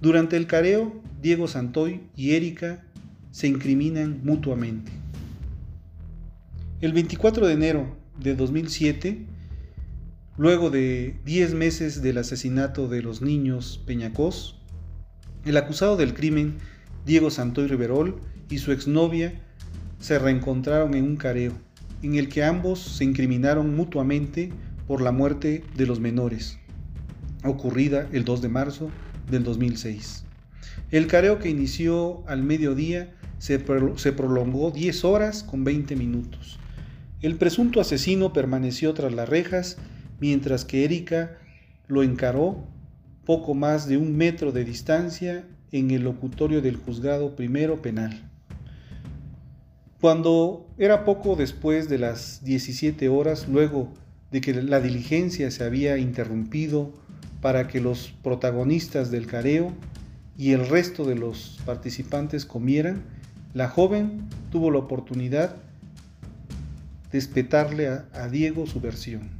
Durante 0.00 0.38
el 0.38 0.46
careo, 0.46 1.02
Diego 1.20 1.48
Santoy 1.48 2.00
y 2.16 2.30
Erika 2.30 2.82
se 3.30 3.46
incriminan 3.46 4.22
mutuamente. 4.24 5.01
El 6.82 6.92
24 6.94 7.46
de 7.46 7.52
enero 7.52 7.96
de 8.18 8.34
2007, 8.34 9.24
luego 10.36 10.68
de 10.68 11.14
10 11.24 11.54
meses 11.54 12.02
del 12.02 12.18
asesinato 12.18 12.88
de 12.88 13.02
los 13.02 13.22
niños 13.22 13.80
Peñacos, 13.86 14.60
el 15.44 15.56
acusado 15.58 15.96
del 15.96 16.12
crimen, 16.12 16.56
Diego 17.06 17.30
Santoy 17.30 17.68
Riverol, 17.68 18.20
y 18.50 18.58
su 18.58 18.72
exnovia 18.72 19.32
se 20.00 20.18
reencontraron 20.18 20.94
en 20.94 21.04
un 21.04 21.14
careo, 21.14 21.52
en 22.02 22.16
el 22.16 22.28
que 22.28 22.42
ambos 22.42 22.80
se 22.80 23.04
incriminaron 23.04 23.76
mutuamente 23.76 24.50
por 24.88 25.02
la 25.02 25.12
muerte 25.12 25.62
de 25.76 25.86
los 25.86 26.00
menores, 26.00 26.58
ocurrida 27.44 28.08
el 28.10 28.24
2 28.24 28.42
de 28.42 28.48
marzo 28.48 28.90
del 29.30 29.44
2006. 29.44 30.24
El 30.90 31.06
careo 31.06 31.38
que 31.38 31.48
inició 31.48 32.24
al 32.26 32.42
mediodía 32.42 33.14
se, 33.38 33.60
prolongó 33.60 34.72
10 34.72 35.04
horas 35.04 35.44
con 35.44 35.62
20 35.62 35.94
minutos. 35.94 36.58
El 37.22 37.36
presunto 37.36 37.80
asesino 37.80 38.32
permaneció 38.32 38.92
tras 38.94 39.12
las 39.12 39.28
rejas 39.28 39.78
mientras 40.20 40.64
que 40.64 40.84
Erika 40.84 41.38
lo 41.86 42.02
encaró 42.02 42.66
poco 43.24 43.54
más 43.54 43.86
de 43.86 43.96
un 43.96 44.16
metro 44.16 44.50
de 44.50 44.64
distancia 44.64 45.44
en 45.70 45.92
el 45.92 46.02
locutorio 46.02 46.60
del 46.60 46.76
juzgado 46.76 47.36
primero 47.36 47.80
penal. 47.80 48.28
Cuando 50.00 50.68
era 50.78 51.04
poco 51.04 51.36
después 51.36 51.88
de 51.88 51.98
las 51.98 52.42
17 52.42 53.08
horas, 53.08 53.46
luego 53.48 53.94
de 54.32 54.40
que 54.40 54.52
la 54.54 54.80
diligencia 54.80 55.48
se 55.52 55.62
había 55.62 55.98
interrumpido 55.98 56.92
para 57.40 57.68
que 57.68 57.80
los 57.80 58.12
protagonistas 58.24 59.12
del 59.12 59.28
careo 59.28 59.72
y 60.36 60.52
el 60.52 60.66
resto 60.68 61.04
de 61.04 61.14
los 61.14 61.60
participantes 61.64 62.46
comieran, 62.46 63.04
la 63.54 63.68
joven 63.68 64.28
tuvo 64.50 64.72
la 64.72 64.78
oportunidad 64.78 65.54
de 67.12 67.18
espetarle 67.18 67.88
a, 67.88 68.06
a 68.14 68.28
Diego 68.28 68.66
su 68.66 68.80
versión. 68.80 69.30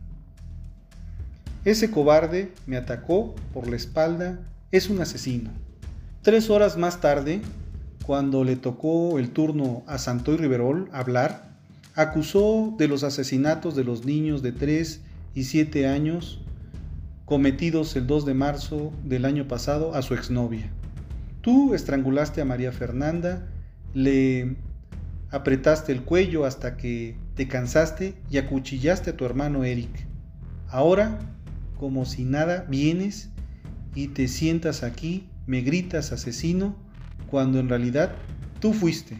Ese 1.64 1.90
cobarde 1.90 2.52
me 2.66 2.76
atacó 2.76 3.34
por 3.52 3.68
la 3.68 3.76
espalda, 3.76 4.40
es 4.70 4.90
un 4.90 5.00
asesino. 5.00 5.50
Tres 6.22 6.50
horas 6.50 6.76
más 6.76 7.00
tarde, 7.00 7.40
cuando 8.04 8.44
le 8.44 8.56
tocó 8.56 9.18
el 9.18 9.30
turno 9.30 9.82
a 9.86 9.98
Santoy 9.98 10.36
Riverol 10.36 10.88
hablar, 10.92 11.52
acusó 11.94 12.74
de 12.78 12.88
los 12.88 13.04
asesinatos 13.04 13.76
de 13.76 13.84
los 13.84 14.04
niños 14.04 14.42
de 14.42 14.52
3 14.52 15.00
y 15.34 15.44
7 15.44 15.86
años 15.86 16.40
cometidos 17.24 17.94
el 17.96 18.06
2 18.06 18.26
de 18.26 18.34
marzo 18.34 18.92
del 19.04 19.24
año 19.24 19.48
pasado 19.48 19.94
a 19.94 20.02
su 20.02 20.14
exnovia. 20.14 20.70
Tú 21.40 21.74
estrangulaste 21.74 22.40
a 22.40 22.44
María 22.44 22.72
Fernanda, 22.72 23.46
le 23.94 24.56
apretaste 25.30 25.92
el 25.92 26.02
cuello 26.02 26.44
hasta 26.44 26.76
que 26.76 27.16
te 27.34 27.48
cansaste 27.48 28.14
y 28.30 28.38
acuchillaste 28.38 29.10
a 29.10 29.16
tu 29.16 29.24
hermano 29.24 29.64
Eric. 29.64 30.06
Ahora, 30.68 31.18
como 31.78 32.04
si 32.04 32.24
nada, 32.24 32.66
vienes 32.68 33.30
y 33.94 34.08
te 34.08 34.28
sientas 34.28 34.82
aquí, 34.82 35.28
me 35.46 35.62
gritas 35.62 36.12
asesino, 36.12 36.76
cuando 37.26 37.58
en 37.58 37.68
realidad 37.68 38.12
tú 38.60 38.72
fuiste. 38.72 39.18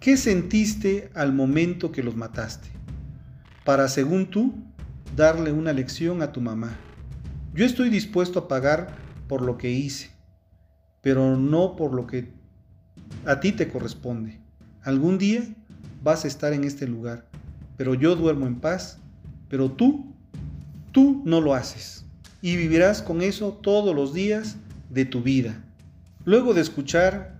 ¿Qué 0.00 0.16
sentiste 0.16 1.10
al 1.14 1.32
momento 1.32 1.92
que 1.92 2.02
los 2.02 2.16
mataste? 2.16 2.68
Para, 3.64 3.88
según 3.88 4.30
tú, 4.30 4.54
darle 5.16 5.52
una 5.52 5.72
lección 5.72 6.22
a 6.22 6.32
tu 6.32 6.40
mamá. 6.40 6.78
Yo 7.52 7.66
estoy 7.66 7.90
dispuesto 7.90 8.38
a 8.38 8.48
pagar 8.48 8.96
por 9.28 9.42
lo 9.42 9.58
que 9.58 9.70
hice, 9.70 10.10
pero 11.02 11.36
no 11.36 11.76
por 11.76 11.92
lo 11.92 12.06
que 12.06 12.32
a 13.26 13.40
ti 13.40 13.52
te 13.52 13.68
corresponde. 13.68 14.40
Algún 14.82 15.18
día 15.18 15.42
vas 16.02 16.24
a 16.24 16.28
estar 16.28 16.52
en 16.52 16.64
este 16.64 16.86
lugar, 16.86 17.26
pero 17.76 17.94
yo 17.94 18.16
duermo 18.16 18.46
en 18.46 18.60
paz, 18.60 18.98
pero 19.48 19.70
tú, 19.70 20.12
tú 20.92 21.22
no 21.24 21.40
lo 21.40 21.54
haces. 21.54 22.04
Y 22.40 22.56
vivirás 22.56 23.02
con 23.02 23.22
eso 23.22 23.52
todos 23.52 23.94
los 23.94 24.14
días 24.14 24.56
de 24.90 25.04
tu 25.04 25.22
vida. 25.22 25.64
Luego 26.24 26.54
de 26.54 26.60
escuchar 26.60 27.38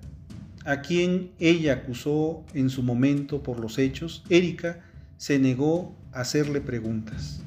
a 0.64 0.82
quien 0.82 1.30
ella 1.38 1.74
acusó 1.74 2.44
en 2.54 2.70
su 2.70 2.82
momento 2.82 3.42
por 3.42 3.60
los 3.60 3.78
hechos, 3.78 4.24
Erika 4.28 4.80
se 5.16 5.38
negó 5.38 5.94
a 6.12 6.20
hacerle 6.20 6.60
preguntas. 6.60 7.40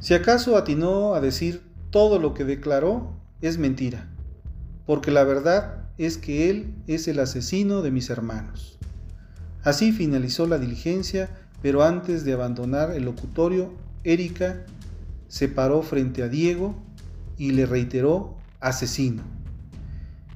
Si 0.00 0.14
acaso 0.14 0.56
atinó 0.56 1.14
a 1.14 1.20
decir 1.20 1.62
todo 1.90 2.18
lo 2.18 2.34
que 2.34 2.44
declaró, 2.44 3.12
es 3.40 3.58
mentira, 3.58 4.08
porque 4.86 5.10
la 5.10 5.24
verdad 5.24 5.86
es 5.98 6.18
que 6.18 6.50
él 6.50 6.74
es 6.86 7.08
el 7.08 7.20
asesino 7.20 7.82
de 7.82 7.90
mis 7.90 8.10
hermanos. 8.10 8.75
Así 9.66 9.90
finalizó 9.90 10.46
la 10.46 10.58
diligencia, 10.58 11.28
pero 11.60 11.82
antes 11.82 12.24
de 12.24 12.32
abandonar 12.32 12.92
el 12.92 13.04
locutorio, 13.04 13.72
Erika 14.04 14.64
se 15.26 15.48
paró 15.48 15.82
frente 15.82 16.22
a 16.22 16.28
Diego 16.28 16.76
y 17.36 17.50
le 17.50 17.66
reiteró 17.66 18.36
asesino. 18.60 19.24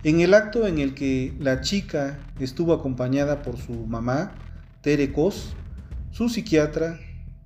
En 0.02 0.20
el 0.20 0.34
acto 0.34 0.66
en 0.66 0.80
el 0.80 0.94
que 0.94 1.32
la 1.38 1.60
chica 1.60 2.18
estuvo 2.40 2.72
acompañada 2.72 3.42
por 3.42 3.56
su 3.56 3.86
mamá, 3.86 4.32
Tere 4.80 5.12
Cos, 5.12 5.54
su 6.10 6.28
psiquiatra 6.28 6.98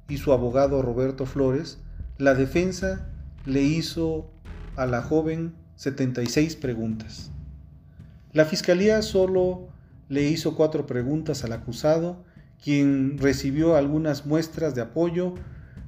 y 0.09 0.17
su 0.17 0.33
abogado 0.33 0.81
Roberto 0.81 1.27
Flores, 1.27 1.81
la 2.17 2.33
defensa 2.33 3.11
le 3.45 3.61
hizo 3.61 4.31
a 4.77 4.87
la 4.87 5.03
joven 5.03 5.53
76 5.77 6.57
preguntas. 6.57 7.31
La 8.33 8.47
fiscalía 8.47 9.03
solo 9.03 9.69
le 10.09 10.23
hizo 10.23 10.57
cuatro 10.57 10.87
preguntas 10.87 11.45
al 11.45 11.53
acusado, 11.53 12.25
quien 12.63 13.19
recibió 13.19 13.77
algunas 13.77 14.27
muestras 14.27 14.75
de 14.75 14.83
apoyo 14.83 15.35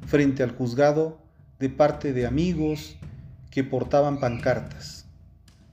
frente 0.06 0.42
al 0.42 0.52
juzgado 0.52 1.18
de 1.58 1.68
parte 1.68 2.12
de 2.12 2.26
amigos 2.26 2.96
que 3.50 3.64
portaban 3.64 4.20
pancartas 4.20 5.06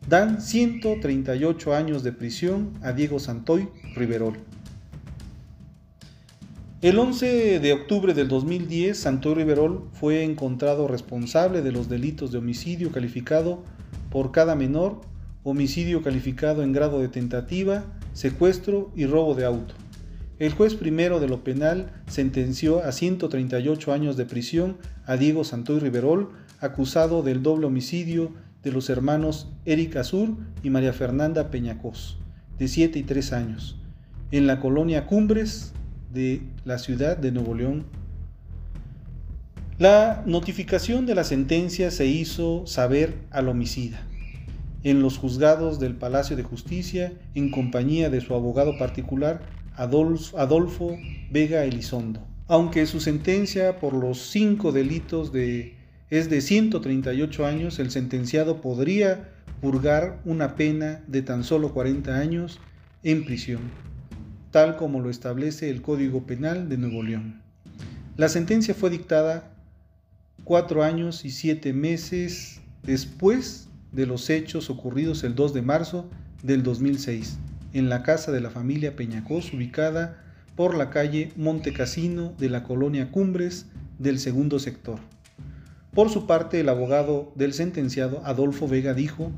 dan 0.08 0.42
138 0.42 1.74
años 1.74 2.04
de 2.04 2.12
prisión 2.12 2.74
a 2.82 2.92
Diego 2.92 3.20
Santoy 3.20 3.70
Riverol. 3.96 4.38
El 6.82 7.00
11 7.00 7.60
de 7.60 7.74
octubre 7.74 8.14
del 8.14 8.28
2010, 8.28 8.98
Santoy 8.98 9.36
Riverol 9.36 9.88
fue 9.94 10.24
encontrado 10.24 10.90
responsable 10.90 11.62
de 11.62 11.72
los 11.72 11.88
delitos 11.88 12.34
de 12.34 12.40
homicidio 12.40 12.92
calificado 12.92 13.64
por 14.10 14.32
cada 14.32 14.56
menor, 14.56 15.00
homicidio 15.44 16.02
calificado 16.02 16.62
en 16.62 16.74
grado 16.74 17.00
de 17.00 17.08
tentativa, 17.08 17.86
secuestro 18.14 18.92
y 18.96 19.06
robo 19.06 19.36
de 19.36 19.46
auto. 19.46 19.74
El 20.40 20.54
juez 20.54 20.76
primero 20.76 21.20
de 21.20 21.28
lo 21.28 21.44
penal 21.44 21.92
sentenció 22.08 22.84
a 22.84 22.92
138 22.92 23.94
años 23.94 24.18
de 24.18 24.26
prisión 24.26 24.78
a 25.06 25.16
Diego 25.18 25.44
Santoy 25.44 25.80
Riverol, 25.80 26.32
acusado 26.60 27.22
del 27.22 27.44
doble 27.44 27.68
homicidio 27.68 28.32
de 28.64 28.72
los 28.72 28.90
hermanos 28.90 29.50
Erika 29.66 30.02
Azur 30.02 30.38
y 30.64 30.70
María 30.70 30.94
Fernanda 30.94 31.52
Peñacos, 31.52 32.18
de 32.58 32.68
7 32.68 33.00
y 33.00 33.04
3 33.04 33.34
años, 33.34 33.80
en 34.32 34.48
la 34.48 34.60
colonia 34.60 35.06
Cumbres 35.06 35.74
de 36.12 36.42
la 36.66 36.78
ciudad 36.78 37.18
de 37.18 37.32
Nuevo 37.32 37.56
León. 37.56 37.86
La 39.78 40.24
notificación 40.26 41.06
de 41.06 41.16
la 41.16 41.24
sentencia 41.24 41.92
se 41.92 42.06
hizo 42.06 42.66
saber 42.66 43.16
al 43.32 43.50
homicida 43.50 44.02
en 44.84 45.02
los 45.02 45.18
juzgados 45.18 45.80
del 45.80 45.96
Palacio 45.96 46.36
de 46.36 46.44
Justicia 46.44 47.14
en 47.36 47.52
compañía 47.52 48.10
de 48.10 48.22
su 48.22 48.34
abogado 48.34 48.78
particular 48.78 49.42
Adolfo, 49.76 50.98
Vega 51.32 51.64
Elizondo. 51.66 52.26
Aunque 52.48 52.86
su 52.86 53.00
sentencia 53.00 53.80
por 53.80 53.94
los 53.94 54.30
cinco 54.30 54.72
delitos 54.72 55.32
de 55.32 55.78
es 56.10 56.30
de 56.30 56.42
138 56.42 57.46
años, 57.46 57.80
el 57.80 57.90
sentenciado 57.90 58.62
podría 58.62 59.32
purgar 59.62 60.20
una 60.26 60.56
pena 60.56 61.02
de 61.08 61.24
tan 61.24 61.44
solo 61.44 61.74
40 61.74 62.20
años 62.20 62.60
en 63.02 63.26
prisión, 63.26 63.62
tal 64.52 64.76
como 64.76 65.00
lo 65.00 65.10
establece 65.10 65.72
el 65.72 65.82
Código 65.82 66.28
Penal 66.28 66.70
de 66.70 66.78
Nuevo 66.78 67.02
León. 67.02 67.42
La 68.16 68.30
sentencia 68.30 68.76
fue 68.76 68.92
dictada 68.92 69.56
cuatro 70.44 70.84
años 70.84 71.26
y 71.26 71.32
siete 71.32 71.74
meses 71.74 72.62
después 72.84 73.70
de 73.94 74.06
los 74.06 74.30
hechos 74.30 74.70
ocurridos 74.70 75.24
el 75.24 75.36
2 75.36 75.54
de 75.54 75.62
marzo 75.62 76.10
del 76.42 76.64
2006 76.64 77.38
en 77.74 77.90
la 77.90 78.04
casa 78.04 78.32
de 78.32 78.42
la 78.42 78.50
familia 78.50 78.96
Peñacos 78.96 79.54
ubicada 79.54 80.24
por 80.56 80.76
la 80.76 80.90
calle 80.90 81.32
Montecasino 81.36 82.34
de 82.38 82.50
la 82.50 82.64
colonia 82.64 83.12
Cumbres 83.12 83.68
del 83.98 84.20
segundo 84.20 84.60
sector. 84.60 85.00
Por 85.94 86.10
su 86.10 86.26
parte, 86.26 86.60
el 86.60 86.70
abogado 86.70 87.32
del 87.36 87.54
sentenciado, 87.54 88.22
Adolfo 88.26 88.68
Vega, 88.68 88.94
dijo 88.94 89.32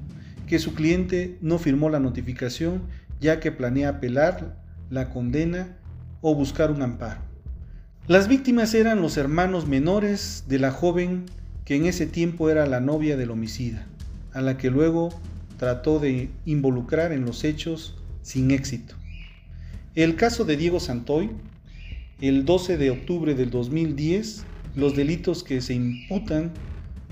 que 0.47 0.59
su 0.59 0.73
cliente 0.73 1.37
no 1.41 1.57
firmó 1.57 1.89
la 1.89 1.99
notificación 1.99 2.83
ya 3.19 3.39
que 3.39 3.51
planea 3.51 3.89
apelar 3.89 4.57
la 4.89 5.09
condena 5.09 5.77
o 6.21 6.35
buscar 6.35 6.71
un 6.71 6.81
amparo. 6.81 7.21
Las 8.07 8.27
víctimas 8.27 8.73
eran 8.73 9.01
los 9.01 9.17
hermanos 9.17 9.67
menores 9.67 10.45
de 10.47 10.59
la 10.59 10.71
joven 10.71 11.25
que 11.65 11.75
en 11.75 11.85
ese 11.85 12.05
tiempo 12.05 12.49
era 12.49 12.67
la 12.67 12.79
novia 12.79 13.17
del 13.17 13.31
homicida, 13.31 13.87
a 14.36 14.41
la 14.41 14.57
que 14.57 14.69
luego 14.69 15.09
trató 15.57 15.99
de 15.99 16.29
involucrar 16.45 17.11
en 17.11 17.25
los 17.25 17.43
hechos 17.43 17.95
sin 18.21 18.51
éxito. 18.51 18.95
El 19.95 20.15
caso 20.15 20.45
de 20.45 20.57
Diego 20.57 20.79
Santoy, 20.79 21.31
el 22.21 22.45
12 22.45 22.77
de 22.77 22.91
octubre 22.91 23.33
del 23.33 23.49
2010, 23.49 24.45
los 24.75 24.95
delitos 24.95 25.43
que 25.43 25.61
se 25.61 25.73
imputan 25.73 26.51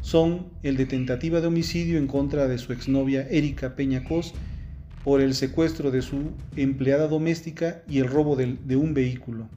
son 0.01 0.47
el 0.63 0.75
de 0.75 0.85
tentativa 0.85 1.39
de 1.39 1.47
homicidio 1.47 1.97
en 1.97 2.07
contra 2.07 2.49
de 2.49 2.57
su 2.57 2.73
exnovia 2.73 3.25
Erika 3.29 3.75
Peñacos 3.75 4.33
por 5.05 5.21
el 5.21 5.33
secuestro 5.33 5.91
de 5.91 6.01
su 6.01 6.31
empleada 6.57 7.07
doméstica 7.07 7.83
y 7.87 7.99
el 7.99 8.07
robo 8.07 8.35
de, 8.35 8.75
un 8.75 8.93
vehículo. 8.93 9.47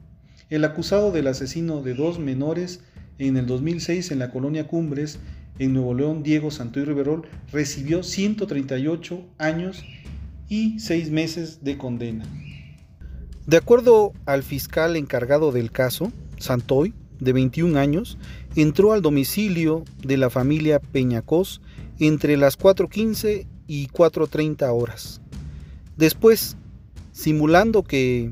El 0.49 0.63
acusado 0.63 1.11
del 1.11 1.27
asesino 1.27 1.81
de 1.81 1.95
dos 1.95 2.17
menores 2.17 2.81
en 3.19 3.35
el 3.35 3.45
2006 3.45 4.11
en 4.11 4.19
la 4.19 4.31
colonia 4.31 4.67
Cumbres, 4.67 5.19
en 5.59 5.73
Nuevo 5.73 5.93
León, 5.93 6.23
Diego 6.23 6.51
Santoy 6.51 6.85
Riverol, 6.85 7.27
recibió 7.51 8.03
138 8.03 9.25
años 9.37 9.83
y 10.49 10.79
6 10.79 11.11
meses 11.11 11.63
de 11.63 11.77
condena. 11.77 12.25
De 13.45 13.57
acuerdo 13.57 14.13
al 14.25 14.43
fiscal 14.43 14.95
encargado 14.95 15.51
del 15.51 15.71
caso, 15.71 16.11
Santoy, 16.37 16.93
de 17.19 17.33
21 17.33 17.79
años, 17.79 18.17
entró 18.55 18.93
al 18.93 19.01
domicilio 19.01 19.83
de 20.05 20.17
la 20.17 20.29
familia 20.29 20.79
Peñacos 20.79 21.61
entre 21.99 22.37
las 22.37 22.59
4.15 22.59 23.47
y 23.67 23.87
4.30 23.87 24.69
horas. 24.71 25.21
Después, 25.95 26.57
simulando 27.11 27.83
que 27.83 28.31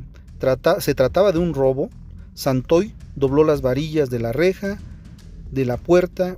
se 0.79 0.95
trataba 0.95 1.31
de 1.31 1.39
un 1.39 1.53
robo, 1.53 1.89
Santoy 2.33 2.93
dobló 3.15 3.43
las 3.43 3.61
varillas 3.61 4.09
de 4.09 4.19
la 4.19 4.33
reja 4.33 4.77
de 5.51 5.65
la 5.65 5.77
puerta, 5.77 6.37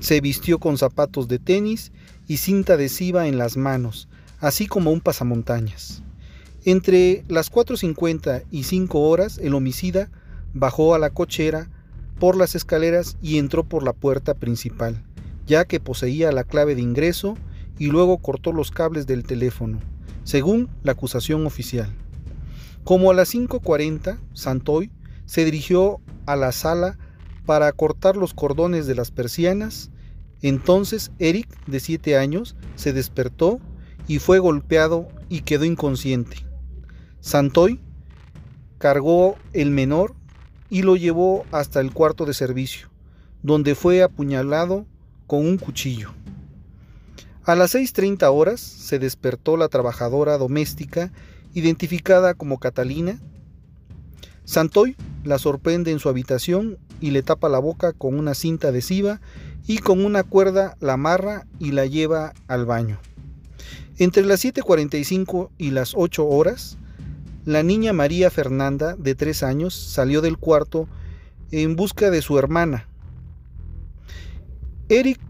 se 0.00 0.20
vistió 0.20 0.58
con 0.58 0.78
zapatos 0.78 1.28
de 1.28 1.38
tenis 1.38 1.92
y 2.26 2.38
cinta 2.38 2.74
adhesiva 2.74 3.26
en 3.26 3.38
las 3.38 3.56
manos, 3.56 4.08
así 4.38 4.66
como 4.66 4.90
un 4.90 5.00
pasamontañas. 5.00 6.02
Entre 6.64 7.24
las 7.28 7.50
4.50 7.50 8.44
y 8.50 8.64
5 8.64 9.00
horas, 9.00 9.38
el 9.38 9.54
homicida 9.54 10.10
bajó 10.54 10.94
a 10.94 10.98
la 10.98 11.10
cochera 11.10 11.70
por 12.18 12.36
las 12.36 12.54
escaleras 12.54 13.16
y 13.22 13.38
entró 13.38 13.64
por 13.64 13.82
la 13.82 13.92
puerta 13.92 14.34
principal, 14.34 15.02
ya 15.46 15.64
que 15.64 15.80
poseía 15.80 16.32
la 16.32 16.44
clave 16.44 16.74
de 16.74 16.82
ingreso 16.82 17.36
y 17.78 17.86
luego 17.86 18.18
cortó 18.18 18.52
los 18.52 18.70
cables 18.70 19.06
del 19.06 19.24
teléfono 19.24 19.78
según 20.28 20.68
la 20.82 20.92
acusación 20.92 21.46
oficial. 21.46 21.90
Como 22.84 23.10
a 23.10 23.14
las 23.14 23.34
5.40, 23.34 24.18
Santoy 24.34 24.90
se 25.24 25.46
dirigió 25.46 26.02
a 26.26 26.36
la 26.36 26.52
sala 26.52 26.98
para 27.48 27.72
cortar 27.72 28.14
los 28.14 28.34
cordones 28.34 28.86
de 28.86 28.94
las 28.94 29.10
persianas. 29.10 29.88
Entonces 30.42 31.12
Eric, 31.18 31.48
de 31.66 31.80
7 31.80 32.18
años, 32.18 32.56
se 32.76 32.92
despertó 32.92 33.58
y 34.06 34.18
fue 34.18 34.38
golpeado 34.38 35.08
y 35.30 35.40
quedó 35.40 35.64
inconsciente. 35.64 36.44
Santoy 37.20 37.80
cargó 38.76 39.36
el 39.54 39.70
menor 39.70 40.14
y 40.68 40.82
lo 40.82 40.94
llevó 40.96 41.46
hasta 41.50 41.80
el 41.80 41.90
cuarto 41.94 42.26
de 42.26 42.34
servicio, 42.34 42.90
donde 43.42 43.74
fue 43.74 44.02
apuñalado 44.02 44.84
con 45.26 45.46
un 45.46 45.56
cuchillo. 45.56 46.12
A 47.44 47.54
las 47.54 47.74
6.30 47.74 48.30
horas 48.30 48.60
se 48.60 48.98
despertó 48.98 49.56
la 49.56 49.68
trabajadora 49.68 50.36
doméstica 50.36 51.12
identificada 51.54 52.34
como 52.34 52.58
Catalina. 52.58 53.18
Santoy 54.48 54.96
la 55.24 55.38
sorprende 55.38 55.90
en 55.90 55.98
su 55.98 56.08
habitación 56.08 56.78
y 57.02 57.10
le 57.10 57.22
tapa 57.22 57.50
la 57.50 57.58
boca 57.58 57.92
con 57.92 58.18
una 58.18 58.32
cinta 58.32 58.68
adhesiva 58.68 59.20
y 59.66 59.76
con 59.76 60.02
una 60.02 60.22
cuerda 60.22 60.78
la 60.80 60.94
amarra 60.94 61.46
y 61.58 61.72
la 61.72 61.84
lleva 61.84 62.32
al 62.46 62.64
baño. 62.64 62.98
Entre 63.98 64.24
las 64.24 64.42
7.45 64.42 65.50
y 65.58 65.72
las 65.72 65.92
8 65.94 66.26
horas, 66.26 66.78
la 67.44 67.62
niña 67.62 67.92
María 67.92 68.30
Fernanda, 68.30 68.96
de 68.96 69.14
3 69.14 69.42
años, 69.42 69.74
salió 69.74 70.22
del 70.22 70.38
cuarto 70.38 70.88
en 71.50 71.76
busca 71.76 72.10
de 72.10 72.22
su 72.22 72.38
hermana. 72.38 72.88
Eric 74.88 75.20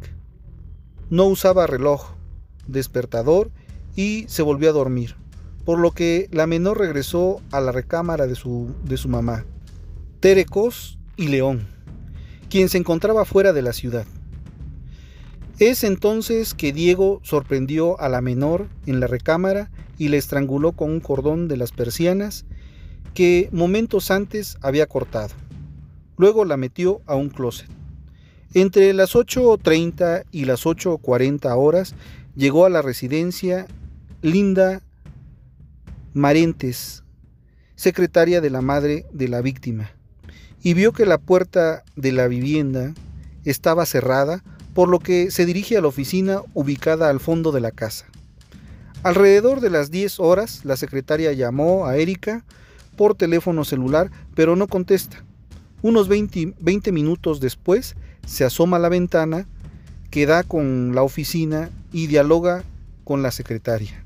no 1.11 1.25
usaba 1.25 1.67
reloj, 1.67 2.13
despertador 2.69 3.51
y 3.97 4.27
se 4.29 4.43
volvió 4.43 4.71
a 4.71 4.75
dormir, 4.75 5.17
por 5.69 5.81
lo 5.81 5.91
que 5.91 6.31
la 6.33 6.47
menor 6.47 6.79
regresó 6.79 7.43
a 7.53 7.61
la 7.61 7.73
recámara 7.73 8.27
de 8.27 8.35
su, 8.37 8.75
de 8.85 8.97
su 8.97 9.11
mamá, 9.11 9.45
Terecos 10.19 10.99
y 11.19 11.29
León, 11.29 11.67
quien 12.49 12.71
se 12.71 12.79
encontraba 12.79 13.27
fuera 13.27 13.53
de 13.53 13.61
la 13.61 13.75
ciudad. 13.75 14.07
Es 15.59 15.85
entonces 15.85 16.55
que 16.55 16.73
Diego 16.73 17.21
sorprendió 17.23 18.01
a 18.01 18.09
la 18.09 18.23
menor 18.23 18.67
en 18.87 18.99
la 18.99 19.09
recámara 19.09 19.71
y 19.99 20.09
le 20.09 20.17
estranguló 20.17 20.73
con 20.73 20.91
un 20.91 21.01
cordón 21.01 21.49
de 21.49 21.59
las 21.59 21.73
persianas 21.73 22.47
que 23.13 23.51
momentos 23.53 24.11
antes 24.11 24.57
había 24.63 24.87
cortado. 24.87 25.35
Luego 26.17 26.47
la 26.47 26.57
metió 26.57 27.03
a 27.05 27.15
un 27.15 27.29
closet. 27.29 27.69
Entre 28.55 28.95
las 28.95 29.15
8.30 29.15 30.25
y 30.33 30.47
las 30.47 30.65
8.40 30.65 31.55
horas 31.59 31.95
llegó 32.35 32.65
a 32.65 32.71
la 32.71 32.81
residencia 32.81 33.67
Linda 34.23 34.81
Marentes, 36.19 37.05
secretaria 37.77 38.41
de 38.41 38.51
la 38.51 38.61
madre 38.61 39.07
de 39.13 39.29
la 39.29 39.41
víctima, 39.41 39.93
y 40.61 40.75
vio 40.75 40.93
que 40.93 41.07
la 41.07 41.19
puerta 41.19 41.85
de 41.95 42.11
la 42.11 42.27
vivienda 42.27 42.93
estaba 43.45 43.87
cerrada, 43.87 44.43
por 44.75 44.89
lo 44.89 44.99
que 44.99 45.31
se 45.31 45.47
dirige 45.47 45.77
a 45.77 45.81
la 45.81 45.87
oficina 45.87 46.41
ubicada 46.55 47.09
al 47.09 47.21
fondo 47.21 47.53
de 47.53 47.61
la 47.61 47.71
casa. 47.71 48.07
Alrededor 49.05 49.61
de 49.61 49.71
las 49.71 49.93
10 49.93 50.19
horas, 50.19 50.65
la 50.65 50.77
secretaria 50.77 51.33
llamó 51.35 51.87
a 51.87 51.97
Erika 51.97 52.45
por 52.97 53.15
teléfono 53.15 53.65
celular, 53.65 54.11
pero 54.35 54.57
no 54.57 54.67
contesta. 54.67 55.25
Unos 55.83 56.09
20, 56.09 56.55
20 56.59 56.91
minutos 56.91 57.39
después, 57.39 57.95
se 58.27 58.45
asoma 58.45 58.79
a 58.79 58.81
la 58.81 58.89
ventana 58.89 59.47
que 60.11 60.27
da 60.27 60.43
con 60.43 60.97
la 60.97 61.05
oficina 61.05 61.71
y 61.93 62.09
dialoga 62.09 62.65
con 63.05 63.23
la 63.23 63.31
secretaria. 63.31 64.05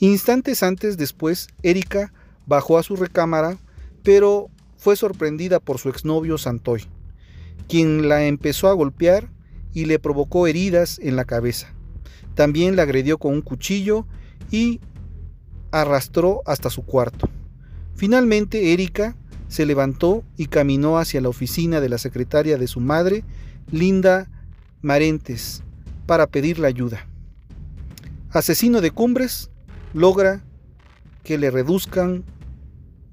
Instantes 0.00 0.62
antes 0.62 0.96
después, 0.96 1.48
Erika 1.62 2.12
bajó 2.46 2.78
a 2.78 2.82
su 2.82 2.94
recámara, 2.94 3.58
pero 4.04 4.48
fue 4.76 4.94
sorprendida 4.94 5.58
por 5.58 5.78
su 5.78 5.88
exnovio 5.88 6.38
Santoy, 6.38 6.84
quien 7.68 8.08
la 8.08 8.24
empezó 8.24 8.68
a 8.68 8.74
golpear 8.74 9.28
y 9.74 9.86
le 9.86 9.98
provocó 9.98 10.46
heridas 10.46 11.00
en 11.00 11.16
la 11.16 11.24
cabeza. 11.24 11.74
También 12.34 12.76
la 12.76 12.82
agredió 12.82 13.18
con 13.18 13.34
un 13.34 13.42
cuchillo 13.42 14.06
y 14.52 14.80
arrastró 15.72 16.42
hasta 16.46 16.70
su 16.70 16.82
cuarto. 16.82 17.28
Finalmente, 17.94 18.72
Erika 18.72 19.16
se 19.48 19.66
levantó 19.66 20.22
y 20.36 20.46
caminó 20.46 20.98
hacia 20.98 21.20
la 21.20 21.28
oficina 21.28 21.80
de 21.80 21.88
la 21.88 21.98
secretaria 21.98 22.56
de 22.56 22.68
su 22.68 22.78
madre, 22.78 23.24
Linda 23.72 24.30
Marentes, 24.80 25.64
para 26.06 26.28
pedirle 26.28 26.68
ayuda. 26.68 27.08
Asesino 28.30 28.80
de 28.80 28.92
cumbres 28.92 29.50
logra 29.94 30.44
que 31.24 31.38
le 31.38 31.50
reduzcan 31.50 32.24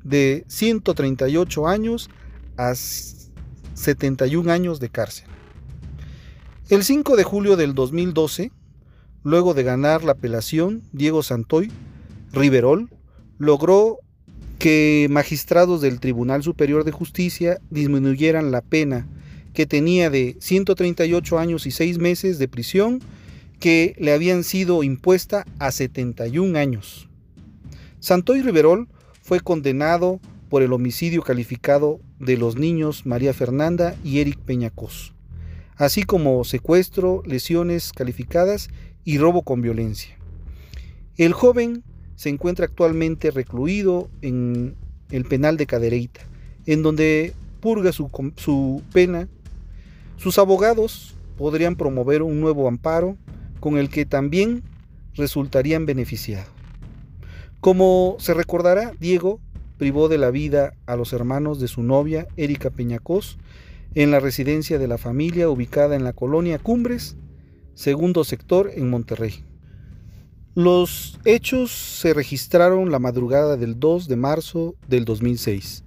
de 0.03 0.45
138 0.47 1.67
años 1.67 2.09
a 2.57 2.73
71 2.75 4.51
años 4.51 4.79
de 4.79 4.89
cárcel. 4.89 5.25
El 6.69 6.83
5 6.83 7.15
de 7.15 7.23
julio 7.23 7.57
del 7.57 7.75
2012, 7.75 8.51
luego 9.23 9.53
de 9.53 9.63
ganar 9.63 10.03
la 10.03 10.13
apelación, 10.13 10.83
Diego 10.91 11.23
Santoy 11.23 11.71
Riverol 12.31 12.89
logró 13.37 13.99
que 14.59 15.07
magistrados 15.09 15.81
del 15.81 15.99
Tribunal 15.99 16.43
Superior 16.43 16.83
de 16.83 16.91
Justicia 16.91 17.59
disminuyeran 17.69 18.51
la 18.51 18.61
pena 18.61 19.07
que 19.53 19.65
tenía 19.65 20.09
de 20.09 20.37
138 20.39 21.39
años 21.39 21.65
y 21.65 21.71
6 21.71 21.99
meses 21.99 22.39
de 22.39 22.47
prisión 22.47 23.01
que 23.65 23.95
le 23.97 24.13
habían 24.13 24.43
sido 24.43 24.83
impuesta 24.83 25.43
a 25.57 25.71
71 25.71 26.55
años. 26.55 27.09
Santoy 27.99 28.43
Riverol 28.43 28.87
fue 29.23 29.39
condenado 29.39 30.19
por 30.49 30.61
el 30.61 30.71
homicidio 30.71 31.23
calificado 31.23 31.99
de 32.19 32.37
los 32.37 32.57
niños 32.57 33.07
María 33.07 33.33
Fernanda 33.33 33.95
y 34.03 34.19
Eric 34.19 34.37
Peñacos, 34.37 35.15
así 35.77 36.03
como 36.03 36.43
secuestro, 36.43 37.23
lesiones 37.25 37.91
calificadas 37.91 38.69
y 39.03 39.17
robo 39.17 39.41
con 39.41 39.63
violencia. 39.63 40.15
El 41.17 41.33
joven 41.33 41.83
se 42.17 42.29
encuentra 42.29 42.65
actualmente 42.65 43.31
recluido 43.31 44.11
en 44.21 44.75
el 45.09 45.25
penal 45.25 45.57
de 45.57 45.65
Cadereyta, 45.65 46.21
en 46.67 46.83
donde 46.83 47.33
purga 47.61 47.91
su, 47.91 48.11
su 48.35 48.83
pena. 48.93 49.27
Sus 50.17 50.37
abogados 50.37 51.15
podrían 51.35 51.75
promover 51.75 52.21
un 52.21 52.39
nuevo 52.41 52.67
amparo 52.67 53.17
con 53.65 53.79
el 53.79 53.89
que 53.89 54.05
también 54.05 54.61
resultarían 55.15 55.87
beneficiados. 55.87 56.45
Como 57.61 58.15
se 58.19 58.35
recordará, 58.35 58.93
Diego 58.99 59.39
privó 59.79 60.07
de 60.07 60.19
la 60.19 60.29
vida 60.29 60.75
a 60.85 60.95
los 60.95 61.13
hermanos 61.13 61.59
de 61.59 61.67
su 61.67 61.81
novia, 61.81 62.27
Erika 62.37 62.69
Peñacos, 62.69 63.39
en 63.95 64.11
la 64.11 64.19
residencia 64.19 64.77
de 64.77 64.87
la 64.87 64.99
familia 64.99 65.49
ubicada 65.49 65.95
en 65.95 66.03
la 66.03 66.13
colonia 66.13 66.59
Cumbres, 66.59 67.17
segundo 67.73 68.23
sector 68.23 68.69
en 68.71 68.87
Monterrey. 68.87 69.43
Los 70.53 71.17
hechos 71.25 71.71
se 71.71 72.13
registraron 72.13 72.91
la 72.91 72.99
madrugada 72.99 73.57
del 73.57 73.79
2 73.79 74.07
de 74.07 74.15
marzo 74.15 74.75
del 74.87 75.05
2006 75.05 75.83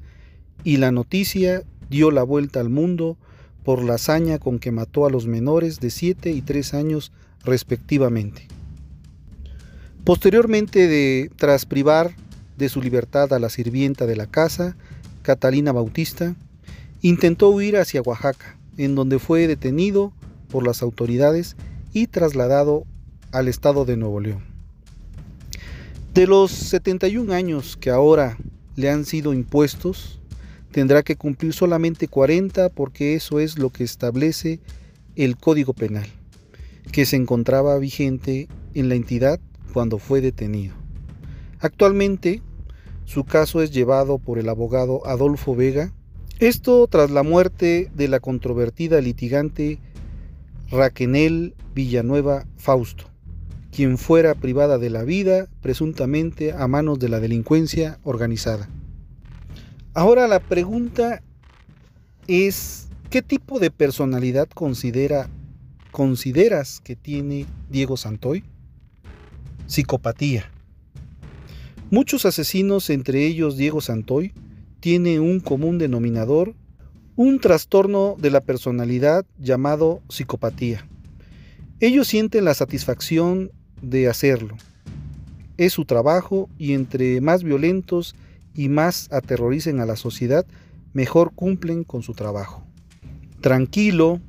y 0.64 0.78
la 0.78 0.90
noticia 0.90 1.62
dio 1.88 2.10
la 2.10 2.24
vuelta 2.24 2.58
al 2.58 2.70
mundo 2.70 3.18
por 3.62 3.84
la 3.84 3.94
hazaña 3.94 4.40
con 4.40 4.58
que 4.58 4.72
mató 4.72 5.06
a 5.06 5.10
los 5.10 5.28
menores 5.28 5.78
de 5.78 5.90
7 5.90 6.32
y 6.32 6.42
3 6.42 6.74
años 6.74 7.12
respectivamente. 7.44 8.48
Posteriormente, 10.04 11.30
tras 11.36 11.66
privar 11.66 12.14
de 12.56 12.68
su 12.68 12.80
libertad 12.80 13.32
a 13.32 13.38
la 13.38 13.50
sirvienta 13.50 14.06
de 14.06 14.16
la 14.16 14.26
casa, 14.26 14.76
Catalina 15.22 15.72
Bautista, 15.72 16.34
intentó 17.02 17.50
huir 17.50 17.76
hacia 17.76 18.02
Oaxaca, 18.02 18.56
en 18.76 18.94
donde 18.94 19.18
fue 19.18 19.46
detenido 19.46 20.12
por 20.48 20.66
las 20.66 20.82
autoridades 20.82 21.56
y 21.92 22.06
trasladado 22.06 22.84
al 23.32 23.48
estado 23.48 23.84
de 23.84 23.96
Nuevo 23.96 24.20
León. 24.20 24.42
De 26.14 26.26
los 26.26 26.50
71 26.50 27.32
años 27.32 27.76
que 27.76 27.90
ahora 27.90 28.38
le 28.76 28.90
han 28.90 29.04
sido 29.04 29.34
impuestos, 29.34 30.20
tendrá 30.72 31.02
que 31.02 31.16
cumplir 31.16 31.52
solamente 31.52 32.08
40 32.08 32.70
porque 32.70 33.14
eso 33.14 33.40
es 33.40 33.58
lo 33.58 33.70
que 33.70 33.84
establece 33.84 34.60
el 35.16 35.36
Código 35.36 35.74
Penal, 35.74 36.06
que 36.92 37.06
se 37.06 37.16
encontraba 37.16 37.78
vigente 37.78 38.48
en 38.74 38.88
la 38.88 38.94
entidad 38.94 39.40
cuando 39.72 39.98
fue 39.98 40.20
detenido. 40.20 40.74
Actualmente, 41.60 42.42
su 43.04 43.24
caso 43.24 43.62
es 43.62 43.70
llevado 43.70 44.18
por 44.18 44.38
el 44.38 44.48
abogado 44.48 45.06
Adolfo 45.06 45.54
Vega, 45.54 45.92
esto 46.40 46.86
tras 46.86 47.10
la 47.10 47.22
muerte 47.22 47.90
de 47.94 48.08
la 48.08 48.20
controvertida 48.20 49.00
litigante 49.00 49.78
Raquenel 50.70 51.54
Villanueva 51.74 52.46
Fausto 52.56 53.08
quien 53.78 53.96
fuera 53.96 54.34
privada 54.34 54.76
de 54.78 54.90
la 54.90 55.04
vida 55.04 55.46
presuntamente 55.60 56.52
a 56.52 56.66
manos 56.66 56.98
de 56.98 57.08
la 57.08 57.20
delincuencia 57.20 58.00
organizada. 58.02 58.68
Ahora 59.94 60.26
la 60.26 60.40
pregunta 60.40 61.22
es, 62.26 62.88
¿qué 63.08 63.22
tipo 63.22 63.60
de 63.60 63.70
personalidad 63.70 64.48
considera, 64.48 65.28
consideras 65.90 66.80
que 66.80 66.96
tiene 66.96 67.46
Diego 67.70 67.96
Santoy? 67.96 68.44
Psicopatía. 69.66 70.50
Muchos 71.90 72.26
asesinos, 72.26 72.90
entre 72.90 73.26
ellos 73.26 73.56
Diego 73.56 73.80
Santoy, 73.80 74.32
tienen 74.80 75.20
un 75.20 75.40
común 75.40 75.78
denominador, 75.78 76.54
un 77.16 77.40
trastorno 77.40 78.16
de 78.18 78.30
la 78.30 78.40
personalidad 78.40 79.26
llamado 79.38 80.00
psicopatía. 80.08 80.86
Ellos 81.80 82.08
sienten 82.08 82.44
la 82.44 82.54
satisfacción 82.54 83.50
de 83.82 84.08
hacerlo. 84.08 84.56
Es 85.56 85.72
su 85.72 85.84
trabajo 85.84 86.48
y 86.58 86.74
entre 86.74 87.20
más 87.20 87.42
violentos 87.42 88.14
y 88.54 88.68
más 88.68 89.08
aterroricen 89.10 89.80
a 89.80 89.86
la 89.86 89.96
sociedad, 89.96 90.46
mejor 90.92 91.32
cumplen 91.34 91.84
con 91.84 92.02
su 92.02 92.14
trabajo. 92.14 92.64
Tranquilo, 93.40 94.20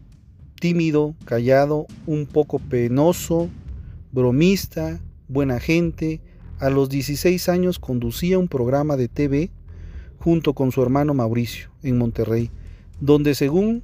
tímido, 0.60 1.16
callado, 1.26 1.88
un 2.06 2.26
poco 2.26 2.60
penoso, 2.60 3.50
bromista, 4.12 5.00
buena 5.28 5.60
gente, 5.60 6.22
a 6.60 6.70
los 6.70 6.90
16 6.90 7.50
años 7.50 7.80
conducía 7.80 8.38
un 8.38 8.48
programa 8.48 8.98
de 8.98 9.08
TV 9.08 9.52
junto 10.20 10.54
con 10.54 10.72
su 10.72 10.82
hermano 10.82 11.14
Mauricio 11.14 11.70
en 11.84 11.98
Monterrey, 11.98 12.52
donde 13.00 13.36
según 13.36 13.84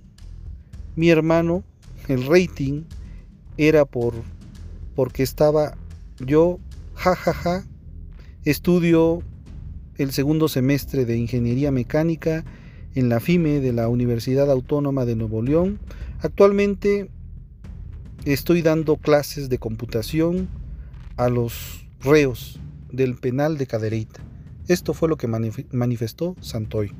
mi 0.95 1.09
hermano 1.09 1.63
el 2.07 2.26
rating 2.26 2.84
era 3.57 3.86
por 3.86 4.13
porque 4.95 5.23
estaba 5.23 5.78
yo, 6.19 6.59
jajaja, 6.95 7.34
ja, 7.34 7.61
ja, 7.61 7.67
estudio 8.45 9.21
el 9.97 10.11
segundo 10.11 10.47
semestre 10.47 11.05
de 11.05 11.17
Ingeniería 11.17 11.71
Mecánica 11.71 12.45
en 12.95 13.09
la 13.09 13.19
FIME 13.19 13.59
de 13.59 13.73
la 13.73 13.89
Universidad 13.89 14.49
Autónoma 14.49 15.05
de 15.05 15.15
Nuevo 15.15 15.41
León. 15.41 15.80
Actualmente 16.26 17.07
estoy 18.26 18.63
dando 18.63 18.97
clases 18.97 19.47
de 19.47 19.59
computación 19.59 20.49
a 21.17 21.30
los 21.30 21.86
reos 22.01 22.59
del 22.91 23.13
penal 23.13 23.59
de 23.59 23.67
Cadereyta. 23.67 24.21
Esto 24.67 24.95
fue 24.95 25.07
lo 25.07 25.17
que 25.17 25.28
manifestó 25.28 26.36
Santoy. 26.41 26.91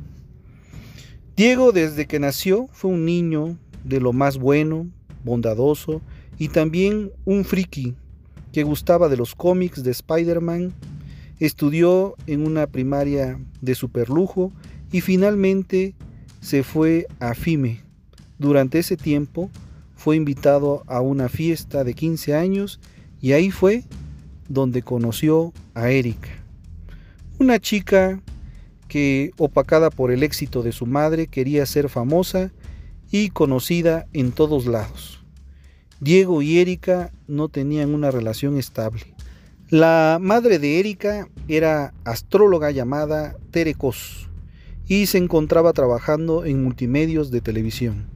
Diego 1.36 1.72
desde 1.72 2.06
que 2.06 2.20
nació 2.20 2.68
fue 2.72 2.92
un 2.92 3.04
niño 3.04 3.58
de 3.84 4.00
lo 4.00 4.14
más 4.14 4.38
bueno, 4.38 4.92
bondadoso 5.24 6.04
y 6.38 6.50
también 6.50 7.12
un 7.26 7.46
friki 7.46 7.96
que 8.54 8.62
gustaba 8.62 9.10
de 9.10 9.18
los 9.18 9.34
cómics 9.34 9.82
de 9.82 9.90
Spider-Man, 9.90 10.72
estudió 11.40 12.14
en 12.28 12.46
una 12.46 12.68
primaria 12.68 13.40
de 13.60 13.74
superlujo 13.74 14.52
y 14.92 15.02
finalmente 15.02 15.96
se 16.42 16.62
fue 16.62 17.08
a 17.20 17.34
FIME. 17.34 17.85
Durante 18.38 18.80
ese 18.80 18.98
tiempo 18.98 19.50
fue 19.96 20.16
invitado 20.16 20.84
a 20.88 21.02
una 21.02 21.30
fiesta 21.30 21.84
de 21.84 21.94
15 21.94 22.36
años 22.36 22.80
y 23.22 23.32
ahí 23.32 23.52
fue 23.52 23.84
donde 24.50 24.82
conoció 24.82 25.54
a 25.74 25.90
Erika, 25.90 26.30
una 27.40 27.60
chica 27.60 28.22
que, 28.88 29.32
opacada 29.38 29.90
por 29.90 30.12
el 30.12 30.24
éxito 30.24 30.64
de 30.64 30.72
su 30.72 30.86
madre, 30.86 31.28
quería 31.28 31.66
ser 31.66 31.90
famosa 31.90 32.52
y 33.12 33.30
conocida 33.30 34.06
en 34.14 34.32
todos 34.32 34.68
lados. 34.68 35.24
Diego 36.00 36.42
y 36.42 36.60
Erika 36.60 37.12
no 37.28 37.50
tenían 37.50 37.94
una 37.94 38.12
relación 38.12 38.58
estable. 38.58 39.02
La 39.70 40.20
madre 40.22 40.60
de 40.60 40.80
Erika 40.80 41.28
era 41.48 41.94
astróloga 42.04 42.72
llamada 42.72 43.36
Tere 43.52 43.76
y 44.88 45.08
se 45.08 45.18
encontraba 45.18 45.74
trabajando 45.74 46.46
en 46.46 46.64
multimedios 46.64 47.32
de 47.32 47.42
televisión. 47.42 48.15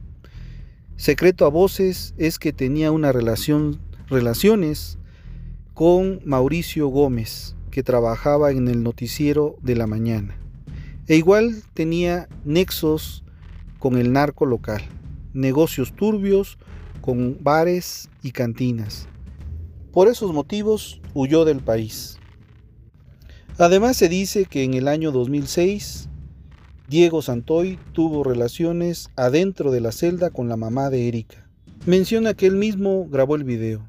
Secreto 1.00 1.46
a 1.46 1.48
voces 1.48 2.12
es 2.18 2.38
que 2.38 2.52
tenía 2.52 2.92
una 2.92 3.10
relación, 3.10 3.80
relaciones 4.10 4.98
con 5.72 6.20
Mauricio 6.26 6.88
Gómez, 6.88 7.56
que 7.70 7.82
trabajaba 7.82 8.50
en 8.50 8.68
el 8.68 8.82
noticiero 8.82 9.56
de 9.62 9.76
la 9.76 9.86
mañana. 9.86 10.36
E 11.06 11.16
igual 11.16 11.62
tenía 11.72 12.28
nexos 12.44 13.24
con 13.78 13.96
el 13.96 14.12
narco 14.12 14.44
local, 14.44 14.82
negocios 15.32 15.96
turbios 15.96 16.58
con 17.00 17.38
bares 17.42 18.10
y 18.22 18.32
cantinas. 18.32 19.08
Por 19.92 20.06
esos 20.06 20.34
motivos 20.34 21.00
huyó 21.14 21.46
del 21.46 21.60
país. 21.60 22.18
Además 23.56 23.96
se 23.96 24.10
dice 24.10 24.44
que 24.44 24.64
en 24.64 24.74
el 24.74 24.86
año 24.86 25.12
2006 25.12 26.09
Diego 26.90 27.22
Santoy 27.22 27.78
tuvo 27.92 28.24
relaciones 28.24 29.10
adentro 29.14 29.70
de 29.70 29.80
la 29.80 29.92
celda 29.92 30.30
con 30.30 30.48
la 30.48 30.56
mamá 30.56 30.90
de 30.90 31.06
Erika. 31.06 31.46
Menciona 31.86 32.34
que 32.34 32.48
él 32.48 32.56
mismo 32.56 33.06
grabó 33.08 33.36
el 33.36 33.44
video, 33.44 33.86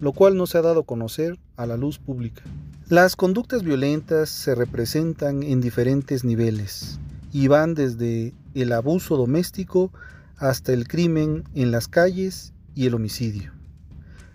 lo 0.00 0.12
cual 0.12 0.36
no 0.36 0.48
se 0.48 0.58
ha 0.58 0.62
dado 0.62 0.80
a 0.80 0.84
conocer 0.84 1.38
a 1.56 1.66
la 1.66 1.76
luz 1.76 2.00
pública. 2.00 2.42
Las 2.88 3.14
conductas 3.14 3.62
violentas 3.62 4.30
se 4.30 4.56
representan 4.56 5.44
en 5.44 5.60
diferentes 5.60 6.24
niveles 6.24 6.98
y 7.32 7.46
van 7.46 7.74
desde 7.74 8.34
el 8.54 8.72
abuso 8.72 9.16
doméstico 9.16 9.92
hasta 10.36 10.72
el 10.72 10.88
crimen 10.88 11.44
en 11.54 11.70
las 11.70 11.86
calles 11.86 12.52
y 12.74 12.86
el 12.86 12.94
homicidio. 12.94 13.52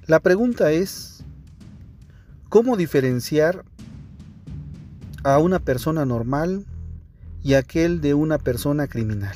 La 0.08 0.22
pregunta 0.22 0.72
es, 0.72 1.26
¿cómo 2.48 2.78
diferenciar 2.78 3.66
a 5.26 5.38
una 5.38 5.60
persona 5.60 6.06
normal 6.06 6.66
y 7.46 7.54
aquel 7.54 8.02
de 8.02 8.16
una 8.16 8.40
persona 8.40 8.88
criminal? 8.88 9.36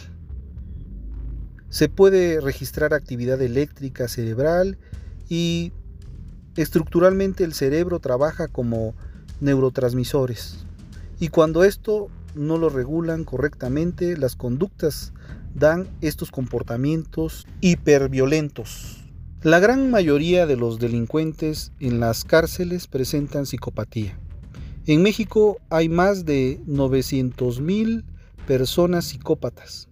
Se 1.69 1.89
puede 1.89 2.41
registrar 2.41 2.95
actividad 2.95 3.39
eléctrica 3.39 4.07
cerebral 4.07 4.79
y 5.29 5.71
estructuralmente 6.55 7.43
el 7.43 7.53
cerebro 7.53 7.99
trabaja 7.99 8.47
como 8.47 8.95
neurotransmisores. 9.41 10.65
Y 11.19 11.27
cuando 11.27 11.63
esto 11.63 12.07
no 12.33 12.57
lo 12.57 12.69
regulan 12.69 13.25
correctamente, 13.25 14.17
las 14.17 14.35
conductas 14.35 15.13
dan 15.53 15.87
estos 16.01 16.31
comportamientos 16.31 17.45
hiperviolentos. 17.61 19.05
La 19.43 19.59
gran 19.59 19.91
mayoría 19.91 20.47
de 20.47 20.55
los 20.55 20.79
delincuentes 20.79 21.73
en 21.79 21.99
las 21.99 22.23
cárceles 22.23 22.87
presentan 22.87 23.45
psicopatía. 23.45 24.17
En 24.85 25.03
México 25.03 25.59
hay 25.69 25.89
más 25.89 26.25
de 26.25 26.59
900.000 26.67 28.03
personas 28.47 29.05
psicópatas 29.05 29.87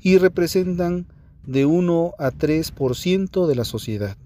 y 0.00 0.18
representan 0.18 1.06
de 1.46 1.66
1 1.66 2.14
a 2.18 2.30
3% 2.30 3.46
de 3.46 3.54
la 3.54 3.64
sociedad. 3.64 4.16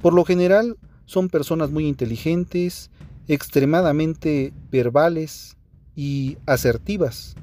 Por 0.00 0.14
lo 0.14 0.24
general 0.24 0.76
son 1.06 1.28
personas 1.28 1.70
muy 1.70 1.86
inteligentes, 1.86 2.90
extremadamente 3.28 4.52
verbales 4.70 5.56
y 5.96 6.36
asertivas. 6.46 7.34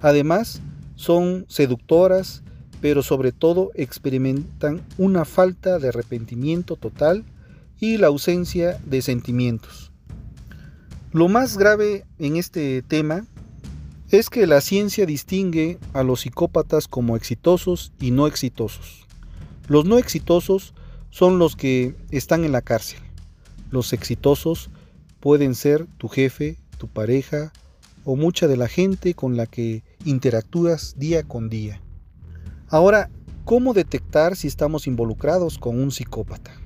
Además, 0.00 0.60
son 0.96 1.46
seductoras, 1.48 2.42
pero 2.80 3.02
sobre 3.02 3.32
todo 3.32 3.70
experimentan 3.74 4.82
una 4.98 5.24
falta 5.24 5.78
de 5.78 5.88
arrepentimiento 5.88 6.76
total 6.76 7.24
y 7.80 7.96
la 7.96 8.08
ausencia 8.08 8.78
de 8.84 9.02
sentimientos. 9.02 9.83
Lo 11.14 11.28
más 11.28 11.56
grave 11.56 12.04
en 12.18 12.34
este 12.34 12.82
tema 12.82 13.24
es 14.10 14.30
que 14.30 14.48
la 14.48 14.60
ciencia 14.60 15.06
distingue 15.06 15.78
a 15.92 16.02
los 16.02 16.22
psicópatas 16.22 16.88
como 16.88 17.14
exitosos 17.14 17.92
y 18.00 18.10
no 18.10 18.26
exitosos. 18.26 19.06
Los 19.68 19.84
no 19.84 19.98
exitosos 19.98 20.74
son 21.10 21.38
los 21.38 21.54
que 21.54 21.94
están 22.10 22.42
en 22.42 22.50
la 22.50 22.62
cárcel. 22.62 22.98
Los 23.70 23.92
exitosos 23.92 24.70
pueden 25.20 25.54
ser 25.54 25.86
tu 25.98 26.08
jefe, 26.08 26.58
tu 26.78 26.88
pareja 26.88 27.52
o 28.04 28.16
mucha 28.16 28.48
de 28.48 28.56
la 28.56 28.66
gente 28.66 29.14
con 29.14 29.36
la 29.36 29.46
que 29.46 29.84
interactúas 30.04 30.98
día 30.98 31.22
con 31.22 31.48
día. 31.48 31.80
Ahora, 32.66 33.08
¿cómo 33.44 33.72
detectar 33.72 34.34
si 34.34 34.48
estamos 34.48 34.88
involucrados 34.88 35.58
con 35.58 35.78
un 35.78 35.92
psicópata? 35.92 36.63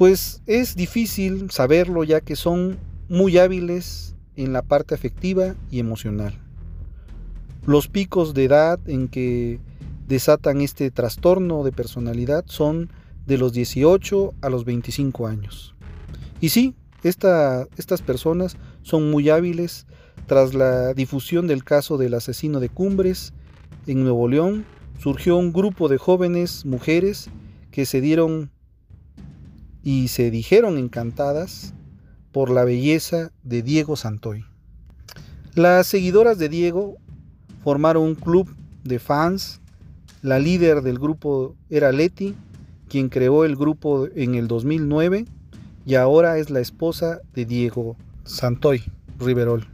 Pues 0.00 0.40
es 0.46 0.76
difícil 0.76 1.50
saberlo 1.50 2.04
ya 2.04 2.22
que 2.22 2.34
son 2.34 2.78
muy 3.10 3.36
hábiles 3.36 4.16
en 4.34 4.54
la 4.54 4.62
parte 4.62 4.94
afectiva 4.94 5.56
y 5.70 5.78
emocional. 5.78 6.40
Los 7.66 7.88
picos 7.88 8.32
de 8.32 8.44
edad 8.44 8.80
en 8.86 9.08
que 9.08 9.60
desatan 10.08 10.62
este 10.62 10.90
trastorno 10.90 11.64
de 11.64 11.72
personalidad 11.72 12.46
son 12.46 12.90
de 13.26 13.36
los 13.36 13.52
18 13.52 14.32
a 14.40 14.48
los 14.48 14.64
25 14.64 15.26
años. 15.26 15.74
Y 16.40 16.48
sí, 16.48 16.74
estas 17.02 18.00
personas 18.00 18.56
son 18.80 19.10
muy 19.10 19.28
hábiles 19.28 19.86
tras 20.24 20.54
la 20.54 20.94
difusión 20.94 21.46
del 21.46 21.62
caso 21.62 21.98
del 21.98 22.14
asesino 22.14 22.58
de 22.58 22.70
Cumbres 22.70 23.34
en 23.86 24.02
Nuevo 24.02 24.28
León, 24.28 24.64
surgió 24.98 25.36
un 25.36 25.52
grupo 25.52 25.88
de 25.88 25.98
jóvenes 25.98 26.64
mujeres 26.64 27.28
que 27.70 27.84
se 27.84 28.00
dieron 28.00 28.50
y 29.82 30.08
se 30.08 30.30
dijeron 30.30 30.78
encantadas 30.78 31.74
por 32.32 32.50
la 32.50 32.64
belleza 32.64 33.32
de 33.42 33.62
Diego 33.62 33.96
Santoy. 33.96 34.44
Las 35.54 35.86
seguidoras 35.86 36.38
de 36.38 36.48
Diego 36.48 36.96
formaron 37.64 38.04
un 38.04 38.14
club 38.14 38.54
de 38.84 38.98
fans. 38.98 39.60
La 40.22 40.38
líder 40.38 40.82
del 40.82 40.98
grupo 40.98 41.56
era 41.70 41.92
Leti, 41.92 42.34
quien 42.88 43.08
creó 43.08 43.44
el 43.44 43.56
grupo 43.56 44.08
en 44.14 44.34
el 44.34 44.48
2009 44.48 45.24
y 45.86 45.94
ahora 45.94 46.38
es 46.38 46.50
la 46.50 46.60
esposa 46.60 47.20
de 47.34 47.46
Diego 47.46 47.96
Santoy 48.24 48.82
Riverol. 49.18 49.66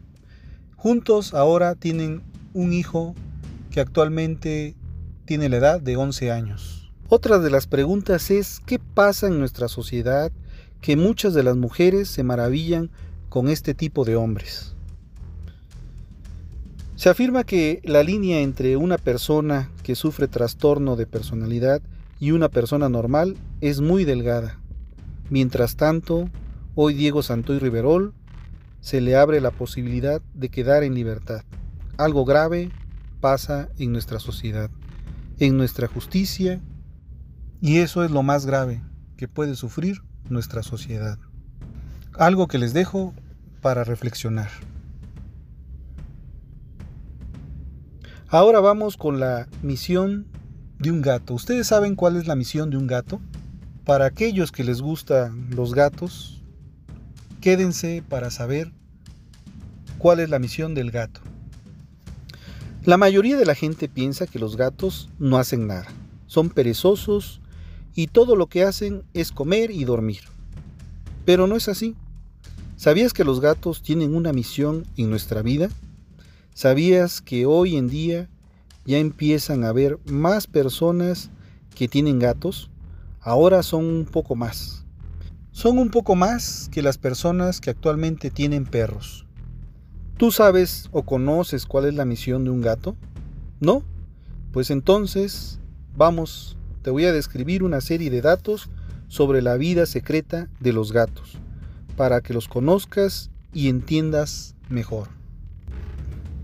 Juntos 0.77 1.35
ahora 1.35 1.75
tienen 1.75 2.23
un 2.55 2.73
hijo 2.73 3.15
que 3.71 3.81
actualmente 3.81 4.75
tiene 5.25 5.49
la 5.49 5.57
edad 5.57 5.81
de 5.81 5.97
11 5.97 6.31
años. 6.31 6.76
Otra 7.09 7.39
de 7.39 7.51
las 7.51 7.69
preguntas 7.69 8.33
es 8.33 8.61
¿qué 8.67 8.81
pasa 8.81 9.29
en 9.29 9.39
nuestra 9.39 9.69
sociedad 9.69 10.33
que 10.81 10.97
muchas 10.97 11.35
de 11.35 11.45
las 11.45 11.57
mujeres 11.57 12.09
se 12.09 12.25
maravillan 12.25 12.91
con 13.29 13.49
este 13.49 13.75
tipo 13.75 14.05
de 14.05 14.17
hombres? 14.17 14.75
Se 16.97 17.09
afirma 17.09 17.45
que 17.45 17.81
la 17.85 18.03
línea 18.03 18.41
entre 18.41 18.77
una 18.77 18.99
persona 18.99 19.71
que 19.85 19.95
sufre 19.95 20.27
trastorno 20.27 20.97
de 20.97 21.07
personalidad 21.07 21.81
y 22.19 22.33
una 22.33 22.49
persona 22.49 22.89
normal 22.89 23.37
es 23.61 23.81
muy 23.81 24.05
delgada. 24.05 24.59
Mientras 25.31 25.77
tanto, 25.77 26.29
hoy 26.75 26.95
Diego 26.95 27.23
Santoy 27.23 27.61
Riverol 27.61 28.15
se 28.81 29.01
le 29.01 29.15
abre 29.15 29.41
la 29.41 29.53
posibilidad 29.53 30.21
de 30.35 30.49
quedar 30.49 30.83
en 30.83 30.95
libertad. 30.95 31.45
Algo 31.99 32.25
grave 32.25 32.73
pasa 33.21 33.69
en 33.79 33.93
nuestra 33.93 34.19
sociedad, 34.19 34.71
en 35.39 35.57
nuestra 35.57 35.87
justicia, 35.87 36.61
y 37.61 37.79
eso 37.79 38.05
es 38.05 38.11
lo 38.11 38.23
más 38.23 38.47
grave 38.47 38.83
que 39.17 39.29
puede 39.29 39.55
sufrir 39.55 40.03
nuestra 40.29 40.63
sociedad. 40.63 41.19
Algo 42.19 42.49
que 42.49 42.59
les 42.59 42.73
dejo 42.73 43.15
para 43.61 43.85
reflexionar. 43.85 44.51
Ahora 48.29 48.61
vamos 48.61 48.97
con 48.97 49.21
la 49.21 49.49
misión 49.63 50.27
de 50.79 50.91
un 50.91 51.01
gato. 51.01 51.35
¿Ustedes 51.35 51.69
saben 51.69 51.95
cuál 51.95 52.17
es 52.17 52.27
la 52.27 52.37
misión 52.37 52.71
de 52.71 52.77
un 52.77 52.87
gato? 52.87 53.21
Para 53.85 54.07
aquellos 54.07 54.51
que 54.51 54.65
les 54.65 54.81
gustan 54.81 55.49
los 55.55 55.75
gatos, 55.75 56.43
quédense 57.41 58.03
para 58.09 58.31
saber 58.31 58.73
cuál 59.99 60.21
es 60.21 60.29
la 60.29 60.39
misión 60.39 60.75
del 60.75 60.91
gato. 60.91 61.21
La 62.85 62.97
mayoría 62.97 63.37
de 63.37 63.47
la 63.47 63.55
gente 63.55 63.89
piensa 63.89 64.27
que 64.27 64.39
los 64.39 64.57
gatos 64.57 65.09
no 65.19 65.39
hacen 65.39 65.67
nada, 65.67 65.87
son 66.27 66.51
perezosos 66.51 67.41
y 67.97 68.07
todo 68.07 68.37
lo 68.37 68.47
que 68.47 68.63
hacen 68.63 69.03
es 69.15 69.33
comer 69.33 69.73
y 69.73 69.85
dormir. 69.85 70.21
Pero 71.25 71.49
no 71.49 71.57
es 71.57 71.69
así. 71.69 71.97
¿Sabías 72.77 73.13
que 73.13 73.25
los 73.25 73.41
gatos 73.41 73.83
tienen 73.83 74.15
una 74.15 74.33
misión 74.33 74.87
en 74.97 75.11
nuestra 75.11 75.43
vida? 75.43 75.71
¿Sabías 76.55 77.21
que 77.21 77.47
hoy 77.47 77.77
en 77.77 77.89
día 77.89 78.29
ya 78.85 78.99
empiezan 78.99 79.65
a 79.65 79.71
haber 79.71 79.99
más 80.05 80.47
personas 80.47 81.31
que 81.75 81.89
tienen 81.89 82.21
gatos? 82.21 82.71
ahora 83.27 83.65
son 83.65 83.85
un 83.87 84.05
poco 84.05 84.37
más. 84.37 84.85
Son 85.51 85.79
un 85.79 85.91
poco 85.91 86.15
más 86.15 86.69
que 86.71 86.81
las 86.81 86.97
personas 86.97 87.61
que 87.61 87.71
actualmente 87.71 88.31
tienen 88.31 88.65
perros. 88.65 89.27
¿Tú 90.17 90.31
sabes 90.31 90.89
o 90.93 91.03
conoces 91.03 91.67
cuál 91.67 91.87
es 91.87 91.95
la 91.95 92.05
misión 92.05 92.45
de 92.45 92.51
un 92.51 92.61
gato? 92.61 92.95
¿No? 93.59 93.83
Pues 94.53 94.71
entonces, 94.71 95.59
vamos, 95.97 96.57
te 96.87 96.93
voy 96.93 97.05
a 97.05 97.13
describir 97.13 97.65
una 97.65 97.81
serie 97.81 98.11
de 98.11 98.21
datos 98.21 98.71
sobre 99.09 99.43
la 99.43 99.57
vida 99.57 99.87
secreta 99.87 100.49
de 100.61 100.73
los 100.73 100.93
gatos, 100.93 101.33
para 101.97 102.21
que 102.21 102.33
los 102.33 102.47
conozcas 102.47 103.29
y 103.53 103.69
entiendas 103.69 104.55
mejor. 104.69 105.09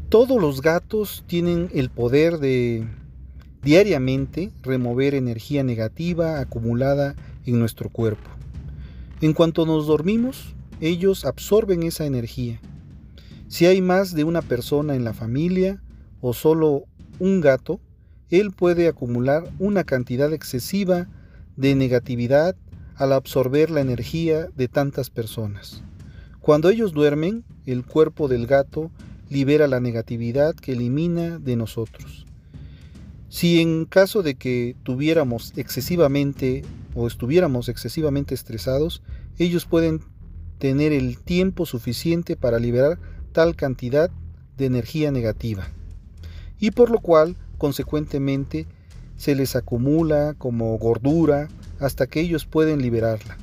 Todos 0.08 0.42
los 0.42 0.60
gatos 0.60 1.22
tienen 1.28 1.70
el 1.72 1.90
poder 1.90 2.38
de 2.38 2.88
diariamente 3.62 4.50
remover 4.62 5.14
energía 5.14 5.62
negativa 5.62 6.40
acumulada 6.40 7.14
en 7.46 7.60
nuestro 7.60 7.88
cuerpo. 7.88 8.28
En 9.20 9.34
cuanto 9.34 9.64
nos 9.64 9.86
dormimos, 9.86 10.56
ellos 10.80 11.24
absorben 11.24 11.84
esa 11.84 12.04
energía. 12.04 12.60
Si 13.46 13.66
hay 13.66 13.80
más 13.80 14.12
de 14.12 14.24
una 14.24 14.42
persona 14.42 14.96
en 14.96 15.04
la 15.04 15.14
familia 15.14 15.80
o 16.20 16.32
solo 16.32 16.82
un 17.20 17.40
gato, 17.40 17.78
él 18.32 18.50
puede 18.50 18.88
acumular 18.88 19.44
una 19.58 19.84
cantidad 19.84 20.32
excesiva 20.32 21.06
de 21.56 21.74
negatividad 21.74 22.56
al 22.96 23.12
absorber 23.12 23.70
la 23.70 23.82
energía 23.82 24.48
de 24.56 24.68
tantas 24.68 25.10
personas. 25.10 25.82
Cuando 26.40 26.70
ellos 26.70 26.92
duermen, 26.92 27.44
el 27.66 27.84
cuerpo 27.84 28.28
del 28.28 28.46
gato 28.46 28.90
libera 29.28 29.68
la 29.68 29.80
negatividad 29.80 30.54
que 30.54 30.72
elimina 30.72 31.38
de 31.38 31.56
nosotros. 31.56 32.26
Si 33.28 33.60
en 33.60 33.84
caso 33.84 34.22
de 34.22 34.34
que 34.34 34.76
tuviéramos 34.82 35.52
excesivamente 35.56 36.64
o 36.94 37.06
estuviéramos 37.06 37.68
excesivamente 37.68 38.34
estresados, 38.34 39.02
ellos 39.38 39.66
pueden 39.66 40.00
tener 40.58 40.92
el 40.92 41.18
tiempo 41.18 41.66
suficiente 41.66 42.36
para 42.36 42.58
liberar 42.58 42.98
tal 43.32 43.56
cantidad 43.56 44.10
de 44.56 44.66
energía 44.66 45.12
negativa. 45.12 45.68
Y 46.58 46.70
por 46.70 46.90
lo 46.90 47.00
cual, 47.00 47.36
consecuentemente, 47.62 48.66
se 49.16 49.36
les 49.36 49.54
acumula 49.54 50.34
como 50.36 50.76
gordura 50.78 51.46
hasta 51.78 52.08
que 52.08 52.18
ellos 52.18 52.44
pueden 52.44 52.82
liberarla. 52.82 53.38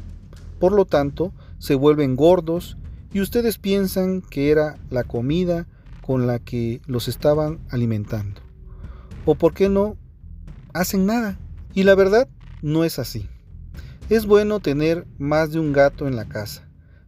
Por 0.59 0.74
lo 0.74 0.84
tanto, 0.84 1.32
se 1.57 1.74
vuelven 1.74 2.17
gordos 2.17 2.76
y 3.13 3.22
ustedes 3.22 3.57
piensan 3.57 4.22
que 4.22 4.51
era 4.51 4.78
la 4.89 5.05
comida 5.05 5.67
con 6.01 6.28
la 6.28 6.39
que 6.39 6.82
los 6.86 7.07
estaban 7.07 7.59
alimentando. 7.70 8.41
¿O 9.24 9.36
por 9.36 9.53
qué 9.53 9.70
no 9.70 9.95
hacen 10.74 11.05
nada? 11.05 11.39
Y 11.74 11.84
la 11.84 11.95
verdad 11.95 12.28
no 12.61 12.84
es 12.84 12.99
así. 12.99 13.30
Es 14.09 14.26
bueno 14.26 14.59
tener 14.59 15.07
más 15.17 15.53
de 15.53 15.61
un 15.61 15.72
gato 15.72 16.09
en 16.09 16.17
la 16.17 16.26
casa, 16.26 16.67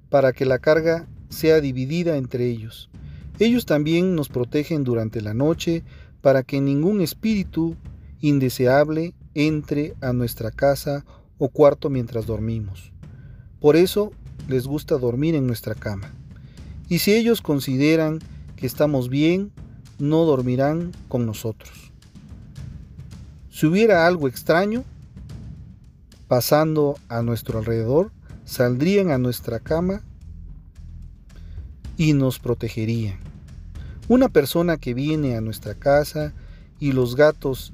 para 0.09 0.32
que 0.32 0.45
la 0.45 0.59
carga 0.59 1.09
sea 1.28 1.59
dividida 1.59 2.16
entre 2.16 2.45
ellos. 2.47 2.89
Ellos 3.38 3.66
también 3.66 4.16
nos 4.16 4.30
protegen 4.30 4.86
durante 4.86 5.20
la 5.20 5.34
noche 5.34 5.84
para 6.22 6.43
que 6.43 6.61
ningún 6.61 7.01
espíritu 7.01 7.76
indeseable 8.22 9.13
entre 9.34 9.95
a 10.01 10.13
nuestra 10.13 10.51
casa 10.51 11.05
o 11.38 11.49
cuarto 11.49 11.89
mientras 11.89 12.26
dormimos. 12.26 12.91
Por 13.59 13.76
eso 13.76 14.11
les 14.47 14.67
gusta 14.67 14.97
dormir 14.97 15.36
en 15.36 15.47
nuestra 15.47 15.76
cama. 15.76 16.13
Y 16.89 16.99
si 16.99 17.13
ellos 17.13 17.41
consideran 17.41 18.19
que 18.55 18.67
estamos 18.67 19.09
bien, 19.09 19.51
no 19.97 20.26
dormirán 20.26 20.91
con 21.07 21.26
nosotros. 21.26 21.91
Si 23.49 23.65
hubiera 23.65 24.07
algo 24.07 24.28
extraño 24.28 24.84
pasando 26.28 26.95
a 27.09 27.22
nuestro 27.22 27.59
alrededor, 27.59 28.11
saldrían 28.45 29.11
a 29.11 29.17
nuestra 29.17 29.59
cama 29.59 30.01
y 31.97 32.13
nos 32.13 32.39
protegerían. 32.39 33.31
Una 34.12 34.28
persona 34.28 34.76
que 34.76 34.93
viene 34.93 35.38
a 35.38 35.41
nuestra 35.41 35.74
casa 35.74 36.34
y 36.82 36.91
los 36.91 37.16
gatos 37.16 37.72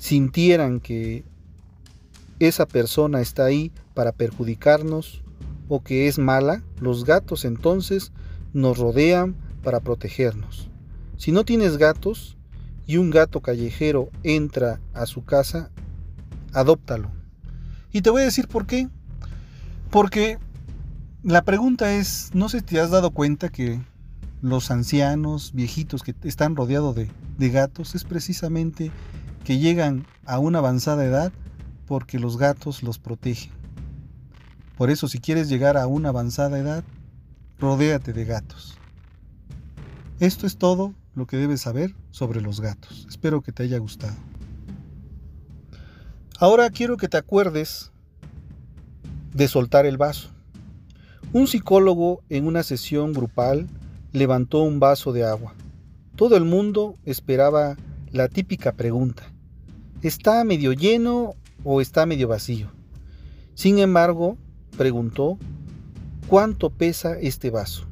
sintieran 0.00 0.80
que 0.80 1.22
esa 2.40 2.66
persona 2.66 3.20
está 3.20 3.44
ahí 3.44 3.70
para 3.94 4.10
perjudicarnos 4.10 5.22
o 5.68 5.84
que 5.84 6.08
es 6.08 6.18
mala, 6.18 6.64
los 6.80 7.04
gatos 7.04 7.44
entonces 7.44 8.10
nos 8.52 8.78
rodean 8.78 9.36
para 9.62 9.78
protegernos. 9.78 10.68
Si 11.18 11.30
no 11.30 11.44
tienes 11.44 11.76
gatos 11.76 12.36
y 12.84 12.96
un 12.96 13.10
gato 13.10 13.40
callejero 13.40 14.10
entra 14.24 14.80
a 14.92 15.06
su 15.06 15.24
casa, 15.24 15.70
adóptalo. 16.52 17.12
Y 17.92 18.02
te 18.02 18.10
voy 18.10 18.22
a 18.22 18.24
decir 18.24 18.48
por 18.48 18.66
qué. 18.66 18.88
Porque 19.92 20.36
la 21.22 21.42
pregunta 21.42 21.94
es, 21.94 22.30
no 22.34 22.48
sé 22.48 22.58
si 22.58 22.64
te 22.64 22.80
has 22.80 22.90
dado 22.90 23.12
cuenta 23.12 23.50
que 23.50 23.80
los 24.40 24.70
ancianos, 24.70 25.52
viejitos 25.52 26.02
que 26.02 26.14
están 26.22 26.56
rodeados 26.56 26.94
de, 26.94 27.10
de 27.38 27.50
gatos, 27.50 27.94
es 27.94 28.04
precisamente 28.04 28.90
que 29.44 29.58
llegan 29.58 30.06
a 30.24 30.38
una 30.38 30.58
avanzada 30.58 31.04
edad 31.04 31.32
porque 31.86 32.18
los 32.18 32.36
gatos 32.36 32.82
los 32.82 32.98
protegen. 32.98 33.50
Por 34.76 34.90
eso 34.90 35.08
si 35.08 35.18
quieres 35.18 35.48
llegar 35.48 35.76
a 35.76 35.86
una 35.86 36.10
avanzada 36.10 36.58
edad, 36.58 36.84
rodéate 37.58 38.12
de 38.12 38.24
gatos. 38.24 38.78
Esto 40.20 40.46
es 40.46 40.56
todo 40.56 40.94
lo 41.14 41.26
que 41.26 41.36
debes 41.36 41.62
saber 41.62 41.94
sobre 42.10 42.40
los 42.40 42.60
gatos. 42.60 43.06
Espero 43.08 43.40
que 43.40 43.52
te 43.52 43.64
haya 43.64 43.78
gustado. 43.78 44.14
Ahora 46.38 46.70
quiero 46.70 46.96
que 46.96 47.08
te 47.08 47.16
acuerdes 47.16 47.90
de 49.34 49.48
soltar 49.48 49.86
el 49.86 49.96
vaso. 49.96 50.30
Un 51.32 51.46
psicólogo 51.46 52.22
en 52.28 52.46
una 52.46 52.62
sesión 52.62 53.12
grupal 53.12 53.68
levantó 54.12 54.62
un 54.62 54.80
vaso 54.80 55.12
de 55.12 55.24
agua. 55.24 55.54
Todo 56.16 56.36
el 56.36 56.44
mundo 56.44 56.96
esperaba 57.04 57.76
la 58.10 58.28
típica 58.28 58.72
pregunta. 58.72 59.32
¿Está 60.02 60.44
medio 60.44 60.72
lleno 60.72 61.34
o 61.64 61.80
está 61.80 62.06
medio 62.06 62.28
vacío? 62.28 62.70
Sin 63.54 63.78
embargo, 63.78 64.36
preguntó, 64.76 65.38
¿cuánto 66.28 66.70
pesa 66.70 67.18
este 67.18 67.50
vaso? 67.50 67.86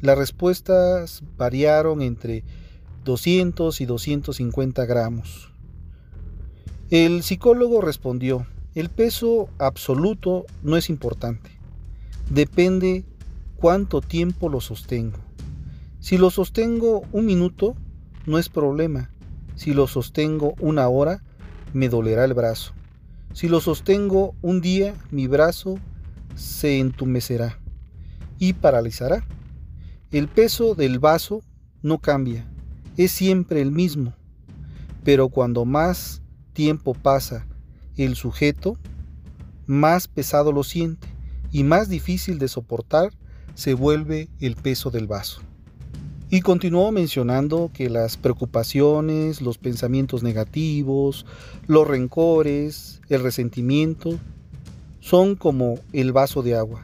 Las 0.00 0.18
respuestas 0.18 1.22
variaron 1.36 2.02
entre 2.02 2.44
200 3.04 3.80
y 3.80 3.86
250 3.86 4.84
gramos. 4.86 5.52
El 6.90 7.22
psicólogo 7.22 7.80
respondió, 7.80 8.46
el 8.74 8.88
peso 8.88 9.48
absoluto 9.58 10.44
no 10.62 10.76
es 10.76 10.88
importante, 10.90 11.50
depende 12.30 13.04
cuánto 13.56 14.00
tiempo 14.00 14.48
lo 14.48 14.60
sostengo. 14.60 15.18
Si 16.02 16.18
lo 16.18 16.30
sostengo 16.30 17.04
un 17.12 17.26
minuto, 17.26 17.76
no 18.26 18.40
es 18.40 18.48
problema. 18.48 19.12
Si 19.54 19.72
lo 19.72 19.86
sostengo 19.86 20.54
una 20.58 20.88
hora, 20.88 21.22
me 21.74 21.88
dolerá 21.88 22.24
el 22.24 22.34
brazo. 22.34 22.72
Si 23.34 23.46
lo 23.46 23.60
sostengo 23.60 24.34
un 24.42 24.60
día, 24.60 24.96
mi 25.12 25.28
brazo 25.28 25.78
se 26.34 26.80
entumecerá 26.80 27.60
y 28.40 28.54
paralizará. 28.54 29.24
El 30.10 30.26
peso 30.26 30.74
del 30.74 30.98
vaso 30.98 31.44
no 31.82 31.98
cambia, 31.98 32.50
es 32.96 33.12
siempre 33.12 33.62
el 33.62 33.70
mismo, 33.70 34.12
pero 35.04 35.28
cuando 35.28 35.64
más 35.64 36.20
tiempo 36.52 36.94
pasa 36.94 37.46
el 37.96 38.16
sujeto, 38.16 38.76
más 39.66 40.08
pesado 40.08 40.50
lo 40.50 40.64
siente 40.64 41.06
y 41.52 41.62
más 41.62 41.88
difícil 41.88 42.40
de 42.40 42.48
soportar 42.48 43.12
se 43.54 43.74
vuelve 43.74 44.30
el 44.40 44.56
peso 44.56 44.90
del 44.90 45.06
vaso. 45.06 45.42
Y 46.34 46.40
continuó 46.40 46.92
mencionando 46.92 47.70
que 47.74 47.90
las 47.90 48.16
preocupaciones, 48.16 49.42
los 49.42 49.58
pensamientos 49.58 50.22
negativos, 50.22 51.26
los 51.66 51.86
rencores, 51.86 53.02
el 53.10 53.22
resentimiento, 53.22 54.18
son 55.00 55.36
como 55.36 55.78
el 55.92 56.10
vaso 56.12 56.42
de 56.42 56.56
agua. 56.56 56.80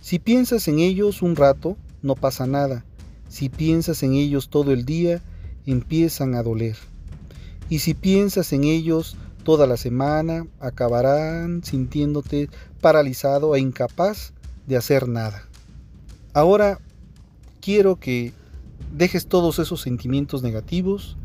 Si 0.00 0.18
piensas 0.18 0.66
en 0.66 0.78
ellos 0.78 1.20
un 1.20 1.36
rato, 1.36 1.76
no 2.00 2.14
pasa 2.14 2.46
nada. 2.46 2.86
Si 3.28 3.50
piensas 3.50 4.02
en 4.02 4.14
ellos 4.14 4.48
todo 4.48 4.72
el 4.72 4.86
día, 4.86 5.20
empiezan 5.66 6.34
a 6.34 6.42
doler. 6.42 6.78
Y 7.68 7.80
si 7.80 7.92
piensas 7.92 8.50
en 8.54 8.64
ellos 8.64 9.18
toda 9.42 9.66
la 9.66 9.76
semana, 9.76 10.46
acabarán 10.58 11.62
sintiéndote 11.64 12.48
paralizado 12.80 13.56
e 13.56 13.60
incapaz 13.60 14.32
de 14.66 14.78
hacer 14.78 15.06
nada. 15.06 15.46
Ahora 16.32 16.78
quiero 17.60 17.96
que 17.96 18.32
dejes 18.94 19.26
todos 19.26 19.58
esos 19.58 19.80
sentimientos 19.80 20.42
negativos 20.42 21.16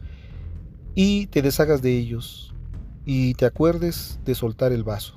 y 0.95 1.27
te 1.27 1.41
deshagas 1.41 1.81
de 1.81 1.97
ellos 1.97 2.53
y 3.05 3.35
te 3.35 3.45
acuerdes 3.45 4.19
de 4.25 4.35
soltar 4.35 4.71
el 4.71 4.83
vaso. 4.83 5.15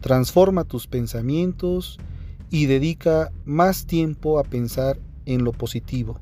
Transforma 0.00 0.64
tus 0.64 0.86
pensamientos 0.86 1.98
y 2.50 2.66
dedica 2.66 3.30
más 3.44 3.86
tiempo 3.86 4.38
a 4.38 4.44
pensar 4.44 4.98
en 5.26 5.44
lo 5.44 5.52
positivo. 5.52 6.20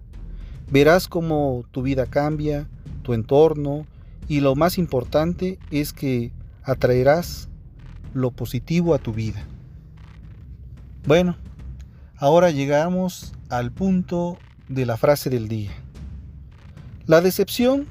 Verás 0.71 1.07
cómo 1.07 1.65
tu 1.71 1.83
vida 1.83 2.07
cambia, 2.07 2.69
tu 3.03 3.13
entorno 3.13 3.87
y 4.27 4.41
lo 4.41 4.57
más 4.57 4.79
importante 4.79 5.59
es 5.71 5.93
que 5.93 6.33
atraerás 6.63 7.49
lo 8.13 8.31
positivo 8.31 8.95
a 8.95 8.99
tu 8.99 9.13
vida. 9.13 9.47
Bueno, 11.07 11.37
ahora 12.17 12.51
llegamos 12.51 13.35
al 13.51 13.71
punto 13.71 14.39
de 14.69 14.87
la 14.87 14.97
frase 14.97 15.31
del 15.31 15.49
día. 15.49 15.71
La 17.07 17.21
decepción 17.21 17.87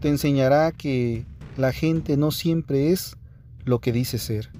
te 0.00 0.08
enseñará 0.08 0.72
que 0.72 1.24
la 1.56 1.72
gente 1.72 2.16
no 2.16 2.30
siempre 2.30 2.92
es 2.92 3.16
lo 3.64 3.80
que 3.80 3.92
dice 3.92 4.18
ser. 4.18 4.50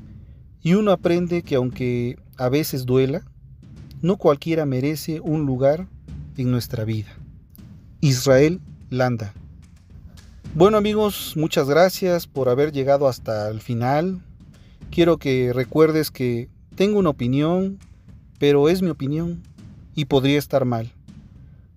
Y 0.63 0.75
uno 0.75 0.93
aprende 0.93 1.43
que 1.43 1.57
aunque 1.57 2.19
a 2.37 2.49
veces 2.49 2.87
duela, 2.87 3.23
no 4.03 4.17
cualquiera 4.17 4.67
merece 4.67 5.21
un 5.21 5.47
lugar 5.47 5.87
en 6.37 6.51
nuestra 6.51 6.85
vida. 6.85 7.11
Israel 8.01 8.61
Landa. 8.91 9.35
Bueno 10.55 10.77
amigos, 10.79 11.35
muchas 11.37 11.69
gracias 11.69 12.27
por 12.27 12.49
haber 12.49 12.73
llegado 12.73 13.07
hasta 13.07 13.49
el 13.51 13.61
final. 13.61 14.21
Quiero 14.91 15.19
que 15.19 15.53
recuerdes 15.53 16.11
que 16.11 16.49
tengo 16.75 16.99
una 16.99 17.11
opinión, 17.11 17.79
pero 18.39 18.69
es 18.69 18.83
mi 18.83 18.89
opinión 18.89 19.43
y 19.95 20.07
podría 20.07 20.39
estar 20.39 20.65
mal. 20.65 20.93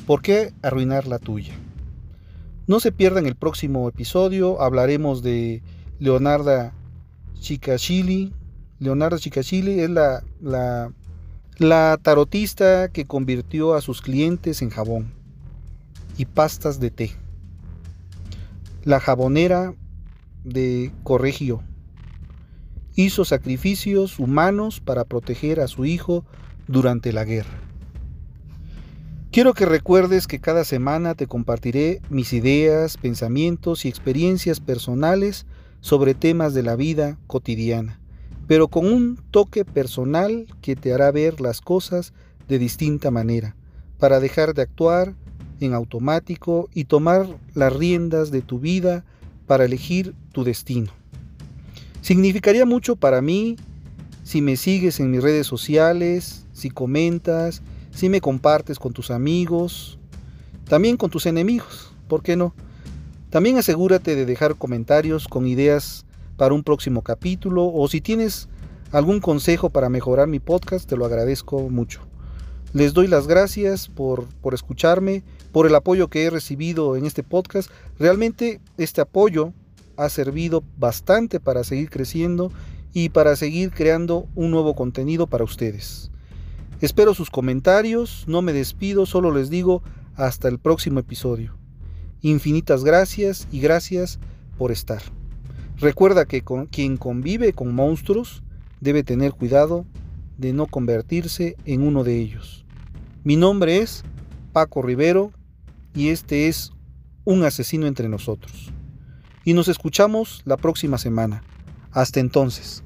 ¿Por 0.06 0.22
qué 0.22 0.54
arruinar 0.64 1.08
la 1.08 1.20
tuya? 1.20 1.54
No 2.68 2.80
se 2.80 2.92
pierdan 2.92 3.26
el 3.28 3.36
próximo 3.36 3.88
episodio, 3.88 4.62
hablaremos 4.62 5.22
de 5.22 5.62
Leonarda 6.00 6.74
Chicachili, 7.40 8.34
Leonardo 8.80 9.20
Chicachili 9.20 9.80
es 9.80 9.90
la, 9.92 10.24
la, 10.42 10.92
la 11.58 12.00
tarotista 12.02 12.90
que 12.90 13.06
convirtió 13.06 13.76
a 13.76 13.82
sus 13.82 14.02
clientes 14.02 14.64
en 14.64 14.72
jabón 14.72 15.14
y 16.18 16.26
pastas 16.26 16.80
de 16.80 16.90
té. 16.90 17.12
La 18.84 19.00
jabonera 19.00 19.76
de 20.44 20.92
Corregio 21.04 21.62
hizo 22.96 23.24
sacrificios 23.24 24.18
humanos 24.18 24.80
para 24.80 25.06
proteger 25.06 25.60
a 25.60 25.68
su 25.68 25.86
hijo 25.86 26.26
durante 26.68 27.14
la 27.14 27.24
guerra. 27.24 27.71
Quiero 29.32 29.54
que 29.54 29.66
recuerdes 29.66 30.28
que 30.28 30.40
cada 30.40 30.66
semana 30.66 31.16
te 31.16 31.26
compartiré 31.26 32.02
mis 32.10 32.34
ideas, 32.34 32.98
pensamientos 32.98 33.86
y 33.86 33.88
experiencias 33.90 34.60
personales 34.60 35.46
sobre 35.80 36.14
temas 36.14 36.54
de 36.54 36.64
la 36.64 36.76
vida 36.76 37.18
cotidiana 37.28 38.02
pero 38.52 38.68
con 38.68 38.86
un 38.86 39.18
toque 39.32 39.64
personal 39.64 40.46
que 40.62 40.76
te 40.76 40.94
hará 40.94 41.10
ver 41.12 41.40
las 41.40 41.62
cosas 41.62 42.12
de 42.50 42.60
distinta 42.60 43.10
manera, 43.10 43.56
para 43.98 44.20
dejar 44.20 44.54
de 44.54 44.64
actuar 44.64 45.16
en 45.62 45.74
automático 45.74 46.70
y 46.74 46.84
tomar 46.84 47.28
las 47.54 47.72
riendas 47.72 48.30
de 48.30 48.42
tu 48.42 48.60
vida 48.60 49.06
para 49.48 49.64
elegir 49.64 50.14
tu 50.34 50.44
destino. 50.44 50.92
Significaría 52.02 52.66
mucho 52.66 52.98
para 52.98 53.22
mí 53.22 53.56
si 54.26 54.42
me 54.42 54.58
sigues 54.58 55.00
en 55.00 55.12
mis 55.12 55.24
redes 55.24 55.48
sociales, 55.48 56.46
si 56.52 56.72
comentas, 56.72 57.62
si 57.92 58.10
me 58.10 58.22
compartes 58.22 58.80
con 58.80 58.94
tus 58.94 59.12
amigos, 59.12 60.00
también 60.66 60.98
con 60.98 61.10
tus 61.10 61.26
enemigos, 61.26 61.94
¿por 62.08 62.24
qué 62.24 62.36
no? 62.36 62.54
También 63.30 63.58
asegúrate 63.58 64.16
de 64.16 64.26
dejar 64.26 64.56
comentarios 64.56 65.28
con 65.28 65.48
ideas 65.48 66.06
para 66.38 66.54
un 66.54 66.64
próximo 66.64 67.02
capítulo 67.02 67.66
o 67.66 67.88
si 67.88 68.02
tienes 68.02 68.50
algún 68.92 69.20
consejo 69.20 69.70
para 69.70 69.90
mejorar 69.90 70.28
mi 70.28 70.40
podcast, 70.40 70.90
te 70.90 70.98
lo 70.98 71.06
agradezco 71.06 71.70
mucho. 71.70 72.02
Les 72.74 72.94
doy 72.94 73.08
las 73.08 73.28
gracias 73.28 73.90
por, 73.90 74.26
por 74.42 74.54
escucharme, 74.54 75.24
por 75.52 75.68
el 75.68 75.76
apoyo 75.76 76.08
que 76.08 76.24
he 76.24 76.30
recibido 76.30 76.96
en 76.96 77.06
este 77.06 77.22
podcast. 77.22 77.70
Realmente 78.00 78.60
este 78.78 79.02
apoyo 79.02 79.54
ha 79.98 80.10
servido 80.10 80.64
bastante 80.78 81.40
para 81.40 81.64
seguir 81.64 81.90
creciendo 81.90 82.52
y 82.94 83.10
para 83.10 83.36
seguir 83.36 83.72
creando 83.72 84.28
un 84.36 84.52
nuevo 84.52 84.74
contenido 84.74 85.28
para 85.28 85.44
ustedes. 85.44 86.12
Espero 86.82 87.14
sus 87.14 87.30
comentarios, 87.30 88.24
no 88.28 88.42
me 88.42 88.54
despido, 88.54 89.06
solo 89.06 89.32
les 89.32 89.52
digo 89.52 89.84
hasta 90.16 90.48
el 90.48 90.58
próximo 90.58 91.00
episodio. 91.00 91.56
Infinitas 92.22 92.84
gracias 92.84 93.48
y 93.52 93.60
gracias 93.60 94.20
por 94.58 94.72
estar. 94.72 95.04
Recuerda 95.78 96.26
que 96.26 96.42
con, 96.42 96.66
quien 96.66 96.98
convive 96.98 97.54
con 97.54 97.76
monstruos 97.76 98.42
debe 98.80 99.04
tener 99.04 99.34
cuidado 99.34 99.86
de 100.40 100.54
no 100.54 100.66
convertirse 100.66 101.56
en 101.66 101.84
uno 101.84 102.04
de 102.04 102.18
ellos. 102.20 102.66
Mi 103.24 103.36
nombre 103.36 103.78
es 103.78 104.04
Paco 104.52 104.82
Rivero 104.82 105.32
y 105.94 106.10
este 106.10 106.48
es 106.48 106.72
Un 107.26 107.44
asesino 107.44 107.86
entre 107.86 108.10
nosotros. 108.10 108.72
Y 109.46 109.54
nos 109.54 109.68
escuchamos 109.68 110.42
la 110.46 110.58
próxima 110.58 110.98
semana. 110.98 111.44
Hasta 111.92 112.20
entonces. 112.20 112.84